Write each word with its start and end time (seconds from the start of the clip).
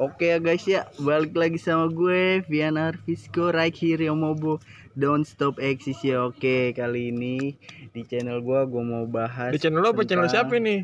Oke 0.00 0.32
ya 0.32 0.40
guys 0.40 0.64
ya, 0.64 0.88
balik 0.96 1.36
lagi 1.36 1.60
sama 1.60 1.92
gue 1.92 2.40
Vian 2.48 2.80
Arvisco 2.80 3.52
right 3.52 3.76
here 3.76 4.00
yang 4.00 4.16
Mobo 4.16 4.56
Don't 4.96 5.28
stop 5.28 5.62
exist 5.62 6.02
ya. 6.02 6.26
Oke, 6.26 6.74
kali 6.74 7.14
ini 7.14 7.54
di 7.94 8.02
channel 8.08 8.42
gue 8.42 8.60
gue 8.64 8.82
mau 8.82 9.04
bahas 9.06 9.54
Di 9.54 9.60
channel 9.60 9.84
lo 9.84 9.94
apa 9.94 10.02
channel 10.02 10.26
siapa 10.26 10.56
ini? 10.58 10.82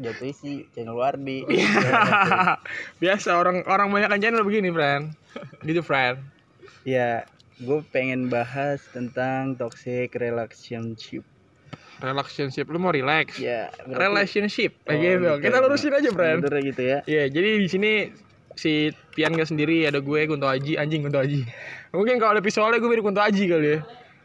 Jatuhnya 0.00 0.34
sih 0.34 0.64
channel 0.72 0.96
Wardi. 0.96 1.44
Biasa 3.04 3.36
orang 3.36 3.68
orang 3.68 3.92
banyak 3.92 4.08
kan 4.10 4.20
channel 4.24 4.42
begini, 4.48 4.72
friend. 4.72 5.12
Gitu, 5.68 5.84
friend. 5.84 6.24
ya, 6.88 7.28
gue 7.60 7.78
pengen 7.92 8.32
bahas 8.32 8.80
tentang 8.90 9.54
toxic 9.60 10.16
relationship. 10.16 11.22
Relationship 12.00 12.66
lu 12.66 12.76
mau 12.76 12.90
relax. 12.90 13.36
Ya, 13.36 13.68
berarti- 13.80 14.00
Relationship. 14.00 14.72
Oh, 14.82 14.92
gitu. 14.92 15.20
gitu 15.20 15.44
Kita 15.44 15.56
lurusin 15.60 15.92
aja, 15.92 16.10
friend. 16.10 16.38
Bener 16.40 16.60
gitu 16.62 16.82
ya. 16.82 16.98
Iya, 17.04 17.24
jadi 17.28 17.50
di 17.56 17.68
sini 17.68 17.92
si 18.52 18.72
Pian 19.12 19.32
gak 19.32 19.46
sendiri, 19.46 19.84
ada 19.84 20.00
gue 20.00 20.20
Kunto 20.26 20.44
Aji, 20.44 20.74
anjing 20.74 21.04
Kunto 21.04 21.20
Aji. 21.20 21.44
Mungkin 21.96 22.16
kalau 22.16 22.34
ada 22.34 22.42
visualnya 22.42 22.76
gue 22.76 22.88
mirip 22.88 23.04
Kunto 23.04 23.20
Aji 23.20 23.44
kali 23.46 23.68
ya. 23.70 23.78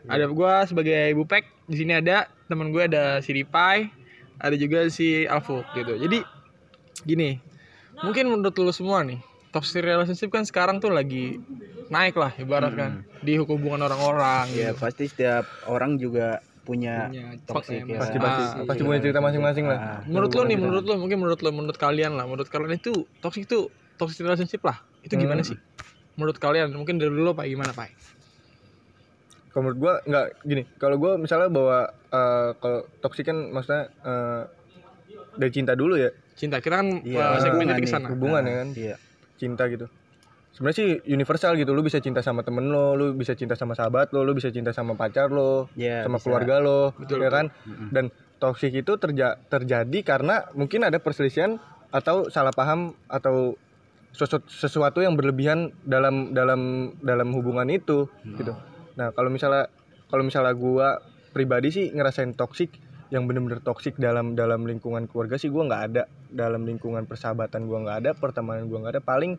Ada 0.05 0.25
gue 0.27 0.53
sebagai 0.65 1.13
Bupek, 1.13 1.43
di 1.65 1.75
sini 1.75 1.93
ada 1.93 2.29
teman 2.45 2.69
gue 2.69 2.85
ada 2.85 3.19
si 3.19 3.33
Ripai, 3.33 3.89
ada 4.37 4.53
juga 4.53 4.85
si 4.87 5.25
Alfuk 5.25 5.65
gitu. 5.73 5.97
Jadi 5.97 6.21
gini, 7.01 7.41
mungkin 7.99 8.29
menurut 8.29 8.53
lu 8.53 8.69
semua 8.69 9.01
nih, 9.01 9.17
toxic 9.49 9.81
relationship 9.81 10.29
kan 10.29 10.45
sekarang 10.45 10.77
tuh 10.77 10.93
lagi 10.93 11.41
naik 11.87 12.13
lah 12.13 12.33
ibarat 12.35 12.73
kan 12.73 12.91
di 13.21 13.37
hubungan 13.37 13.81
orang-orang 13.81 14.45
Ya, 14.51 14.73
gitu. 14.73 14.81
pasti 14.81 15.05
setiap 15.05 15.45
orang 15.65 15.97
juga 15.97 16.41
punya 16.65 17.07
Punya 17.07 17.23
toxic 17.45 17.85
ya. 17.85 18.01
pasti 18.01 18.17
pasti 18.17 18.41
Ah, 18.41 18.65
pasti 18.65 18.81
iya. 18.81 18.87
punya 18.89 18.99
cerita 18.99 19.19
masing-masing 19.21 19.65
lah 19.69 19.77
Ah, 19.77 19.99
Menurut 20.03 20.33
lu 20.33 20.41
nih, 20.43 20.57
menurut 20.57 20.83
lu 20.83 20.93
mungkin 20.97 21.17
menurut 21.17 21.39
lu, 21.39 21.49
menurut 21.53 21.77
kalian 21.77 22.17
lah, 22.17 22.25
menurut 22.25 22.49
kalian 22.49 22.75
itu 22.75 22.91
toxic 23.21 23.45
itu 23.45 23.69
toxic 23.95 24.19
relationship 24.19 24.59
lah. 24.59 24.81
Itu 24.99 25.13
gimana 25.15 25.39
Hmm. 25.39 25.53
sih? 25.53 25.57
Menurut 26.15 26.35
kalian 26.35 26.73
mungkin 26.73 26.97
dari 26.97 27.13
dulu 27.13 27.31
Pak 27.31 27.45
gimana 27.45 27.71
Pak? 27.71 27.93
kalau 29.47 29.71
menurut 29.71 29.79
gua 29.79 29.93
nggak 30.03 30.25
gini 30.43 30.63
kalau 30.75 30.95
gua 30.99 31.15
misalnya 31.15 31.47
bawa 31.47 31.79
eh, 31.87 32.49
kalau 32.59 32.83
toksik 32.99 33.23
kan 33.23 33.39
maksudnya 33.47 33.87
eh, 34.03 34.41
dari 35.33 35.47
cinta 35.49 35.71
dulu 35.73 35.95
ya 35.95 36.11
Cinta 36.35 36.59
kita 36.59 36.75
kan 36.75 36.99
Iya, 36.99 37.23
uh, 37.23 37.39
segmennya 37.39 37.71
hubungan 37.71 37.79
ke 37.79 37.87
sana. 37.87 38.07
hubungan 38.11 38.41
Ah, 38.41 38.51
ya 38.51 38.55
kan 38.59 38.69
Iya. 38.75 38.95
cinta 39.35 39.63
gitu 39.71 39.87
sebenarnya 40.55 40.77
sih 40.77 40.89
universal 41.05 41.53
gitu. 41.55 41.75
Lu 41.75 41.83
bisa 41.83 41.99
cinta 41.99 42.19
sama 42.19 42.41
temen 42.41 42.65
lo 42.65 42.95
lu 42.95 43.11
bisa 43.11 43.35
cinta 43.35 43.53
sama 43.53 43.75
sahabat 43.75 44.09
lo 44.09 44.23
lu 44.23 44.31
bisa 44.31 44.47
cinta 44.47 44.71
sama 44.71 44.95
pacar 44.95 45.27
lo 45.27 45.67
Iya, 45.75 46.07
sama 46.07 46.15
bisa. 46.15 46.23
keluarga 46.23 46.55
lo 46.57 46.95
Betul, 46.95 47.19
ya 47.19 47.29
kan? 47.29 47.51
Mm-mm. 47.67 47.89
dan 47.91 48.05
toksik 48.35 48.71
itu 48.71 48.95
terja- 48.95 49.35
terjadi 49.45 49.99
karena 50.01 50.47
mungkin 50.51 50.83
ada 50.83 50.97
perselisihan 50.97 51.59
atau 51.89 52.27
salah 52.27 52.51
paham 52.51 52.91
atau 53.07 53.55
sesu- 54.11 54.43
sesuatu 54.45 54.99
yang 54.99 55.15
berlebihan 55.15 55.75
dalam 55.83 56.31
dalam 56.31 56.61
dalam 56.99 57.31
hubungan 57.31 57.67
itu 57.67 58.07
gitu. 58.33 58.55
Nah 58.95 59.11
kalau 59.11 59.27
misalnya 59.27 59.67
kalau 60.07 60.23
misalnya 60.23 60.51
gua 60.51 60.99
pribadi 61.31 61.67
sih 61.67 61.85
ngerasain 61.91 62.31
toksik 62.31 62.71
yang 63.11 63.27
bener-bener 63.27 63.59
toksik 63.59 63.95
dalam 63.95 64.33
dalam 64.33 64.63
lingkungan 64.63 65.05
keluarga 65.05 65.35
sih 65.35 65.51
gua 65.51 65.67
nggak 65.67 65.83
ada. 65.89 66.03
Dalam 66.27 66.63
lingkungan 66.63 67.03
persahabatan 67.03 67.67
gua 67.67 67.79
nggak 67.81 67.97
ada 68.01 68.11
pertemanan 68.13 68.67
gua 68.67 68.83
nggak 68.83 68.99
ada. 68.99 69.03
Paling 69.03 69.35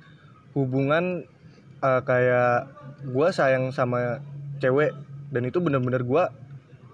hubungan 0.57 1.29
eh, 1.85 2.01
kayak 2.03 2.73
gua 3.13 3.29
sayang 3.29 3.69
sama 3.77 4.25
cewek 4.59 4.97
dan 5.29 5.45
itu 5.45 5.61
bener-bener 5.61 6.01
gua 6.01 6.33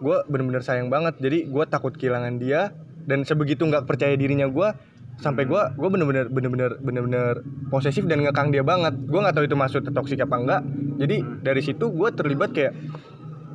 gua 0.02 0.26
bener-bener 0.26 0.66
sayang 0.66 0.90
banget. 0.90 1.14
Jadi 1.22 1.46
gua 1.46 1.64
takut 1.70 1.94
kehilangan 1.94 2.42
dia 2.42 2.74
dan 3.06 3.22
sebegitu 3.22 3.62
nggak 3.62 3.86
percaya 3.86 4.18
dirinya 4.18 4.50
gua 4.50 4.74
sampai 5.22 5.46
gua 5.46 5.70
gua 5.78 5.88
bener-bener 5.94 6.26
bener-bener 6.26 6.74
bener-bener 6.82 7.46
posesif 7.70 8.02
dan 8.10 8.26
ngekang 8.26 8.50
dia 8.50 8.66
banget. 8.66 8.98
Gua 9.06 9.22
nggak 9.30 9.34
tahu 9.38 9.46
itu 9.46 9.54
maksud 9.54 9.82
toksik 9.94 10.18
apa 10.26 10.36
enggak 10.36 10.62
jadi 10.98 11.16
dari 11.46 11.62
situ 11.62 11.86
gua 11.94 12.10
terlibat 12.10 12.50
kayak 12.50 12.74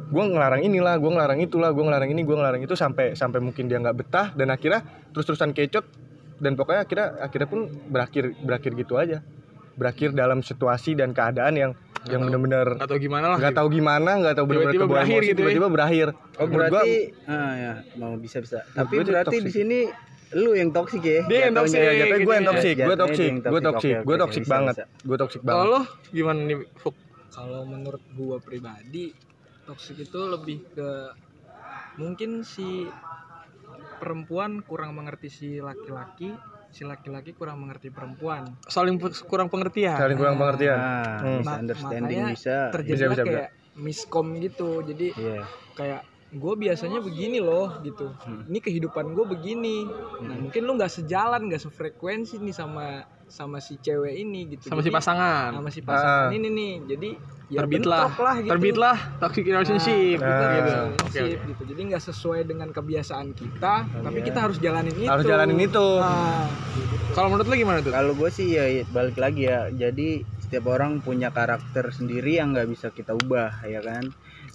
gue 0.08 0.23
ngelarang 0.23 0.64
inilah 0.64 0.95
gue 0.95 1.11
ngelarang 1.11 1.39
itulah 1.43 1.70
gue 1.76 1.83
ngelarang 1.83 2.10
ini 2.15 2.23
gue 2.23 2.36
ngelarang 2.36 2.64
itu 2.64 2.80
sampai 2.80 3.11
sampai 3.11 3.43
mungkin 3.43 3.67
dia 3.67 3.76
nggak 3.76 3.98
betah 3.99 4.27
dan 4.39 4.48
akhirnya 4.55 4.80
terus 5.11 5.27
terusan 5.27 5.52
kecot 5.52 5.83
dan 6.39 6.55
pokoknya 6.55 6.87
akhirnya 6.87 7.08
akhirnya 7.20 7.48
pun 7.52 7.60
berakhir 7.92 8.31
berakhir 8.39 8.71
gitu 8.80 8.95
aja 8.95 9.20
berakhir 9.77 10.10
dalam 10.11 10.42
situasi 10.42 10.93
dan 10.93 11.14
keadaan 11.14 11.54
yang 11.54 11.71
yang 12.05 12.20
tahu. 12.20 12.27
bener-bener 12.30 12.67
Nggak 12.73 12.89
tahu 12.89 12.99
gimana 12.99 13.26
lah. 13.27 13.38
nggak 13.38 13.54
tahu 13.54 13.67
gimana 13.70 14.11
nggak 14.17 14.33
tahu 14.33 14.45
bener-bener 14.45 14.73
Tiba-tiba 14.73 14.86
berakhir 14.89 15.14
emosi, 15.14 15.27
gitu 15.27 15.33
ya. 15.33 15.42
tiba-tiba 15.43 15.67
berakhir 15.70 16.08
Oh 16.10 16.45
Menurut 16.45 16.49
gua- 16.49 16.67
berarti 16.80 16.98
ah 17.26 17.54
ya 17.54 17.71
mau 17.95 18.14
bisa 18.16 18.37
bisa. 18.39 18.58
Tapi 18.67 18.93
berarti 18.99 19.36
di 19.36 19.42
toxic. 19.43 19.54
sini 19.55 19.80
lu 20.36 20.52
yang 20.52 20.70
toksik 20.70 21.02
ya? 21.02 21.21
Dia 21.23 21.39
yang 21.48 21.55
toxic. 21.55 21.77
ya 21.77 21.92
jatuhnya 21.95 22.17
gue 22.20 22.36
yang 22.36 22.48
toksik 22.48 22.76
gue 22.76 22.95
toksik 22.98 23.23
yang 23.23 23.37
gue 23.45 23.60
toxic. 23.61 23.64
toksik 23.64 23.95
gue 24.04 24.16
toksik 24.17 24.45
banget 24.45 24.76
gue 24.83 25.17
toksik 25.17 25.42
Kalau 25.42 25.48
banget 25.48 25.67
lo 25.70 25.82
gimana 26.11 26.39
nih 26.43 26.58
Fuk? 26.76 26.95
kalau 27.30 27.61
menurut 27.64 28.02
gua 28.11 28.37
pribadi 28.39 29.14
toksik 29.64 30.02
itu 30.02 30.20
lebih 30.26 30.64
ke 30.70 30.89
mungkin 31.95 32.42
si 32.42 32.87
perempuan 33.98 34.61
kurang 34.61 34.93
mengerti 34.93 35.27
si 35.27 35.49
laki-laki 35.60 36.33
si 36.77 36.86
laki-laki 36.86 37.33
kurang 37.33 37.58
mengerti 37.58 37.89
perempuan 37.89 38.54
Saling 38.64 38.95
kurang 39.26 39.49
pengertian. 39.49 39.98
saling 39.98 40.14
kurang 40.14 40.38
pengertian 40.38 40.77
Ah, 40.77 41.17
Hmm. 41.17 41.42
misunderstanding 41.42 42.21
makanya 42.21 42.36
bisa. 42.38 42.55
terjadilah 42.70 43.10
bisa, 43.10 43.23
bisa. 43.23 43.23
kayak 43.26 43.49
miskom 43.76 44.27
gitu 44.38 44.70
jadi 44.82 45.08
Iya. 45.11 45.42
kayak 45.73 46.02
gue 46.27 46.54
biasanya 46.55 46.99
begini 46.99 47.39
loh 47.39 47.82
gitu 47.82 48.14
Hmm. 48.20 48.45
ini 48.45 48.60
kehidupan 48.60 49.10
gue 49.10 49.26
begini 49.27 49.89
nah 50.21 50.37
mungkin 50.37 50.61
lu 50.61 50.76
nggak 50.76 50.93
sejalan 50.93 51.48
nggak 51.48 51.61
sefrekuensi 51.61 52.37
nih 52.37 52.54
sama 52.54 53.02
sama 53.27 53.58
si 53.58 53.76
cewek 53.77 54.15
ini 54.15 54.48
gitu 54.49 54.67
Sama 54.67 54.80
si 54.80 54.88
Jadi- 54.88 54.95
pasangan. 54.95 55.49
sama 55.54 55.70
si 55.70 55.82
pasangan 55.82 56.27
Ah. 56.27 56.33
ini 56.33 56.48
nih 56.48 56.71
jadi 56.88 57.10
ya 57.48 57.60
Terbitlah, 57.60 58.11
lah 58.11 58.36
gitu 58.38 58.49
terbitlah 58.49 58.98
toxic 59.20 59.43
relationship 59.45 60.17
Nah. 60.17 60.26
gitu. 60.26 60.42
Nah, 60.42 60.52
gitu. 60.52 60.71
relationship 60.73 61.39
gitu. 61.45 61.61
Jadi 61.66 61.82
nggak 61.86 62.04
sesuai 62.04 62.42
dengan 62.43 62.70
kebiasaan 62.70 63.27
kita, 63.32 63.73
tapi 63.87 64.20
kita 64.21 64.39
harus 64.42 64.58
jalanin 64.58 64.92
itu. 64.93 65.08
harus 65.08 65.23
jalanin 65.23 65.60
itu 65.61 65.87
Nah, 65.98 66.48
Kalau 67.10 67.27
menurut 67.27 67.48
lo 67.48 67.55
gimana 67.55 67.80
tuh? 67.80 67.89
Kalau 67.89 68.14
gue 68.14 68.30
sih 68.30 68.54
ya 68.54 68.64
balik 68.86 69.17
lagi 69.17 69.45
ya. 69.45 69.67
Jadi 69.70 70.21
setiap 70.37 70.70
orang 70.70 70.99
punya 70.99 71.27
karakter 71.30 71.89
sendiri 71.89 72.36
yang 72.36 72.54
nggak 72.54 72.67
bisa 72.67 72.87
kita 72.89 73.11
ubah 73.11 73.64
ya 73.64 73.82
kan. 73.82 74.05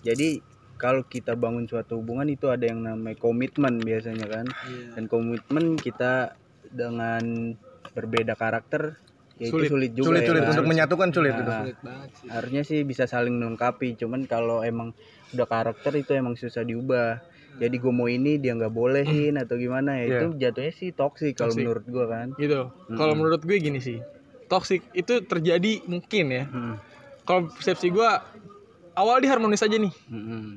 Jadi 0.00 0.38
kalau 0.76 1.02
kita 1.02 1.34
bangun 1.34 1.64
suatu 1.64 1.96
hubungan 1.96 2.26
itu 2.26 2.46
ada 2.46 2.62
yang 2.62 2.80
namanya 2.80 3.16
komitmen 3.16 3.78
biasanya 3.78 4.26
kan. 4.26 4.46
iya. 4.64 4.94
Dan 4.94 5.04
komitmen 5.06 5.74
kita 5.74 6.38
dengan 6.68 7.54
berbeda 7.92 8.34
karakter 8.34 8.96
ya 9.36 9.46
itu 9.46 9.54
Sulit. 9.58 9.68
sulit 9.68 9.92
juga 9.92 10.06
sulit 10.08 10.22
ya 10.22 10.28
sulit 10.28 10.42
kan? 10.42 10.50
untuk 10.52 10.66
menyatukan 10.66 11.08
sulit 11.10 11.32
Nah, 11.32 11.40
itu 11.40 11.52
sulit 11.54 11.78
banget 11.80 12.10
sih. 12.14 12.28
harusnya 12.28 12.62
sih 12.62 12.78
bisa 12.82 13.04
saling 13.04 13.34
melengkapi 13.34 13.96
cuman 13.96 14.20
kalau 14.24 14.60
emang 14.62 14.92
udah 15.30 15.46
karakter 15.46 15.92
itu 15.94 16.12
emang 16.12 16.34
susah 16.34 16.62
diubah 16.62 17.20
jadi 17.54 17.72
gue 17.74 17.92
mau 17.92 18.06
ini 18.06 18.36
dia 18.36 18.52
nggak 18.54 18.70
bolehin 18.70 19.36
atau 19.36 19.56
gimana 19.56 19.98
ya 19.98 20.02
Iya. 20.02 20.18
itu 20.18 20.26
jatuhnya 20.38 20.72
sih 20.72 20.88
toksik 20.90 21.32
kalau 21.34 21.50
Toxic. 21.50 21.62
menurut 21.62 21.84
gue 21.86 22.04
kan 22.06 22.28
Gitu. 22.34 22.60
Kalau 22.90 23.12
menurut 23.12 23.40
gue 23.40 23.56
gini 23.58 23.76
sih. 23.78 24.00
Toxic 24.46 24.84
itu 24.92 25.20
terjadi 25.22 25.80
mungkin 25.86 26.24
ya. 26.28 26.44
Hmm, 26.44 26.76
Kalau 27.22 27.48
persepsi 27.48 27.88
gue 27.88 28.08
awal 28.94 29.16
dia 29.18 29.30
harmonis 29.30 29.60
aja 29.60 29.74
nih. 29.74 29.92
hmm, 30.06 30.24
hmm. 30.26 30.48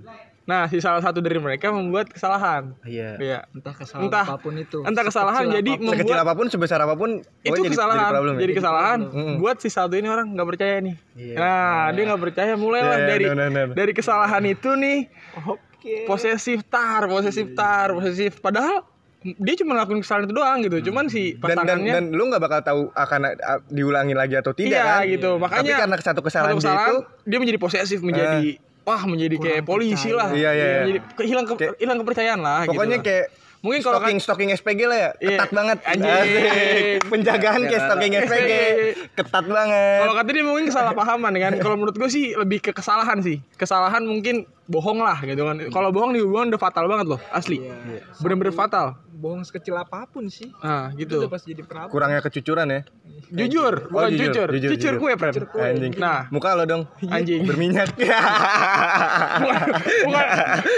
Nah, 0.45 0.65
si 0.65 0.77
salah 0.77 0.99
satu 0.99 1.19
dari 1.19 1.35
mereka 1.35 1.69
membuat 1.69 2.05
kesalahan. 2.07 2.77
iya 2.83 3.17
Iya. 3.17 3.39
Entah 3.49 3.73
kesalahan 3.73 4.05
Entah- 4.05 4.27
apa 4.27 4.37
pun 4.37 4.53
itu. 4.55 4.77
entah 4.79 5.01
kesalahan 5.03 5.41
sekecil 5.43 5.57
jadi 5.57 5.65
apa 5.67 5.73
pun. 5.73 5.81
membuat- 5.81 5.97
sekecil 5.99 6.19
apa 6.19 6.33
pun 6.33 6.45
sebesar 6.47 6.79
apa 6.79 6.93
pun 6.93 7.09
itu 7.41 7.49
jadi- 7.51 7.71
kesalahan 7.71 7.97
jadi 7.99 8.13
problem 8.13 8.33
ya? 8.33 8.39
jadi 8.39 8.53
kesalahan 8.55 8.99
Mm-mm. 9.03 9.33
buat 9.35 9.57
si 9.57 9.69
satu 9.69 9.93
ini 9.93 10.05
orang 10.05 10.27
nggak 10.31 10.47
percaya 10.47 10.75
nih 10.79 10.95
Iya. 11.15 11.35
nah 11.35 11.65
dia 11.89 12.03
nggak 12.05 12.21
percaya 12.21 12.53
mulailah 12.55 12.85
Iya, 12.87 12.93
iya, 12.95 13.09
dari 13.09 13.25
benar, 13.27 13.47
benar. 13.49 13.67
dari 13.73 13.91
kesalahan 13.91 14.43
itu 14.45 14.69
nih 14.71 14.99
Oke. 15.43 15.95
posesif 16.05 16.61
tar 16.63 17.01
posesif 17.05 17.47
tar 17.51 17.89
posesif 17.91 18.37
padahal 18.39 18.85
dia 19.25 19.55
cuma 19.55 19.73
ngelakuin 19.73 19.99
kesalahan 19.99 20.23
itu 20.23 20.35
doang 20.35 20.57
gitu 20.61 20.77
cuman 20.83 21.05
si 21.07 21.33
dan 21.33 21.57
dan 21.57 21.57
pasangannya 21.57 21.91
dan 21.91 22.03
lu 22.11 22.23
nggak 22.27 22.37
bakal 22.39 22.59
tahu 22.61 22.81
akan 22.93 23.19
uh, 23.33 23.59
diulangi 23.67 24.13
lagi 24.13 24.35
atau 24.35 24.53
tidak 24.53 24.77
iya 24.77 24.85
kan 24.85 25.09
gitu 25.09 25.29
makanya 25.35 25.65
tapi 25.65 25.81
karena 25.81 25.95
satu 25.99 26.21
kesalahan, 26.21 26.53
satu 26.53 26.61
dia 26.61 26.69
kesalahan 26.69 26.93
itu 26.93 26.97
dia 27.25 27.37
menjadi 27.39 27.57
posesif 27.57 27.99
menjadi 27.99 28.61
wah 28.85 29.01
menjadi 29.03 29.35
kayak 29.35 29.59
Kurang 29.59 29.69
polisi 29.71 30.07
percaya. 30.07 30.15
lah 30.15 30.29
Iya, 30.31 30.51
iya, 30.51 30.65
iya. 30.65 30.79
menjadi 30.79 30.99
ke- 31.11 31.25
hilang 31.25 31.45
ke- 31.45 31.57
Kayak- 31.57 31.77
hilang 31.77 31.97
kepercayaan 31.99 32.39
lah 32.39 32.59
pokoknya 32.65 32.99
gitu. 32.99 33.07
kayak 33.07 33.25
Mungkin 33.57 33.81
kalau 33.81 33.97
stalking 33.97 34.19
stalking 34.19 34.49
SPG 34.51 34.81
lah 34.85 34.93
ya 34.95 35.09
Iya. 35.17 35.29
ketat 35.35 35.49
banget 35.51 35.77
Anjing. 35.83 36.21
Penjagaan 37.03 37.61
kayak 37.63 37.81
stalking 37.81 38.13
SPG 38.15 38.51
ketat 39.15 39.45
banget 39.45 39.99
Kalau 39.99 40.13
kata 40.13 40.29
dia 40.29 40.43
mungkin 40.43 40.65
kesalahpahaman 40.65 41.33
kan. 41.35 41.53
Kalau 41.57 41.75
menurut 41.75 41.95
gue 41.95 42.05
sih 42.05 42.25
lebih 42.33 42.61
ke 42.61 42.71
kesalahan 42.71 43.19
sih. 43.19 43.41
Kesalahan 43.55 44.03
mungkin 44.03 44.35
bohong 44.65 44.97
lah 44.99 45.17
gitu 45.19 45.41
kan. 45.41 45.57
Kalau 45.67 45.89
bohong 45.89 46.11
di 46.11 46.21
hubungan 46.21 46.49
udah 46.49 46.61
fatal 46.61 46.85
banget 46.85 47.05
loh, 47.07 47.21
asli. 47.31 47.57
Iya. 47.59 48.05
Bener-bener 48.17 48.53
fatal. 48.53 49.01
Bohong 49.25 49.41
sekecil 49.41 49.73
apa 49.73 50.05
pun 50.05 50.29
sih. 50.29 50.53
Nah, 50.61 50.93
Itu 50.93 51.09
gitu. 51.09 51.25
udah 51.25 51.33
pasti 51.33 51.49
jadi 51.51 51.65
problem. 51.65 51.89
kurangnya 51.89 52.21
kecucuran 52.21 52.67
ya 52.69 52.81
Jujur, 53.25 53.89
bukan 53.89 54.13
jujur, 54.13 54.21
jujur. 54.21 54.47
jujur, 54.53 54.69
Jujur, 54.69 54.93
jujur. 55.01 55.01
kue, 55.01 55.13
kue. 55.49 55.65
anjing 55.65 55.93
Nah, 55.97 56.29
muka 56.29 56.53
lo 56.53 56.63
dong 56.63 56.83
anjing. 57.01 57.41
berminyak 57.41 57.89
bukan 59.41 59.59
bukan 60.05 60.25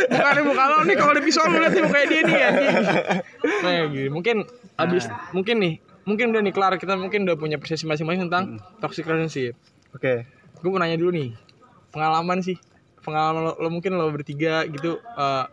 bukan 0.09 0.35
muka 0.45 0.63
lo 0.65 0.77
nih 0.81 0.95
kalau 0.95 1.11
ada 1.11 1.21
visual 1.21 1.45
lu 1.45 1.59
lihat 1.59 1.73
nih 1.73 1.83
mukanya 1.83 2.07
dia 2.07 2.21
nih 2.23 2.39
anjing. 2.41 2.75
Nah, 3.59 3.71
gitu. 3.91 4.09
Mungkin 4.09 4.38
abis 4.77 5.03
mungkin 5.33 5.55
nih 5.59 5.73
mungkin 6.07 6.25
udah 6.31 6.41
nih 6.41 6.53
kelar 6.55 6.73
kita 6.77 6.95
mungkin 6.95 7.27
udah 7.27 7.35
punya 7.35 7.59
persepsi 7.59 7.83
masing-masing 7.83 8.31
tentang 8.31 8.44
toxic 8.79 9.03
relationship. 9.03 9.59
Oke. 9.91 10.23
Gue 10.57 10.69
mau 10.71 10.79
nanya 10.79 10.95
dulu 10.95 11.11
nih, 11.11 11.35
pengalaman 11.91 12.39
sih, 12.39 12.55
pengalaman 13.03 13.44
lo, 13.44 13.53
lo 13.57 13.67
mungkin 13.67 13.94
lo 13.94 14.09
bertiga 14.09 14.63
gitu 14.65 14.97
eh, 14.97 15.45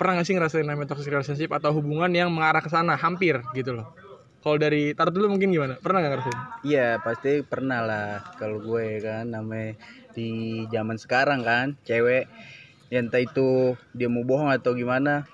pernah 0.00 0.16
gak 0.16 0.26
sih 0.32 0.32
ngerasain 0.32 0.64
namanya 0.64 0.96
toxic 0.96 1.12
relationship 1.12 1.52
atau 1.52 1.76
hubungan 1.76 2.08
yang 2.08 2.32
mengarah 2.32 2.64
ke 2.64 2.72
sana 2.72 2.96
hampir 2.96 3.44
gitu 3.52 3.76
loh. 3.76 3.92
Kalau 4.40 4.56
dari 4.56 4.96
taruh 4.96 5.12
dulu 5.12 5.36
mungkin 5.36 5.52
gimana? 5.52 5.76
Pernah 5.76 6.00
gak 6.00 6.12
ngerasain? 6.16 6.40
Iya 6.64 6.96
pasti 7.04 7.44
pernah 7.44 7.84
lah 7.84 8.08
kalau 8.40 8.64
gue 8.64 9.04
kan 9.04 9.28
namanya 9.28 9.76
di 10.16 10.64
zaman 10.72 10.96
sekarang 10.96 11.44
kan 11.44 11.76
cewek 11.84 12.24
ya 12.88 12.98
entah 12.98 13.20
itu 13.20 13.76
dia 13.94 14.08
mau 14.08 14.24
bohong 14.26 14.50
atau 14.50 14.74
gimana 14.74 15.28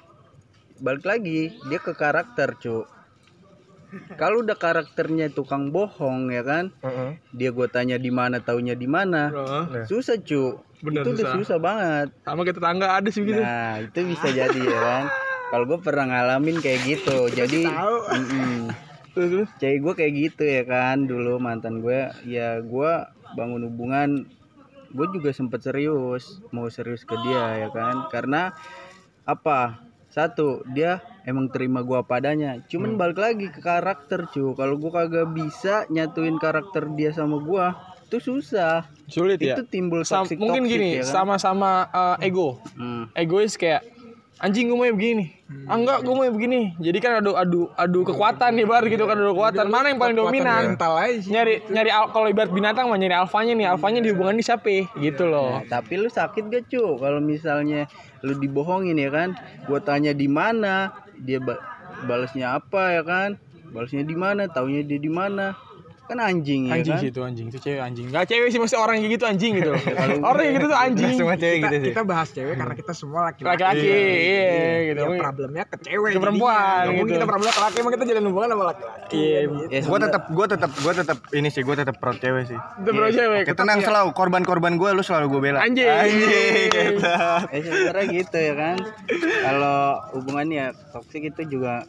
balik 0.83 1.09
lagi 1.09 1.57
dia 1.73 1.81
ke 1.81 1.97
karakter 1.97 2.59
cu 2.61 2.85
kalau 4.17 4.43
udah 4.45 4.57
karakternya 4.57 5.33
tukang 5.33 5.71
bohong 5.71 6.33
ya 6.33 6.43
kan? 6.43 6.73
Heeh. 6.85 7.19
dia 7.37 7.51
gue 7.53 7.69
tanya 7.69 7.97
di 8.01 8.09
mana 8.09 8.41
taunya 8.41 8.73
di 8.73 8.89
mana. 8.89 9.29
Bro, 9.29 9.85
susah 9.89 10.17
cu. 10.21 10.61
Bener, 10.85 11.03
itu 11.05 11.11
udah 11.17 11.25
susah. 11.25 11.37
susah 11.41 11.59
banget. 11.59 12.09
Sama 12.25 12.41
kita 12.45 12.61
tetangga 12.61 12.87
ada 13.01 13.09
sih 13.09 13.23
gitu. 13.25 13.41
nah 13.41 13.81
itu 13.81 13.99
bisa 14.05 14.29
jadi 14.29 14.61
ya 14.61 14.81
kan? 14.81 15.05
Kalau 15.47 15.65
gue 15.65 15.79
pernah 15.81 16.05
ngalamin 16.11 16.59
kayak 16.61 16.81
gitu. 16.85 17.19
Jadi 17.33 17.65
cewek 19.57 19.79
gue 19.81 19.93
kayak 19.97 20.13
gitu 20.15 20.43
ya 20.45 20.63
kan? 20.69 21.09
Dulu 21.09 21.41
mantan 21.41 21.81
gue 21.81 22.13
ya 22.29 22.61
gue 22.61 22.93
bangun 23.37 23.63
hubungan 23.69 24.29
gue 24.93 25.07
juga 25.13 25.31
sempet 25.33 25.65
serius. 25.65 26.45
Mau 26.53 26.69
serius 26.69 27.05
ke 27.09 27.17
dia 27.25 27.67
ya 27.67 27.69
kan? 27.73 28.09
Karena 28.13 28.53
apa? 29.25 29.81
Satu 30.13 30.65
dia 30.73 31.05
emang 31.27 31.51
terima 31.51 31.83
gue 31.83 31.99
padanya 32.07 32.63
cuman 32.71 32.95
balik 32.95 33.19
lagi 33.19 33.51
ke 33.51 33.59
karakter 33.59 34.31
cu. 34.31 34.55
Kalau 34.55 34.79
gue 34.79 34.91
kagak 34.95 35.35
bisa 35.35 35.85
nyatuin 35.91 36.39
karakter 36.39 36.87
dia 36.95 37.11
sama 37.11 37.43
gue 37.43 37.67
itu 38.07 38.19
susah. 38.23 38.87
Sulit 39.11 39.43
ya. 39.43 39.59
itu 39.59 39.67
timbul 39.67 40.07
Sam- 40.07 40.25
toxic 40.25 40.39
mungkin 40.39 40.71
gini, 40.71 41.03
ya 41.03 41.05
kan? 41.05 41.27
sama-sama 41.27 41.91
eh, 41.91 42.31
ego. 42.31 42.63
Hmm. 42.79 43.11
egois 43.19 43.59
kayak 43.59 43.83
anjing 44.39 44.71
gue 44.71 44.79
mau 44.79 44.87
begini. 44.95 45.35
Ah 45.67 45.75
enggak 45.75 46.07
gue 46.07 46.15
mau 46.15 46.23
begini. 46.31 46.75
Jadi 46.79 46.99
kan 47.03 47.19
adu 47.19 47.35
adu 47.35 47.67
adu 47.75 48.07
kekuatan 48.07 48.55
nih 48.55 48.67
bar 48.67 48.87
gitu 48.87 49.11
kan 49.11 49.19
adu 49.19 49.35
kekuatan. 49.35 49.67
mana 49.67 49.91
yang 49.91 49.99
paling 49.99 50.15
dominan? 50.15 50.79
mental 50.79 50.95
aja 50.95 51.19
nyari 51.27 51.67
nyari 51.67 51.91
al- 51.91 52.11
kalau 52.15 52.31
ibarat 52.31 52.55
binatang 52.55 52.87
mah 52.87 52.99
nyari 52.99 53.15
alfanya 53.19 53.59
nih. 53.59 53.67
Alfanya 53.67 53.99
di 53.99 54.15
hubungan 54.15 54.39
ini 54.39 54.47
siapa? 54.47 54.71
Gitu 54.95 55.25
loh. 55.27 55.59
Nah, 55.59 55.67
tapi 55.67 55.99
lu 55.99 56.07
sakit 56.07 56.47
gak 56.47 56.71
cu? 56.71 56.99
Kalau 57.03 57.19
misalnya 57.19 57.91
lu 58.23 58.39
dibohongin 58.39 58.99
ya 58.99 59.11
kan 59.11 59.35
gua 59.67 59.83
tanya 59.83 60.15
di 60.15 60.31
mana 60.31 60.95
dia 61.21 61.39
ba- 61.41 61.63
balasnya 62.05 62.57
apa 62.59 62.97
ya 62.97 63.03
kan? 63.05 63.31
Balasnya 63.73 64.05
di 64.05 64.17
mana? 64.17 64.49
Taunya 64.49 64.83
dia 64.85 65.01
di 65.01 65.11
mana 65.11 65.57
kan 66.07 66.19
anjing, 66.21 66.63
anjing 66.67 66.87
ya 66.87 66.95
kan? 66.95 67.03
sih 67.03 67.11
itu 67.11 67.21
anjing. 67.21 67.47
Itu 67.47 67.59
cewek 67.59 67.81
anjing. 67.81 68.07
Nggak 68.09 68.25
cewek 68.27 68.49
sih 68.49 68.59
maksudnya 68.59 68.81
orang 68.81 68.97
kayak 68.97 69.13
gitu 69.13 69.25
anjing 69.25 69.53
gitu. 69.55 69.73
Orang 70.27 70.39
kayak 70.39 70.55
gitu 70.55 70.67
tuh 70.67 70.79
anjing. 70.79 71.15
Semua 71.17 71.35
cewek 71.35 71.57
kita, 71.57 71.67
gitu 71.67 71.77
sih. 71.77 71.91
kita 71.91 72.03
bahas 72.03 72.29
cewek 72.31 72.55
karena 72.55 72.75
kita 72.75 72.93
semua 72.93 73.21
laki-laki. 73.27 73.51
Laki-laki 73.53 73.87
iya 73.87 74.51
gitu. 74.87 75.03
Ya 75.03 75.19
problemnya 75.21 75.65
ke 75.65 75.77
cewek 75.81 76.11
Ke 76.11 76.19
perempuan. 76.19 76.57
Nggak 76.57 76.95
mungkin 76.95 77.07
gitu. 77.09 77.17
kita 77.17 77.27
problemnya 77.27 77.53
ke 77.53 77.63
laki 77.63 77.77
emang 77.77 77.93
kita 77.93 78.05
jalan 78.07 78.25
hubungan 78.27 78.49
sama 78.49 78.65
laki-laki. 78.67 79.17
Iya 79.17 79.39
ya, 79.39 79.47
Gue 79.47 79.81
sebentar- 79.83 80.07
tetap 80.07 80.23
gue 80.29 80.47
tetap 80.47 80.71
gue 80.73 80.93
tetap 80.95 81.19
ini 81.33 81.49
sih 81.49 81.63
gue 81.63 81.75
tetap 81.75 81.95
pro 81.97 82.13
cewek 82.13 82.45
sih. 82.47 82.59
itu 82.59 82.91
bro 82.91 83.09
cewek 83.09 83.43
Oke, 83.43 83.53
tenang 83.53 83.79
selalu. 83.81 84.09
Korban-korban 84.13 84.73
gue 84.75 84.91
lu 84.91 85.03
selalu 85.03 85.27
gue 85.29 85.41
bela. 85.43 85.59
anjing. 85.61 85.87
Anjing. 85.87 86.71
gitu. 86.71 87.03
eh 87.49 87.61
sebenarnya 87.61 88.05
gitu 88.09 88.37
ya 88.37 88.55
kan. 88.55 88.77
Kalau 89.19 89.79
hubungannya 90.13 90.65
toksik 90.91 91.23
itu 91.27 91.43
juga 91.51 91.83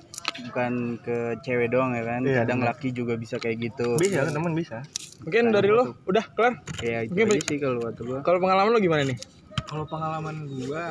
bukan 0.45 1.01
ke 1.01 1.17
cewek 1.41 1.73
doang 1.73 1.97
ya 1.97 2.03
kan? 2.05 2.21
Iya, 2.21 2.45
kadang 2.45 2.59
benar. 2.61 2.77
laki 2.77 2.93
juga 2.93 3.17
bisa 3.17 3.41
kayak 3.41 3.57
gitu. 3.71 3.97
Bisa 3.97 4.27
temen 4.29 4.53
bisa. 4.53 4.85
mungkin 5.25 5.49
dari 5.49 5.69
lo 5.73 5.97
udah 6.05 6.25
kelar? 6.37 6.61
Kayak 6.77 7.09
itu 7.09 7.11
Mungkin 7.17 7.27
aja 7.33 7.41
sih 7.49 7.57
kalau 7.57 7.79
kata 7.81 8.01
gua. 8.05 8.19
kalau 8.21 8.37
pengalaman 8.37 8.71
lo 8.73 8.79
gimana 8.79 9.03
nih? 9.09 9.17
Kalau 9.65 9.85
pengalaman 9.89 10.35
gua 10.45 10.85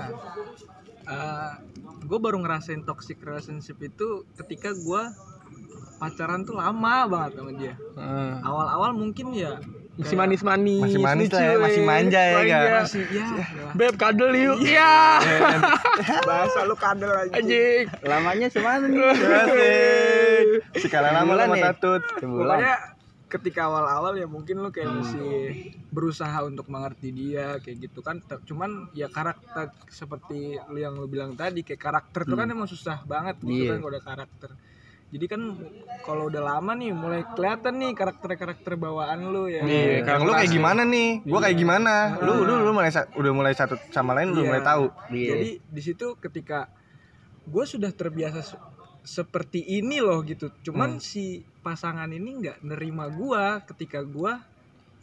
eh 1.06 1.52
gue 2.02 2.18
baru 2.18 2.42
ngerasain 2.42 2.82
toxic 2.82 3.22
relationship 3.22 3.78
itu 3.78 4.26
ketika 4.34 4.74
gua 4.74 5.14
pacaran 5.96 6.42
tuh 6.42 6.58
lama 6.58 7.06
banget 7.06 7.30
sama 7.38 7.50
dia. 7.54 7.74
Ah. 7.94 8.42
awal-awal 8.42 8.90
mungkin 8.92 9.30
ya 9.32 9.56
masih 9.96 10.12
manis-manis 10.14 10.82
Masih 10.82 11.00
manis 11.00 11.28
lah 11.28 11.42
ya, 11.42 11.54
masih 11.56 11.82
manja 11.82 12.20
ya, 12.20 12.34
Manja. 12.34 12.58
Kak? 12.58 12.72
masih 12.82 13.02
ya 13.08 13.26
Beb 13.72 13.94
kadel 13.94 14.30
yuk. 14.32 14.56
Iya. 14.60 14.94
bahasa 16.28 16.58
lu 16.62 16.74
kadel 16.74 17.10
aja 17.10 17.32
Anjing. 17.32 17.84
lamanya 18.02 18.48
semana 18.48 18.84
nih 18.92 19.00
Asik. 19.00 20.46
Sekali 20.78 21.08
lama 21.08 21.32
lama 21.34 21.54
ya? 21.54 21.72
tatut. 21.72 22.02
pokoknya 22.18 22.74
ketika 23.26 23.66
awal-awal 23.66 24.14
ya 24.14 24.24
mungkin 24.24 24.60
lu 24.60 24.70
kayak 24.70 24.86
masih 24.92 25.26
berusaha 25.88 26.38
untuk 26.42 26.68
mengerti 26.68 27.10
dia 27.10 27.58
kayak 27.58 27.90
gitu 27.90 27.98
kan 27.98 28.22
cuman 28.44 28.86
ya 28.92 29.08
karakter 29.08 29.66
seperti 29.88 30.60
lu 30.66 30.78
yang 30.78 30.94
lu 30.94 31.04
bilang 31.06 31.34
tadi 31.34 31.60
kayak 31.60 31.80
karakter 31.80 32.22
tuh 32.22 32.36
kan 32.36 32.46
emang 32.46 32.64
susah 32.66 33.02
banget 33.02 33.40
gitu 33.40 33.66
Iya. 33.66 33.70
kan 33.72 33.78
kalau 33.80 33.90
udah 33.90 34.04
karakter 34.04 34.50
jadi 35.06 35.26
kan 35.26 35.42
kalau 36.02 36.26
udah 36.26 36.42
lama 36.42 36.74
nih 36.74 36.90
mulai 36.90 37.22
kelihatan 37.28 37.78
nih 37.78 37.94
karakter-karakter 37.94 38.74
bawaan 38.74 39.30
lu 39.30 39.46
ya 39.46 39.62
Iya, 39.62 40.02
Yang 40.02 40.22
lu 40.22 40.32
kayak 40.32 40.50
gimana 40.50 40.82
nih? 40.82 41.08
Gua 41.22 41.40
kayak 41.40 41.56
gimana? 41.56 41.92
Lu 42.18 42.42
lu 42.42 42.54
lu 42.58 42.70
mulai 42.70 42.90
udah 42.90 43.32
mulai 43.32 43.54
satu 43.54 43.78
sama 43.90 44.12
lain 44.12 44.34
udah 44.34 44.42
Iya. 44.42 44.50
mulai 44.50 44.62
tahu. 44.62 44.84
Iya. 45.08 45.30
jadi 45.32 45.48
di 45.62 45.80
situ 45.80 46.06
ketika 46.18 46.66
gue 47.46 47.64
sudah 47.64 47.94
terbiasa 47.94 48.42
se- 48.42 48.62
seperti 49.06 49.62
ini 49.62 50.02
loh 50.02 50.18
gitu 50.20 50.50
cuman 50.64 50.98
si 50.98 51.46
pasangan 51.62 52.10
ini 52.10 52.42
nggak 52.42 52.58
nerima 52.60 53.06
gua 53.06 53.62
ketika 53.62 54.02
gua 54.02 54.42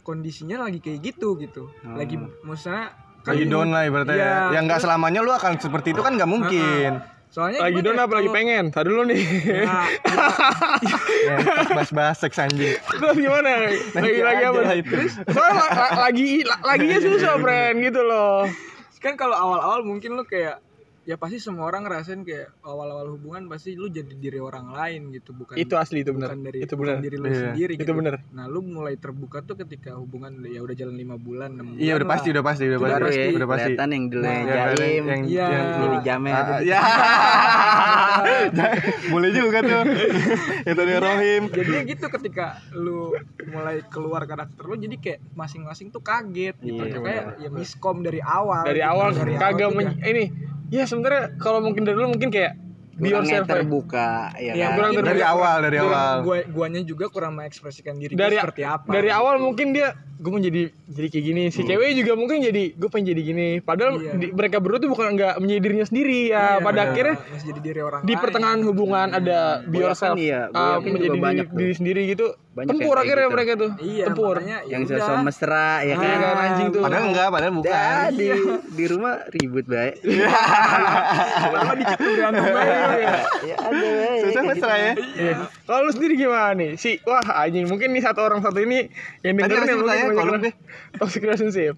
kondisinya 0.04 0.60
lagi 0.60 0.76
kayak 0.76 1.00
gitu 1.02 1.40
gitu 1.40 1.72
lagi 1.82 2.20
maksudnya 2.44 2.92
kan 3.24 3.32
Lagi 3.32 3.48
down 3.48 3.72
lah 3.72 3.88
ibaratnya. 3.88 4.12
Iya, 4.12 4.28
ya. 4.28 4.52
Yang 4.52 4.64
nggak 4.68 4.80
selamanya 4.84 5.20
lu 5.24 5.32
akan 5.32 5.52
seperti 5.56 5.96
itu 5.96 6.04
kan 6.04 6.12
nggak 6.12 6.28
mungkin. 6.28 6.90
Soalnya 7.34 7.58
Lagi 7.60 7.82
down 7.82 7.98
kayak 7.98 8.06
apa 8.06 8.14
lagi 8.14 8.30
pengen? 8.30 8.64
Tadi 8.70 8.86
dulu 8.86 9.02
nih. 9.04 9.22
Nah, 9.66 9.86
Ya, 11.26 11.36
bahas-bahas 11.68 12.16
seks 12.16 12.38
anjing. 12.38 12.78
Terus 12.78 13.16
gimana? 13.16 13.66
Lagi 13.90 14.20
lagi 14.22 14.42
apa? 14.44 14.60
itu. 14.72 14.94
Soalnya 15.26 15.54
la- 15.58 15.72
la- 15.74 15.94
lagi 16.06 16.28
la- 16.40 16.62
laginya 16.62 16.98
susah, 17.00 17.34
friend 17.42 17.76
gitu 17.82 18.00
loh. 18.00 18.46
kan 18.96 19.20
kalau 19.20 19.36
awal-awal 19.36 19.84
mungkin 19.84 20.14
lu 20.14 20.24
kayak 20.24 20.63
ya 21.04 21.14
pasti 21.14 21.36
semua 21.36 21.64
orang 21.64 21.82
ngerasain 21.82 22.20
kayak 22.20 22.52
awal-awal 22.60 23.10
hubungan 23.10 23.46
pasti 23.46 23.72
lu 23.72 23.86
jadi 23.86 24.10
diri 24.10 24.36
orang 24.38 24.68
lain 24.68 25.10
gitu 25.10 25.30
bukan 25.30 25.54
Itu 25.54 25.74
asli 25.74 26.00
itu 26.00 26.10
benar. 26.10 26.32
bukan 26.32 26.38
dari 26.42 26.56
Itu 26.58 26.72
bukan 26.74 26.86
benar. 26.90 27.02
diri 27.02 27.14
lu 27.14 27.24
Iya, 27.26 27.34
sendiri 27.44 27.72
itu 27.74 27.80
gitu. 27.82 27.92
benar. 27.94 28.12
Nah, 28.30 28.44
lu 28.46 28.58
mulai 28.60 28.94
terbuka 28.96 29.38
tuh 29.40 29.54
ketika 29.54 29.94
hubungan 29.94 30.34
ya 30.42 30.58
udah 30.58 30.72
jalan 30.72 30.94
lima 30.94 31.14
bulan, 31.14 31.52
enam 31.52 31.70
bulan. 31.70 31.78
Iya 31.78 31.92
udah 31.94 32.02
lah. 32.02 32.10
pasti 32.10 32.26
udah 32.30 32.42
pasti 32.42 32.62
udah 32.66 32.78
pasti. 32.78 32.90
baru 32.90 33.06
ya 33.06 33.24
Udah 33.30 33.46
pasti. 33.46 33.62
kelihatan 33.68 33.88
yang 33.90 34.04
dulu 34.06 34.22
Nah, 34.22 34.32
yang 34.32 34.46
Ya, 34.46 34.54
jaim 34.74 35.02
yang 35.04 35.22
Iya. 35.24 35.46
yang 35.46 35.66
jadi 35.76 35.96
jamet 36.02 36.32
Ah, 36.34 36.58
ya. 36.62 36.80
Boleh 39.10 39.28
juga 39.30 39.58
tuh. 39.60 39.82
Itu 40.66 40.80
dia 40.82 40.98
Rohim. 40.98 41.42
Jadinya 41.50 41.82
gitu 41.84 42.06
ketika 42.10 42.44
lu 42.72 43.12
mulai 43.46 43.82
keluar 43.86 44.22
karakter 44.24 44.62
lu 44.62 44.74
jadi 44.76 44.96
kayak 44.96 45.18
masing-masing 45.34 45.90
tuh 45.90 46.00
kaget 46.00 46.54
gitu. 46.58 46.80
Iya, 46.80 46.98
kayak 46.98 47.24
ya 47.38 47.48
miskom 47.50 48.00
dari 48.00 48.18
awal. 48.20 48.62
Dari 48.64 48.80
gitu. 48.80 48.88
awal 48.88 49.08
Dari 49.12 49.32
kagak 49.34 49.68
udah- 49.70 49.98
ini 50.02 50.24
ya 50.74 50.84
sebenarnya 50.84 51.38
kalau 51.38 51.60
mungkin 51.60 51.82
dari 51.82 51.94
dulu 51.94 52.10
mungkin 52.10 52.28
kayak 52.28 52.58
be 52.94 53.10
yourself 53.10 53.42
ya. 53.44 53.54
terbuka 53.56 54.10
ya 54.36 54.52
Iya, 54.52 54.64
kan 54.64 54.70
kurang 54.72 54.90
Mungkin 54.92 55.06
Dari 55.08 55.22
awal, 55.24 55.56
dari 55.60 55.78
awal. 55.80 56.14
Gua, 56.20 56.36
guanya 56.46 56.80
juga 56.80 57.04
kurang 57.08 57.34
mengekspresikan 57.34 57.94
diri 57.96 58.14
dari 58.14 58.38
seperti 58.38 58.62
apa. 58.62 58.86
dari 58.88 59.10
awal 59.10 59.38
mungkin 59.40 59.70
dia 59.70 59.88
gue 60.14 60.30
mau 60.30 60.38
jadi 60.38 60.62
jadi 60.84 61.08
kayak 61.10 61.24
gini 61.24 61.42
si 61.48 61.62
cewek 61.64 61.90
juga 61.92 62.14
mungkin 62.14 62.38
jadi 62.40 62.70
gue 62.72 62.86
pengen 62.88 63.06
jadi 63.08 63.22
gini 63.24 63.46
padahal 63.60 63.98
Iya. 63.98 64.14
di- 64.14 64.30
mereka 64.30 64.56
berdua 64.56 64.78
tuh 64.78 64.88
bukan 64.88 65.10
nggak 65.12 65.34
menjadi 65.36 65.60
dirinya 65.60 65.84
sendiri 65.84 66.18
ya 66.28 66.38
Iya, 66.54 66.62
pada 66.62 66.80
iya. 66.80 66.86
akhirnya 66.88 67.14
masih 67.26 67.46
jadi 67.50 67.60
diri 67.60 67.80
orang 67.82 68.00
di 68.00 68.08
lain. 68.08 68.22
pertengahan 68.22 68.60
hubungan 68.62 69.08
ada 69.12 69.38
be 69.60 69.74
Gua 69.74 69.82
yourself 69.84 70.14
iya, 70.16 70.40
gua 70.48 70.62
uh, 70.62 70.78
menjadi 70.80 71.18
diri, 71.18 71.44
diri 71.52 71.74
sendiri 71.74 72.00
gitu 72.08 72.26
Banyak 72.54 72.70
tempur 72.70 72.94
akhirnya 72.96 73.24
gitu. 73.24 73.34
mereka 73.34 73.52
tuh 73.56 73.70
Iya, 73.76 74.04
tempur 74.06 74.34
makanya 74.36 74.58
ya 74.60 74.70
yang 74.70 74.82
udah. 74.84 74.94
sosok 74.96 75.16
mesra 75.20 75.70
ya 75.80 75.84
Iya 75.84 75.94
kan 75.96 76.06
kan, 76.16 76.36
anjing 76.40 76.68
tuh 76.70 76.80
Padahal 76.80 77.04
enggak, 77.04 77.28
padahal 77.28 77.52
bukan. 77.52 77.66
Dah, 77.68 78.06
di 78.08 78.26
di 78.78 78.84
rumah 78.86 79.14
ribut 79.28 79.66
baik 79.66 79.94
Lama 81.50 81.72
aja. 81.74 81.94
ya 82.14 82.24
ada 82.24 82.40
baik 82.40 84.22
Susah 84.24 84.42
mesra 84.44 84.74
ya. 84.76 84.92
Iya. 84.94 85.34
kalau 85.64 85.80
lu 85.82 85.90
sendiri 85.90 86.14
gimana 86.16 86.54
nih 86.54 86.70
si 86.74 87.02
wah 87.02 87.22
anjing 87.36 87.66
mungkin 87.66 87.90
nih 87.90 88.02
satu 88.02 88.20
orang 88.22 88.40
satu 88.40 88.58
ini 88.60 88.86
yang 89.20 89.34
dengerin 89.34 89.58
masih 89.58 89.74
yang 89.74 89.80
mungkin 90.06 90.14
kolom 90.16 90.38
deh. 90.40 90.54
toxic 90.94 91.20
relationship 91.20 91.74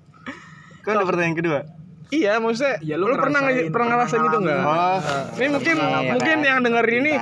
Kan 0.83 0.93
ada 0.95 1.05
pertanyaan 1.05 1.35
kedua. 1.35 1.61
iya 2.09 2.37
maksudnya 2.37 2.79
Ya, 2.81 2.95
lu, 2.95 3.09
lu 3.09 3.17
pernah 3.17 3.41
pernah 3.67 3.87
ngerasain 3.93 4.21
itu 4.21 4.29
pernah 4.29 4.39
enggak 4.39 4.61
Oh, 4.63 4.99
ini 5.35 5.49
mungkin 5.51 5.75
Iya, 5.77 5.99
mungkin 6.13 6.37
kan. 6.37 6.47
yang 6.47 6.59
dengerin 6.63 6.97
ini 7.03 7.13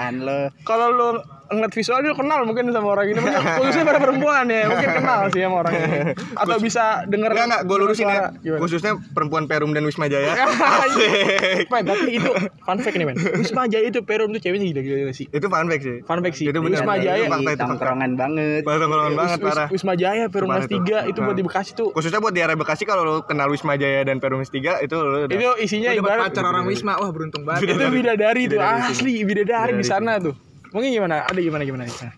kalau 0.62 0.86
lu 0.90 1.08
ngeliat 1.54 1.72
visual 1.72 1.98
dia 2.00 2.12
kenal 2.12 2.40
mungkin 2.42 2.64
sama 2.68 2.88
orang 2.90 3.06
ini 3.08 3.18
mungkin 3.18 3.42
khususnya 3.58 3.84
pada 3.84 4.00
perempuan 4.00 4.44
ya 4.46 4.62
mungkin 4.66 4.88
kenal 4.90 5.20
sih 5.30 5.40
sama 5.40 5.56
orang 5.62 5.72
ini 5.74 5.98
atau 6.42 6.56
bisa 6.58 6.84
denger 7.06 7.30
Enggak 7.34 7.46
enggak, 7.46 7.62
gue 7.64 7.76
lurusin 7.78 8.06
ya. 8.06 8.20
Gimana? 8.36 8.60
Khususnya 8.60 8.92
perempuan 9.10 9.44
Perum 9.44 9.70
dan 9.72 9.82
Wisma 9.82 10.06
Jaya. 10.06 10.34
Asik. 10.84 11.66
Men, 11.68 11.82
tapi 11.84 12.10
itu 12.16 12.30
fun 12.62 12.78
fact 12.78 12.96
nih 12.96 13.06
men 13.06 13.16
Wisma 13.34 13.62
Jaya 13.66 13.86
itu 13.86 14.00
Perum 14.02 14.30
tuh 14.30 14.40
ceweknya 14.40 14.70
gila-gila 14.70 15.10
sih 15.10 15.26
Itu 15.28 15.46
fun 15.48 15.66
fact 15.66 15.82
sih. 15.82 15.96
Fun 16.02 16.18
fact 16.20 16.36
sih 16.36 16.46
Itu 16.48 16.58
bener. 16.60 16.78
Wisma 16.78 16.94
Jaya 16.98 17.24
itu 17.26 17.54
tongkrongan 17.54 18.10
banget 18.14 18.64
ngomong 18.64 19.14
banget 19.14 19.38
parah. 19.40 19.68
Wisma 19.68 19.94
Jaya 19.94 20.26
Perum 20.28 20.48
Mas 20.48 20.66
itu. 20.66 20.78
3 20.78 21.10
itu 21.10 21.18
buat 21.18 21.34
Nah. 21.34 21.36
di 21.36 21.44
Bekasi 21.44 21.70
tuh 21.74 21.90
Khususnya 21.90 22.20
buat 22.20 22.30
di 22.30 22.40
area 22.40 22.54
Bekasi 22.54 22.82
kalau 22.84 23.02
lu 23.02 23.14
kenal 23.24 23.48
Wisma 23.50 23.74
Jaya 23.74 24.04
dan 24.04 24.22
Perum 24.22 24.38
3 24.38 24.54
itu 24.84 24.94
lu 24.94 25.26
udah 25.26 25.34
itu 25.34 25.50
isinya 25.58 25.90
ibarat 25.90 26.30
pacar 26.30 26.44
orang 26.44 26.64
Wisma 26.64 26.94
wah 26.96 27.10
beruntung 27.10 27.42
banget 27.42 27.66
itu 27.66 27.86
bidadari 27.90 28.42
tuh 28.46 28.60
asli 28.60 29.24
bidadari 29.24 29.72
di 29.74 29.82
sana 29.82 30.20
tuh 30.20 30.34
mungkin 30.74 30.90
gimana? 30.90 31.22
Ada 31.24 31.38
gimana 31.38 31.62
gimana? 31.62 31.86
Nih 31.86 32.12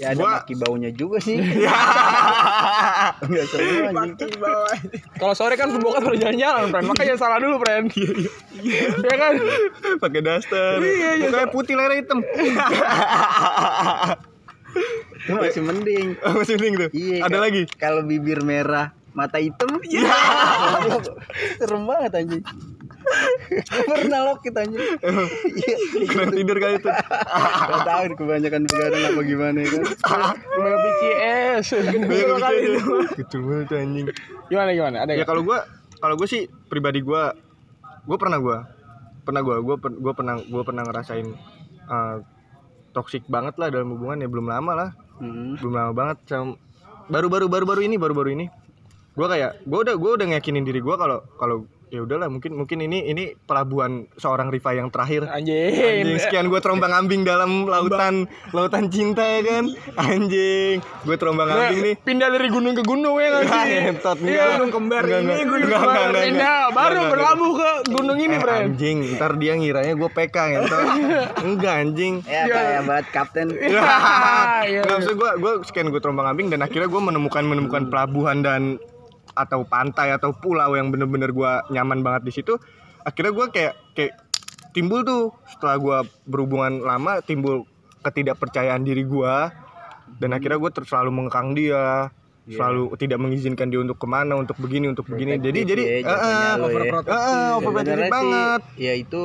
ya 0.00 0.16
ada 0.16 0.24
Gua- 0.24 0.40
maki 0.40 0.56
baunya 0.56 0.88
juga 0.92 1.20
sih. 1.20 1.36
Enggak 3.20 3.44
semua 3.52 3.92
anjing 3.92 4.32
kalau 5.16 5.34
sore 5.36 5.60
kan 5.60 5.68
pembokat 5.68 6.00
baru 6.00 6.16
jalan-jalan 6.16 6.72
friend 6.72 6.86
makanya 6.88 7.06
jangan 7.12 7.20
salah 7.20 7.36
dulu 7.36 7.60
friend 7.60 7.92
ya 9.08 9.14
kan? 9.14 9.32
Pakai 10.00 10.20
daster. 10.24 10.80
Iya, 10.80 11.20
iya. 11.20 11.28
Mukanya 11.28 11.48
putih 11.48 11.76
leher 11.76 12.00
hitam. 12.00 12.24
masih 15.30 15.62
mending. 15.62 16.06
Masih 16.16 16.54
mending 16.56 16.74
tuh. 16.80 16.88
iya 16.92 17.16
Ada 17.20 17.38
lagi. 17.38 17.68
kalau 17.76 18.00
bibir 18.00 18.40
merah 18.40 18.96
mata 19.12 19.36
hitam. 19.36 19.68
Iya. 19.84 20.16
serem 21.60 21.84
banget 21.84 22.12
anjing 22.16 22.40
pernah 23.86 24.20
lokit 24.26 24.54
anjing. 24.54 24.80
Iya 24.80 25.76
Kurang 26.06 26.30
tidur 26.30 26.56
kali 26.56 26.74
itu. 26.76 26.90
Gak 26.90 27.82
tahu 27.82 28.02
kebanyakan 28.16 28.62
begadang 28.64 29.02
apa 29.04 29.20
gimana 29.22 29.58
ya 29.58 29.68
kan 29.70 29.82
Banyak 30.52 30.78
BCS 30.80 31.64
Kecil 33.16 33.40
banget 33.42 33.66
tuh 33.66 33.78
anjing. 33.78 34.06
gimana 34.46 34.70
gimana? 34.70 34.96
Ada 35.04 35.12
Ya 35.14 35.24
kalau 35.24 35.42
gua 35.42 35.64
kalau 35.98 36.16
gue 36.16 36.24
sih 36.24 36.42
pribadi 36.66 37.00
gua 37.00 37.34
gua 38.04 38.16
pernah 38.16 38.38
gua. 38.38 38.58
Pernah 39.22 39.40
gua 39.40 39.56
gua 39.60 39.76
per- 39.76 39.98
gua 39.98 40.12
pernah 40.12 40.34
gua 40.40 40.62
pernah 40.62 40.82
ngerasain 40.82 41.28
uh, 41.86 42.16
toxic 42.90 43.22
banget 43.26 43.54
lah 43.56 43.68
dalam 43.68 43.94
hubungan 43.94 44.18
ya 44.18 44.28
belum 44.28 44.46
lama 44.46 44.72
lah. 44.74 44.90
Hmm. 45.20 45.60
belum 45.60 45.74
lama 45.76 45.92
banget 45.92 46.18
sama 46.24 46.56
baru-baru 47.06 47.44
baru-baru 47.46 47.84
ini 47.84 48.00
baru-baru 48.00 48.32
ini. 48.32 48.46
Gua 49.12 49.28
kayak 49.28 49.66
gua 49.66 49.84
udah 49.84 49.94
gua 49.98 50.10
udah 50.16 50.26
ngeyakinin 50.32 50.64
diri 50.64 50.80
gua 50.80 50.96
kalau 50.96 51.18
kalau 51.36 51.56
ya 51.90 52.00
udahlah 52.00 52.26
mungkin 52.26 52.54
mungkin 52.54 52.78
ini 52.80 53.04
ini 53.04 53.34
pelabuhan 53.36 53.90
seorang 54.14 54.48
Riva 54.48 54.72
yang 54.72 54.88
terakhir. 54.88 55.26
Anjing. 55.26 55.74
Anjing, 56.00 56.18
sekian 56.18 56.46
gue 56.46 56.58
terombang 56.58 56.90
ambing 56.90 57.22
dalam 57.22 57.66
lautan 57.66 58.24
lautan 58.50 58.86
cinta 58.86 59.20
ya 59.20 59.40
kan? 59.42 59.64
Anjing 59.96 60.78
gue 60.80 61.16
terombang 61.16 61.48
ambing 61.48 61.80
nih. 61.82 61.94
pindah 62.00 62.28
dari 62.28 62.48
gunung 62.48 62.72
ke 62.72 62.82
gunung 62.82 63.16
ya 63.16 63.28
nggak 63.28 63.42
Enggak, 63.42 63.62
sih 63.62 63.74
ngentot, 63.76 64.16
Iya, 64.16 64.24
enggak. 64.24 64.48
gunung 64.54 64.70
kembar 64.70 65.02
Enggak, 65.02 65.18
ini 65.18 65.26
enggak. 65.26 65.40
gunung 65.42 65.60
Enggak, 65.60 65.80
kembar 65.80 65.90
enggak, 65.90 66.06
enggak, 66.06 66.24
pindah 66.24 66.46
enggak. 66.54 66.70
baru 66.72 66.94
Enggak, 66.94 67.10
berlabuh 67.10 67.52
ke 67.52 67.70
gunung 67.90 68.18
ini 68.18 68.30
Eh, 68.30 68.40
friend 68.40 68.64
anjing 68.70 68.98
ntar 69.12 69.32
dia 69.34 69.52
ngiranya 69.52 69.92
gue 69.92 70.10
PK 70.10 70.36
ngentot. 70.46 70.84
Enggak 71.48 71.74
anjing. 71.76 72.14
Ya 72.22 72.42
kayak 72.46 72.82
banget 72.84 73.06
kapten. 73.10 73.48
Iya. 74.60 74.84
Nggak, 74.84 74.94
maksud 74.94 75.14
gue 75.16 75.30
gue 75.36 75.52
sekian 75.64 75.88
gue 75.88 75.98
terombang 75.98 76.28
ambing 76.28 76.48
dan 76.48 76.60
akhirnya 76.60 76.86
gue 76.86 77.02
menemukan 77.02 77.42
menemukan 77.42 77.88
pelabuhan 77.88 78.40
dan 78.40 78.76
atau 79.32 79.62
pantai 79.62 80.10
atau 80.10 80.32
pulau 80.32 80.74
yang 80.74 80.88
bener-bener 80.88 81.30
gue 81.30 81.52
nyaman 81.70 82.00
banget 82.00 82.22
di 82.24 82.32
situ 82.32 82.58
akhirnya 83.00 83.32
gue 83.32 83.46
kayak 83.48 83.74
kayak 83.92 84.12
timbul 84.70 85.00
tuh 85.00 85.22
setelah 85.46 85.76
gue 85.76 85.98
berhubungan 86.24 86.80
lama 86.80 87.18
timbul 87.20 87.64
ketidakpercayaan 88.00 88.80
diri 88.80 89.02
gue 89.02 89.34
dan 90.16 90.30
akhirnya 90.30 90.58
gue 90.58 90.70
terus 90.70 90.88
selalu 90.88 91.10
mengekang 91.14 91.52
dia 91.52 92.10
selalu 92.46 92.90
tidak 92.96 93.18
mengizinkan 93.18 93.70
dia 93.70 93.78
untuk 93.78 93.94
ke 93.94 94.06
mana 94.06 94.34
untuk 94.34 94.58
begini 94.58 94.90
untuk 94.90 95.06
begini 95.06 95.38
jadi 95.38 95.60
jadi 95.62 95.82
ya, 95.82 95.96
ya. 96.02 96.50
overprotective. 96.56 97.14
Overprotective 97.14 97.62
Sebenarnya 97.62 98.02
sih, 98.02 98.10
banget 98.10 98.60
ya 98.74 98.92
itu 98.96 99.22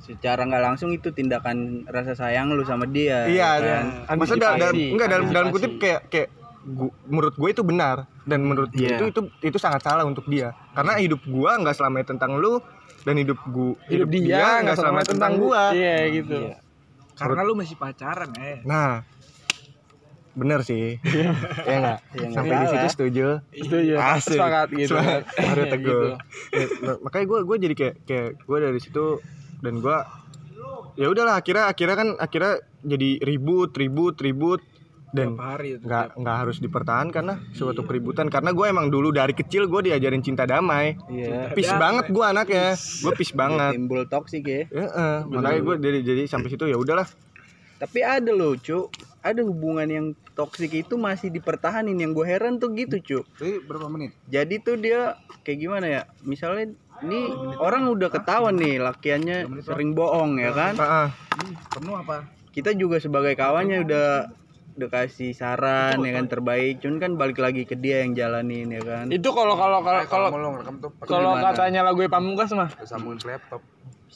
secara 0.00 0.42
nggak 0.42 0.62
langsung 0.62 0.90
itu 0.90 1.08
tindakan 1.10 1.56
rasa 1.86 2.12
sayang 2.12 2.50
lu 2.50 2.64
sama 2.64 2.84
dia 2.84 3.24
Iya, 3.24 3.48
ya 3.56 3.70
kan? 4.04 4.16
maksudnya 4.18 4.48
da- 4.48 4.58
dalam 4.58 4.74
enggak 4.76 5.08
dalam 5.08 5.26
dalam 5.28 5.48
Antisipasi. 5.48 5.54
kutip 5.54 5.72
kayak 5.78 6.00
kayak 6.08 6.28
gu- 6.62 6.94
menurut 7.04 7.34
gue 7.34 7.48
itu 7.48 7.62
benar. 7.62 8.04
Dan 8.22 8.42
menurut 8.42 8.68
dia 8.68 8.94
Iya. 8.94 8.96
itu 8.98 9.04
itu 9.10 9.20
itu 9.44 9.58
sangat 9.58 9.80
salah 9.80 10.02
untuk 10.02 10.24
dia. 10.24 10.52
Karena 10.70 10.96
hidup 10.96 11.20
gua 11.24 11.56
nggak 11.56 11.72
selamanya 11.72 12.06
tentang 12.08 12.34
lu 12.34 12.60
dan 13.00 13.16
hidup 13.16 13.40
gua 13.44 13.74
hidup 13.86 14.08
dia 14.08 14.60
nggak 14.60 14.76
selamanya 14.76 15.08
tentang 15.08 15.32
gua. 15.36 15.70
Iya 15.70 15.96
gitu. 16.12 16.38
Karena 17.12 17.40
lu 17.42 17.52
masih 17.52 17.74
pacaran 17.74 18.30
eh. 18.36 18.60
Nah. 18.62 19.02
Bener 20.30 20.62
sih. 20.62 20.94
Ya 21.02 21.34
enggak 21.66 21.98
Ya, 22.06 22.22
nggak. 22.22 22.32
Sampai 22.32 22.54
di 22.54 22.66
situ 22.66 22.78
salah. 22.78 22.92
setuju. 22.92 23.26
Itu 23.50 23.76
ya 23.82 23.96
Asik. 24.14 24.36
semangat 24.36 24.68
gitu. 24.70 24.94
Semangat. 24.94 25.22
Baru 25.26 25.58
Gitu. 25.58 25.72
teguh. 25.72 26.04
Ya, 26.50 26.64
ma- 26.80 27.00
makanya 27.02 27.26
gue 27.26 27.38
gue 27.42 27.56
jadi 27.60 27.74
kayak 27.74 27.94
kayak 28.04 28.28
gue 28.38 28.58
dari 28.60 28.78
situ 28.78 29.06
dan 29.58 29.74
gue 29.76 29.96
ya 30.96 31.06
udahlah 31.08 31.34
akhirnya 31.34 31.66
akhirnya 31.66 31.96
kan 31.96 32.08
akhirnya 32.16 32.54
jadi 32.80 33.10
ribut 33.20 33.72
ribut 33.72 34.16
ribut 34.16 34.60
dan 35.10 35.34
tiap 35.34 35.42
hari 35.42 35.68
itu 35.74 35.82
nggak 35.82 36.06
nggak 36.22 36.36
harus 36.46 36.56
dipertahankan 36.62 37.24
lah 37.26 37.38
suatu 37.50 37.82
keributan. 37.82 38.30
Karena 38.30 38.54
gue 38.54 38.66
emang 38.70 38.86
dulu 38.88 39.10
dari 39.10 39.34
kecil 39.34 39.66
gue 39.66 39.90
diajarin 39.90 40.22
cinta 40.22 40.46
damai. 40.46 40.94
Iya. 41.10 41.50
Pis 41.54 41.70
banget 41.70 42.14
gue 42.14 42.24
anaknya. 42.24 42.78
Gue 42.78 43.12
pis 43.18 43.30
banget. 43.34 43.74
Timbul 43.74 44.06
toksik 44.06 44.44
ya. 44.46 44.62
Ya, 44.70 44.86
eh, 44.86 45.18
makanya 45.26 45.60
gue 45.66 45.74
jadi 45.82 45.98
jadi 46.06 46.22
sampai 46.30 46.48
situ 46.54 46.70
ya 46.70 46.78
udahlah. 46.78 47.06
Tapi 47.80 48.04
ada 48.04 48.30
loh 48.30 48.54
cu 48.60 48.92
ada 49.20 49.40
hubungan 49.44 49.88
yang 49.88 50.06
toksik 50.38 50.72
itu 50.72 50.94
masih 50.94 51.32
dipertahanin. 51.34 51.98
Yang 51.98 52.12
gue 52.22 52.26
heran 52.30 52.62
tuh 52.62 52.70
gitu 52.76 52.96
cu 53.02 53.18
berapa 53.66 53.90
menit? 53.90 54.14
Jadi 54.30 54.62
tuh 54.62 54.78
dia 54.78 55.18
kayak 55.42 55.58
gimana 55.58 55.86
ya? 55.90 56.02
Misalnya 56.22 56.70
ini 57.00 57.32
orang 57.58 57.88
udah 57.88 58.12
ketahuan 58.12 58.60
nih 58.60 58.76
lakiannya 58.78 59.48
sering 59.64 59.96
bohong 59.96 60.38
ya 60.38 60.52
kan? 60.52 60.76
Penuh 61.72 61.96
apa? 61.98 62.28
Kita 62.50 62.74
juga 62.74 62.98
sebagai 62.98 63.38
kawannya 63.38 63.86
udah 63.86 64.06
udah 64.80 64.88
kasih 64.90 65.30
saran 65.30 66.00
ya 66.00 66.12
kan 66.12 66.26
terbaik. 66.26 66.80
Cuman 66.80 66.96
kan 66.96 67.10
balik 67.14 67.36
lagi 67.36 67.62
ke 67.62 67.74
dia 67.74 68.00
yang 68.00 68.12
jalanin 68.12 68.68
ya 68.68 68.80
kan. 68.80 69.06
Itu 69.06 69.30
kalau 69.30 69.52
kalau 69.52 69.80
kalau 69.80 70.02
kalau 70.06 70.28
tuh 70.80 70.90
kalau 71.02 71.36
gimana? 71.36 71.44
katanya 71.46 71.80
lagu 71.82 72.00
pamungkas 72.06 72.50
mah. 72.50 72.72
Sambungin 72.82 73.16
ke 73.16 73.28
laptop. 73.28 73.60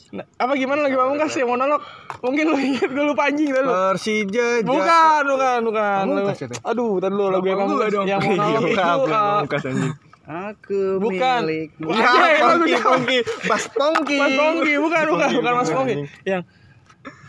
Nah, 0.07 0.25
apa 0.37 0.53
gimana 0.55 0.81
lagi 0.81 0.93
pamungkas 0.93 1.31
ya 1.31 1.43
monolog? 1.43 1.79
Mungkin 2.19 2.45
lu 2.45 2.57
inget 2.57 2.87
gue 2.87 3.05
lupa 3.05 3.25
anjing 3.25 3.47
tadi 3.47 3.61
lu 3.61 3.71
Persija 3.71 4.47
Ja- 4.55 4.65
bukan 4.65 5.21
bukan 5.25 5.59
bukan. 5.63 6.03
Pamungkas 6.03 6.39
itu? 6.41 6.55
aduh 6.59 6.91
tadi 6.97 7.13
lu 7.13 7.25
lagu 7.27 7.43
gua 7.43 7.55
pamungkas 7.55 7.89
dong. 7.91 8.05
yang 8.05 8.21
Iya, 8.25 8.27
monolog 8.27 8.63
itu 8.65 8.75
pamungkas, 8.75 9.61
anjing. 9.63 9.93
aku 10.25 10.81
Bukan. 10.97 11.39
milikmu. 11.43 11.85
Wah, 11.85 11.95
Ya, 11.95 12.07
Anjay, 12.07 12.33
Pongki, 12.35 12.49
lagunya. 12.49 12.79
Pongki, 12.81 13.17
Bas 13.45 13.63
Pongki. 13.69 14.17
Mas 14.17 14.33
Pongki 14.33 14.73
bukan 14.75 15.03
bukan. 15.07 15.29
Bukan 15.33 15.53
Mas 15.53 15.69
Pongki. 15.69 15.95
Yang 16.23 16.41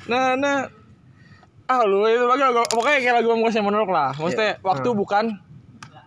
nah 0.07 0.33
nah 0.35 0.57
ah 1.67 1.83
lu 1.83 2.07
itu 2.07 2.25
lagi 2.25 2.43
lagu- 2.43 2.71
pokoknya 2.71 2.99
kayak 3.03 3.15
lagu 3.23 3.29
pamungkas 3.35 3.55
yang 3.59 3.67
monolog 3.67 3.91
lah. 3.91 4.11
Maksudnya 4.15 4.63
waktu 4.63 4.89
bukan 4.95 5.25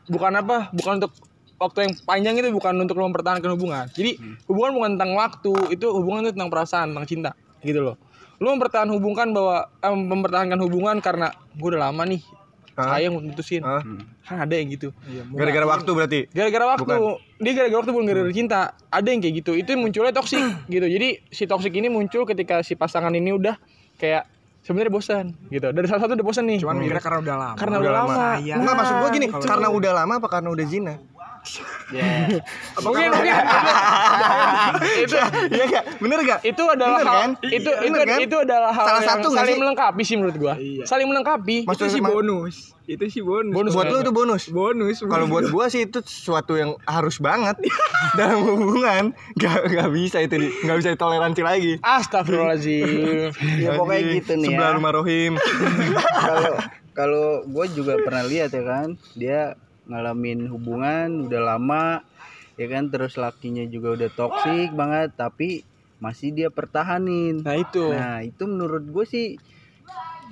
bukan 0.10 0.32
apa 0.39 0.58
bukan 0.72 0.94
untuk 1.04 1.12
waktu 1.60 1.78
yang 1.86 1.94
panjang 2.08 2.34
itu 2.39 2.50
bukan 2.56 2.74
untuk 2.80 2.96
lo 2.96 3.06
mempertahankan 3.12 3.51
hubungan. 3.54 3.86
Jadi 3.92 4.16
hubungan 4.48 4.72
bukan 4.80 4.89
tentang 4.96 5.12
waktu 5.20 5.51
itu 5.75 5.86
hubungan 5.92 6.24
itu 6.24 6.32
tentang 6.34 6.51
perasaan 6.51 6.96
tentang 6.96 7.08
cinta 7.08 7.32
gitu 7.62 7.84
loh. 7.84 7.96
Lo 8.39 8.56
mempertahankan 8.56 8.96
hubungan 8.96 9.36
bahwa 9.36 9.68
eh, 9.68 9.92
mempertahankan 9.92 10.60
hubungan 10.63 11.04
karena 11.04 11.28
gue 11.60 11.68
udah 11.75 11.92
lama 11.92 12.04
nih 12.08 12.24
Hah? 12.80 12.96
sayang 12.96 13.20
mutusin. 13.20 13.60
Hah? 13.60 13.84
kan 14.24 14.48
ada 14.48 14.56
yang 14.56 14.72
gitu. 14.72 14.96
Gara-gara 15.36 15.68
waktu 15.68 15.89
berarti. 15.92 16.20
gara-gara 16.32 16.66
waktu. 16.72 16.96
Dia 17.44 17.51
gara-gara 17.51 17.80
waktu 17.84 17.92
bukan 17.92 18.06
gara-gara 18.08 18.32
cinta. 18.32 18.72
Ada 18.88 19.12
yang 19.12 19.20
kayak 19.20 19.36
gitu. 19.44 19.51
Itu 19.60 19.75
yang 19.75 19.84
munculnya 19.84 20.16
toksik 20.16 20.39
gitu. 20.72 20.88
Jadi 20.88 21.20
si 21.28 21.44
toksik 21.44 21.75
ini 21.75 21.92
muncul 21.92 22.24
ketika 22.24 22.63
si 22.63 22.80
pasangan 22.80 23.12
ini 23.12 23.36
udah 23.36 23.60
kayak 24.00 24.24
sebenarnya 24.69 24.93
bosan 24.93 25.25
gitu. 25.49 25.65
Dari 25.73 25.85
salah 25.89 26.05
satu 26.05 26.13
udah 26.13 26.27
bosan 26.29 26.45
nih. 26.45 26.61
Cuman 26.61 26.77
mikirnya 26.77 27.01
karena 27.01 27.19
udah 27.25 27.35
lama. 27.41 27.55
Karena 27.57 27.75
udah 27.81 27.93
lama. 27.97 28.13
Sayang. 28.38 28.59
Enggak 28.61 28.75
maksud 28.77 28.95
gua 29.01 29.09
gini, 29.09 29.27
Nah, 29.33 29.41
karena 29.41 29.67
udah 29.73 29.91
lama 29.97 30.13
apa 30.21 30.27
karena 30.29 30.49
udah 30.53 30.65
zina? 30.69 30.93
Ya 31.89 32.05
mungkin 32.84 33.10
mungkin 33.10 33.34
itu 35.00 35.15
Iya 35.50 35.63
enggak? 35.65 35.84
Bener 35.98 36.17
enggak? 36.19 36.39
itu 36.43 36.63
adalah 36.63 36.89
Bener 36.96 37.08
hal 37.08 37.17
kan? 37.17 37.31
itu 37.43 37.69
Bener 37.72 37.81
itu 37.81 38.00
kan? 38.05 38.19
itu 38.22 38.36
adalah 38.39 38.72
hal 38.72 38.86
Salah 38.86 39.03
satu 39.03 39.27
nggak 39.27 39.39
saling 39.39 39.50
sih? 39.50 39.62
melengkapi 39.62 40.01
sih 40.03 40.15
menurut 40.15 40.38
gua 40.38 40.53
saling 40.84 41.08
melengkapi 41.08 41.58
Maksud- 41.63 41.81
itu 41.81 41.86
sih 41.91 42.01
bonus 42.01 42.55
itu 42.86 43.05
sih 43.08 43.22
bonus 43.22 43.53
Bonus 43.53 43.72
buat 43.72 43.86
kan? 43.86 43.93
lu 43.93 44.00
itu 44.00 44.12
bonus. 44.12 44.43
bonus 44.48 44.98
Kalau 45.00 45.25
buat 45.25 45.46
gua 45.48 45.65
sih 45.67 45.84
itu 45.84 46.01
sesuatu 46.01 46.53
yang 46.53 46.74
harus 46.84 47.17
banget 47.19 47.53
dalam 48.17 48.41
hubungan. 48.41 49.13
Gak 49.36 49.69
gak 49.69 49.89
bisa 49.91 50.17
itu 50.19 50.34
gak 50.60 50.74
bisa 50.75 50.89
ditoleransi 50.91 51.38
lagi. 51.39 51.74
Astagfirullahaladzim 51.79 53.29
ya 53.58 53.74
pokoknya 53.74 54.01
gitu 54.15 54.34
nih 54.36 54.50
Sebelah 54.50 54.65
ya 54.65 54.75
rumah 54.75 54.91
Rohim. 54.91 55.34
kalau 56.25 56.53
kalau 56.91 57.25
gue 57.46 57.65
juga 57.72 57.93
pernah 58.00 58.25
lihat 58.25 58.50
ya 58.50 58.63
kan 58.63 58.88
dia 59.13 59.53
ngalamin 59.89 60.48
hubungan 60.48 61.25
udah 61.27 61.41
lama 61.41 62.05
ya 62.55 62.69
kan? 62.69 62.88
Terus 62.93 63.17
lakinya 63.17 63.65
juga 63.65 63.98
udah 63.98 64.10
toksik 64.13 64.72
banget 64.77 65.17
tapi 65.17 65.65
masih 66.00 66.31
dia 66.31 66.48
pertahanin. 66.53 67.43
Nah 67.43 67.55
itu. 67.60 67.86
Nah 67.91 68.24
itu 68.24 68.43
menurut 68.48 68.86
gue 68.88 69.05
sih 69.10 69.27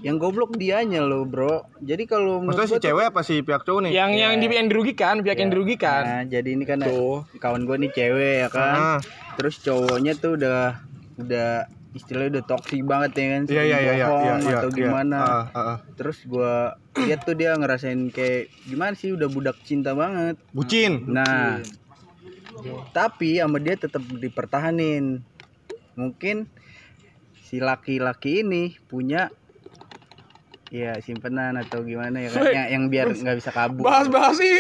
yang 0.06 0.22
goblok 0.22 0.54
dianya 0.56 1.02
loh 1.02 1.26
bro. 1.26 1.66
Jadi 1.82 2.06
kalau 2.06 2.46
menurut 2.46 2.62
Maksudnya 2.62 2.80
si 2.80 2.86
cewek 2.86 3.06
apa 3.10 3.22
si 3.26 3.36
pihak 3.42 3.66
cowok 3.66 3.90
nih? 3.90 3.92
yang 3.98 4.12
yang 4.14 4.34
di 4.38 4.46
yang 4.46 4.70
dirugikan 4.70 5.26
pihak 5.26 5.38
yang 5.42 5.50
dirugikan. 5.50 6.04
Nah 6.06 6.22
jadi 6.30 6.50
ini 6.54 6.64
kan 6.70 6.86
tuh. 6.86 7.26
kawan 7.42 7.66
gue 7.66 7.78
nih 7.82 7.92
cewek 7.92 8.34
ya 8.46 8.50
kan? 8.54 8.78
Ah, 8.78 9.00
terus 9.36 9.58
cowoknya 9.66 10.14
tuh 10.14 10.38
udah 10.38 10.78
udah 11.18 11.66
istilahnya 11.98 12.40
udah 12.40 12.46
toksik 12.46 12.82
banget 12.86 13.12
ya 13.18 13.26
kan 13.34 13.42
Iya 13.50 13.52
iya 13.52 13.58
sering 13.58 13.68
iya 13.68 13.94
iya 13.98 14.08
bohong 14.08 14.24
iya 14.24 14.36
iya. 14.38 14.58
atau 14.62 14.70
iya. 14.70 14.78
gimana 14.78 15.18
Ah, 15.18 15.28
ah, 15.28 15.60
ah. 15.60 15.78
terus 15.98 16.18
gua 16.30 16.78
lihat 16.96 17.22
tuh 17.26 17.36
dia 17.36 17.52
ngerasain 17.58 18.02
kayak 18.14 18.54
gimana 18.70 18.94
sih 18.94 19.12
udah 19.14 19.28
budak 19.28 19.58
cinta 19.66 19.98
banget 19.98 20.38
Bucin. 20.54 21.06
nah 21.10 21.60
tapi 22.94 23.38
sama 23.38 23.58
dia 23.62 23.78
tetap 23.78 24.02
dipertahanin 24.02 25.22
mungkin 25.98 26.46
si 27.48 27.58
laki-laki 27.62 28.46
ini 28.46 28.76
punya 28.90 29.30
ya 30.68 31.00
simpenan 31.00 31.56
atau 31.56 31.80
gimana 31.80 32.20
ya 32.20 32.30
kan? 32.30 32.40
Woi, 32.40 32.52
yang, 32.52 32.68
yang 32.68 32.84
biar 32.88 33.08
nggak 33.08 33.38
bisa 33.38 33.52
kabur. 33.52 33.84
bahas-bahas 33.84 34.36
ini 34.38 34.60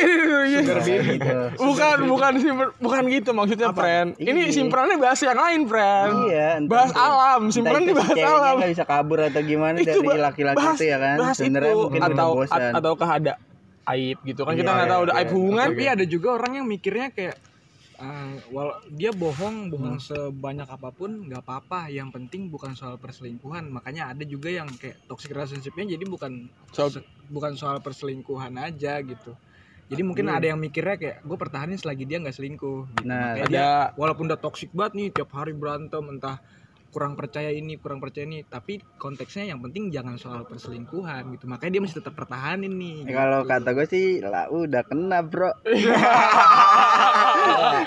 Kayak 0.63 1.03
gitu. 1.13 1.37
Bukan 1.59 1.97
bukan 2.07 2.31
simpen 2.37 2.67
bukan 2.77 3.01
gitu 3.09 3.29
maksudnya 3.31 3.69
friend. 3.71 4.15
Ini 4.15 4.39
Iya. 4.41 4.53
simpenannya 4.53 4.97
bahas 4.97 5.19
yang 5.19 5.35
lain 5.35 5.61
friend. 5.65 6.11
Iya 6.25 6.47
entah 6.57 6.71
bahas 6.71 6.89
itu- 6.89 7.01
alam. 7.01 7.41
Simpenan 7.49 7.81
si 7.83 7.91
bahas 7.93 8.15
alam. 8.17 8.55
nggak 8.57 8.71
bisa 8.71 8.85
kabur 8.85 9.19
atau 9.21 9.41
gimana 9.41 9.75
Itu 9.77 9.99
dari 9.99 10.19
laki-laki 10.21 10.63
itu 10.63 10.85
ya 10.85 10.97
kan? 10.97 11.15
bahas 11.17 11.35
sebenarnya 11.35 11.69
itu 11.69 11.81
mungkin 11.83 12.01
atau 12.03 12.29
bosan. 12.35 12.71
atau 12.73 12.91
ada 13.09 13.33
aib 13.87 14.17
gitu 14.21 14.41
kan? 14.43 14.53
Kita 14.53 14.63
Iya, 14.65 14.75
nggak 14.77 14.89
tahu 14.89 15.01
ada 15.01 15.07
iya, 15.07 15.17
aib 15.17 15.27
iya. 15.27 15.35
hubungan 15.35 15.67
tapi 15.69 15.83
ada 15.87 16.05
juga 16.05 16.27
orang 16.33 16.51
yang 16.55 16.65
mikirnya 16.65 17.07
kayak 17.11 17.35
eh, 17.97 18.33
wal 18.47 18.69
dia 18.89 19.09
bohong 19.09 19.69
bohong 19.69 19.97
sebanyak 19.97 20.65
apa 20.65 20.89
pun 20.89 21.25
nggak 21.25 21.41
apa-apa. 21.41 21.89
Yang 21.89 22.09
penting 22.13 22.47
bukan 22.47 22.73
soal 22.73 22.95
perselingkuhan. 22.95 23.67
Makanya 23.67 24.13
ada 24.13 24.23
juga 24.23 24.49
yang 24.49 24.69
kayak 24.71 25.01
toxic 25.05 25.33
relationshipnya 25.33 25.97
jadi 25.97 26.05
bukan 26.05 26.49
Soal- 26.69 26.93
se- 26.93 27.05
bukan 27.27 27.57
soal 27.57 27.81
perselingkuhan 27.81 28.53
aja 28.55 29.01
gitu. 29.01 29.33
Jadi 29.87 30.01
mungkin 30.03 30.27
Iya. 30.27 30.35
ada 30.35 30.45
yang 30.51 30.59
mikirnya 30.59 30.99
kayak 30.99 31.17
gue 31.23 31.37
pertahanin 31.39 31.79
selagi 31.79 32.03
dia 32.03 32.19
nggak 32.19 32.35
selingkuh. 32.35 32.91
Gitu. 32.93 33.07
Nah, 33.07 33.33
Makanya 33.33 33.43
ada 33.43 33.49
dia 33.49 33.69
walaupun 33.95 34.27
udah 34.27 34.37
toxic 34.37 34.69
banget 34.75 34.93
nih 34.93 35.07
tiap 35.15 35.31
hari 35.31 35.55
berantem 35.55 36.03
entah 36.11 36.43
kurang 36.89 37.13
percaya 37.13 37.49
ini 37.49 37.75
kurang 37.75 37.99
percaya 37.99 38.23
ini. 38.23 38.41
Tapi 38.41 38.79
konteksnya 38.95 39.45
yang 39.45 39.59
penting 39.59 39.89
jangan 39.89 40.15
soal 40.15 40.43
perselingkuhan 40.43 41.31
gitu. 41.31 41.45
Makanya 41.45 41.71
dia 41.71 41.81
masih 41.81 41.97
tetap 41.99 42.13
pertahanin 42.13 42.71
nih 42.71 42.95
Ya, 43.05 43.11
kalau 43.17 43.39
gitu. 43.41 43.49
kata 43.51 43.69
gue 43.71 43.85
sih 43.87 44.05
lah 44.19 44.45
udah 44.47 44.81
kena 44.83 45.19
bro. 45.21 45.49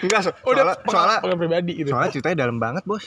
Enggak, 0.00 0.20
so- 0.24 0.34
udah 0.42 0.62
soalnya 0.64 0.76
soalnya 0.88 1.16
pengalaman 1.20 1.38
pribadi 1.38 1.72
gitu. 1.76 1.88
soalnya 1.90 2.10
ceritanya 2.10 2.36
dalam 2.38 2.56
banget, 2.56 2.82
Bos. 2.86 3.04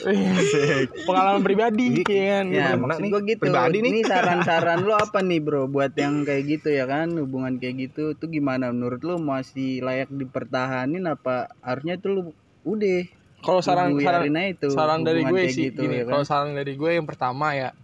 pengalaman 1.08 1.42
pribadi 1.42 1.84
ya 2.00 2.24
kan 2.30 2.44
ya 2.46 2.66
maksud 2.76 3.00
nih? 3.02 3.10
gue 3.10 3.20
gitu. 3.26 3.40
Pribadi 3.42 3.76
nih. 3.80 3.90
ini 3.90 4.00
saran-saran 4.06 4.78
lo 4.82 4.94
apa 4.94 5.18
nih 5.20 5.40
bro? 5.42 5.66
Buat 5.66 5.92
yang 5.96 6.22
kayak 6.22 6.42
gitu 6.46 6.68
ya 6.70 6.84
kan? 6.86 7.10
Hubungan 7.14 7.58
kayak 7.58 7.90
gitu 7.90 8.14
tuh 8.14 8.28
gimana? 8.28 8.70
Menurut 8.70 9.00
lo 9.02 9.16
masih 9.18 9.82
layak 9.82 10.10
dipertahanin 10.10 11.04
apa 11.04 11.50
harusnya 11.60 11.98
tuh 11.98 12.10
lo 12.10 12.20
udah 12.64 13.04
kalau 13.44 13.60
saran 13.60 13.92
saran 14.00 14.24
itu 14.32 14.72
saran 14.72 15.04
dari 15.04 15.20
gue 15.28 15.42
sih 15.52 15.68
gitu, 15.68 15.84
gini. 15.84 16.00
ya 16.00 16.04
kan? 16.08 16.12
kalau 16.16 16.24
saran 16.24 16.50
dari 16.56 16.72
gue 16.80 16.90
yang 16.96 17.04
pertama 17.04 17.52
ya 17.52 17.76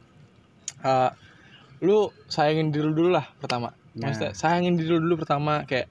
eh, 0.80 1.10
lu 1.80 2.12
sayangin 2.28 2.72
diri 2.72 2.84
lu 2.84 2.92
dulu 2.92 3.10
lah 3.16 3.26
pertama. 3.40 3.72
Nah. 3.96 4.12
maksudnya 4.12 4.32
sayangin 4.36 4.76
diri 4.76 4.96
lu 4.96 5.00
dulu 5.00 5.24
pertama 5.24 5.64
kayak 5.64 5.88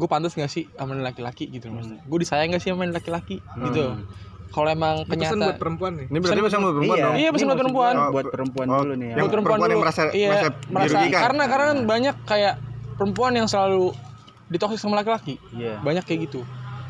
gue 0.00 0.08
pantas 0.08 0.32
gak 0.32 0.48
sih 0.48 0.64
sama 0.78 0.96
nih 0.96 1.04
laki-laki? 1.04 1.50
Gitu 1.50 1.68
maksudnya. 1.68 2.00
Gue 2.06 2.18
disayang 2.24 2.56
gak 2.56 2.62
sih 2.62 2.72
sama 2.72 2.88
laki-laki? 2.88 3.42
Gitu. 3.42 3.84
Kalau 4.50 4.66
emang 4.66 5.06
Ini 5.06 5.12
pesan 5.14 5.38
buat 5.38 5.60
perempuan 5.60 5.92
nih. 5.94 6.06
Ini 6.10 6.18
berarti 6.18 6.42
pesan 6.42 6.58
buat 6.64 6.74
perempuan 6.74 6.96
iya, 6.96 7.04
dong. 7.04 7.14
Iya, 7.14 7.28
ini 7.28 7.34
pesan 7.36 7.46
buat 7.46 7.60
perempuan. 7.60 7.94
Oh, 7.94 8.10
buat 8.10 8.26
perempuan 8.32 8.66
oh, 8.66 8.78
dulu 8.82 8.94
nih 8.96 9.06
ya. 9.06 9.14
yang 9.14 9.20
buat 9.22 9.30
perempuan, 9.30 9.58
perempuan 9.60 9.70
yang 9.70 9.82
merasa- 9.84 10.14
iya, 10.16 10.28
merasa 10.30 10.48
merasa 10.72 10.88
dirugikan. 10.90 11.20
karena 11.22 11.42
karena 11.46 11.66
kan 11.70 11.78
banyak 11.86 12.16
kayak 12.26 12.54
perempuan 12.98 13.32
yang 13.36 13.46
selalu 13.46 13.84
ditoksis 14.50 14.80
sama 14.82 14.98
laki-laki. 14.98 15.38
Iya. 15.54 15.78
Banyak 15.84 16.02
kayak 16.02 16.20
gitu. 16.26 16.40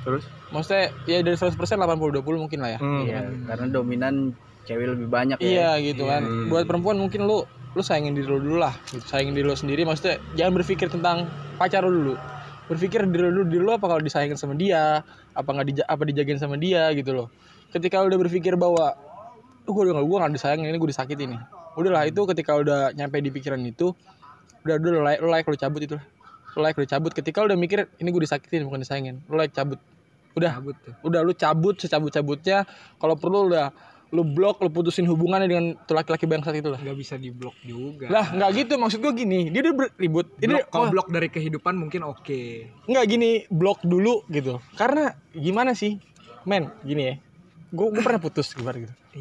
Terus? 0.07 0.25
Maksudnya 0.51 0.91
ya 1.05 1.23
dari 1.23 1.35
100% 1.35 1.55
80 1.57 2.21
20 2.21 2.43
mungkin 2.43 2.59
lah 2.61 2.71
ya 2.75 2.79
Hmm. 2.79 3.03
iya 3.05 3.21
karena 3.47 3.67
dominan 3.69 4.15
cewek 4.61 4.87
lebih 4.87 5.09
banyak 5.09 5.39
ya 5.39 5.47
Iya 5.47 5.71
gitu 5.83 6.05
kan. 6.05 6.23
Iya. 6.23 6.47
Buat 6.47 6.65
perempuan 6.67 6.97
mungkin 6.97 7.25
lu 7.25 7.43
lu 7.71 7.81
sayangin 7.81 8.13
diri 8.13 8.27
lu 8.27 8.39
dulu 8.39 8.59
lah. 8.59 8.75
Gitu. 8.87 9.03
Sayangin 9.03 9.33
diri 9.33 9.47
lu 9.47 9.55
sendiri 9.55 9.83
maksudnya 9.83 10.19
jangan 10.35 10.53
berpikir 10.55 10.87
tentang 10.87 11.27
pacar 11.57 11.81
lu 11.83 11.91
dulu. 11.91 12.15
Berpikir 12.67 13.03
diri 13.07 13.31
lu 13.31 13.43
diri 13.47 13.59
lu 13.59 13.71
apa 13.71 13.83
kalau 13.83 13.99
disayangin 13.99 14.35
sama 14.35 14.55
dia, 14.55 15.03
apa 15.33 15.49
nggak 15.49 15.67
dija 15.67 15.83
apa 15.85 16.03
dijagain 16.05 16.39
sama 16.39 16.55
dia 16.55 16.91
gitu 16.93 17.11
loh. 17.11 17.27
Ketika 17.71 18.03
lu 18.03 18.11
udah 18.11 18.21
berpikir 18.21 18.55
bahwa 18.55 18.95
"Oh, 19.65 19.73
gue 19.73 19.83
udah 19.87 20.03
gua 20.03 20.27
nggak 20.27 20.35
disayangin 20.35 20.67
ini 20.67 20.77
gue 20.77 20.91
disakitin 20.91 21.35
nih. 21.35 21.41
Udahlah 21.75 22.03
itu 22.05 22.21
ketika 22.27 22.53
udah 22.55 22.91
nyampe 22.93 23.17
di 23.19 23.31
pikiran 23.31 23.63
itu 23.63 23.95
udah 24.61 24.75
udah 24.77 24.91
lu 24.91 25.01
like 25.01 25.21
lu 25.23 25.29
like 25.31 25.47
lu 25.47 25.57
cabut 25.57 25.81
itu 25.81 25.95
lah. 25.95 26.05
Lu 26.53 26.61
like 26.61 26.75
lu 26.75 26.85
cabut 26.85 27.11
ketika 27.11 27.41
lu 27.41 27.49
udah 27.49 27.59
mikir 27.59 27.87
ini 27.97 28.09
gue 28.09 28.23
disakitin 28.23 28.67
bukan 28.67 28.83
disayangin. 28.83 29.23
Lu 29.27 29.35
like 29.35 29.51
cabut. 29.51 29.79
Udah. 30.39 30.59
Cabut 30.59 30.77
tuh. 30.79 30.95
udah 31.07 31.21
lu 31.27 31.33
cabut 31.35 31.75
secabut-cabutnya. 31.79 32.69
Kalau 32.99 33.15
perlu 33.19 33.51
udah 33.51 33.75
lu 34.11 34.27
blok 34.27 34.59
lu 34.59 34.75
putusin 34.75 35.07
hubungannya 35.07 35.47
dengan 35.47 35.65
tuh 35.87 35.95
laki-laki 35.95 36.27
bangsat 36.27 36.59
itu 36.59 36.69
lah. 36.71 36.81
Nggak 36.83 36.99
bisa 36.99 37.15
diblok 37.15 37.55
juga. 37.63 38.11
Lah 38.11 38.27
nggak 38.35 38.51
gitu. 38.59 38.75
Maksud 38.79 38.99
gua 38.99 39.15
gini 39.15 39.51
dia 39.55 39.63
udah 39.63 39.91
ribut. 39.99 40.27
Ini 40.43 40.67
kalau 40.67 40.91
blok 40.91 41.09
dari 41.15 41.31
kehidupan 41.31 41.79
mungkin 41.79 42.03
oke. 42.07 42.41
Nggak 42.91 43.05
gini 43.07 43.31
blok 43.51 43.83
dulu 43.87 44.27
gitu. 44.31 44.59
Karena 44.75 45.15
gimana 45.31 45.79
sih? 45.79 45.99
Men 46.43 46.75
gini 46.83 47.03
ya. 47.07 47.15
Gua 47.71 47.95
gua 47.95 48.03
pernah 48.03 48.21
putus 48.23 48.51
gitu. 48.51 48.67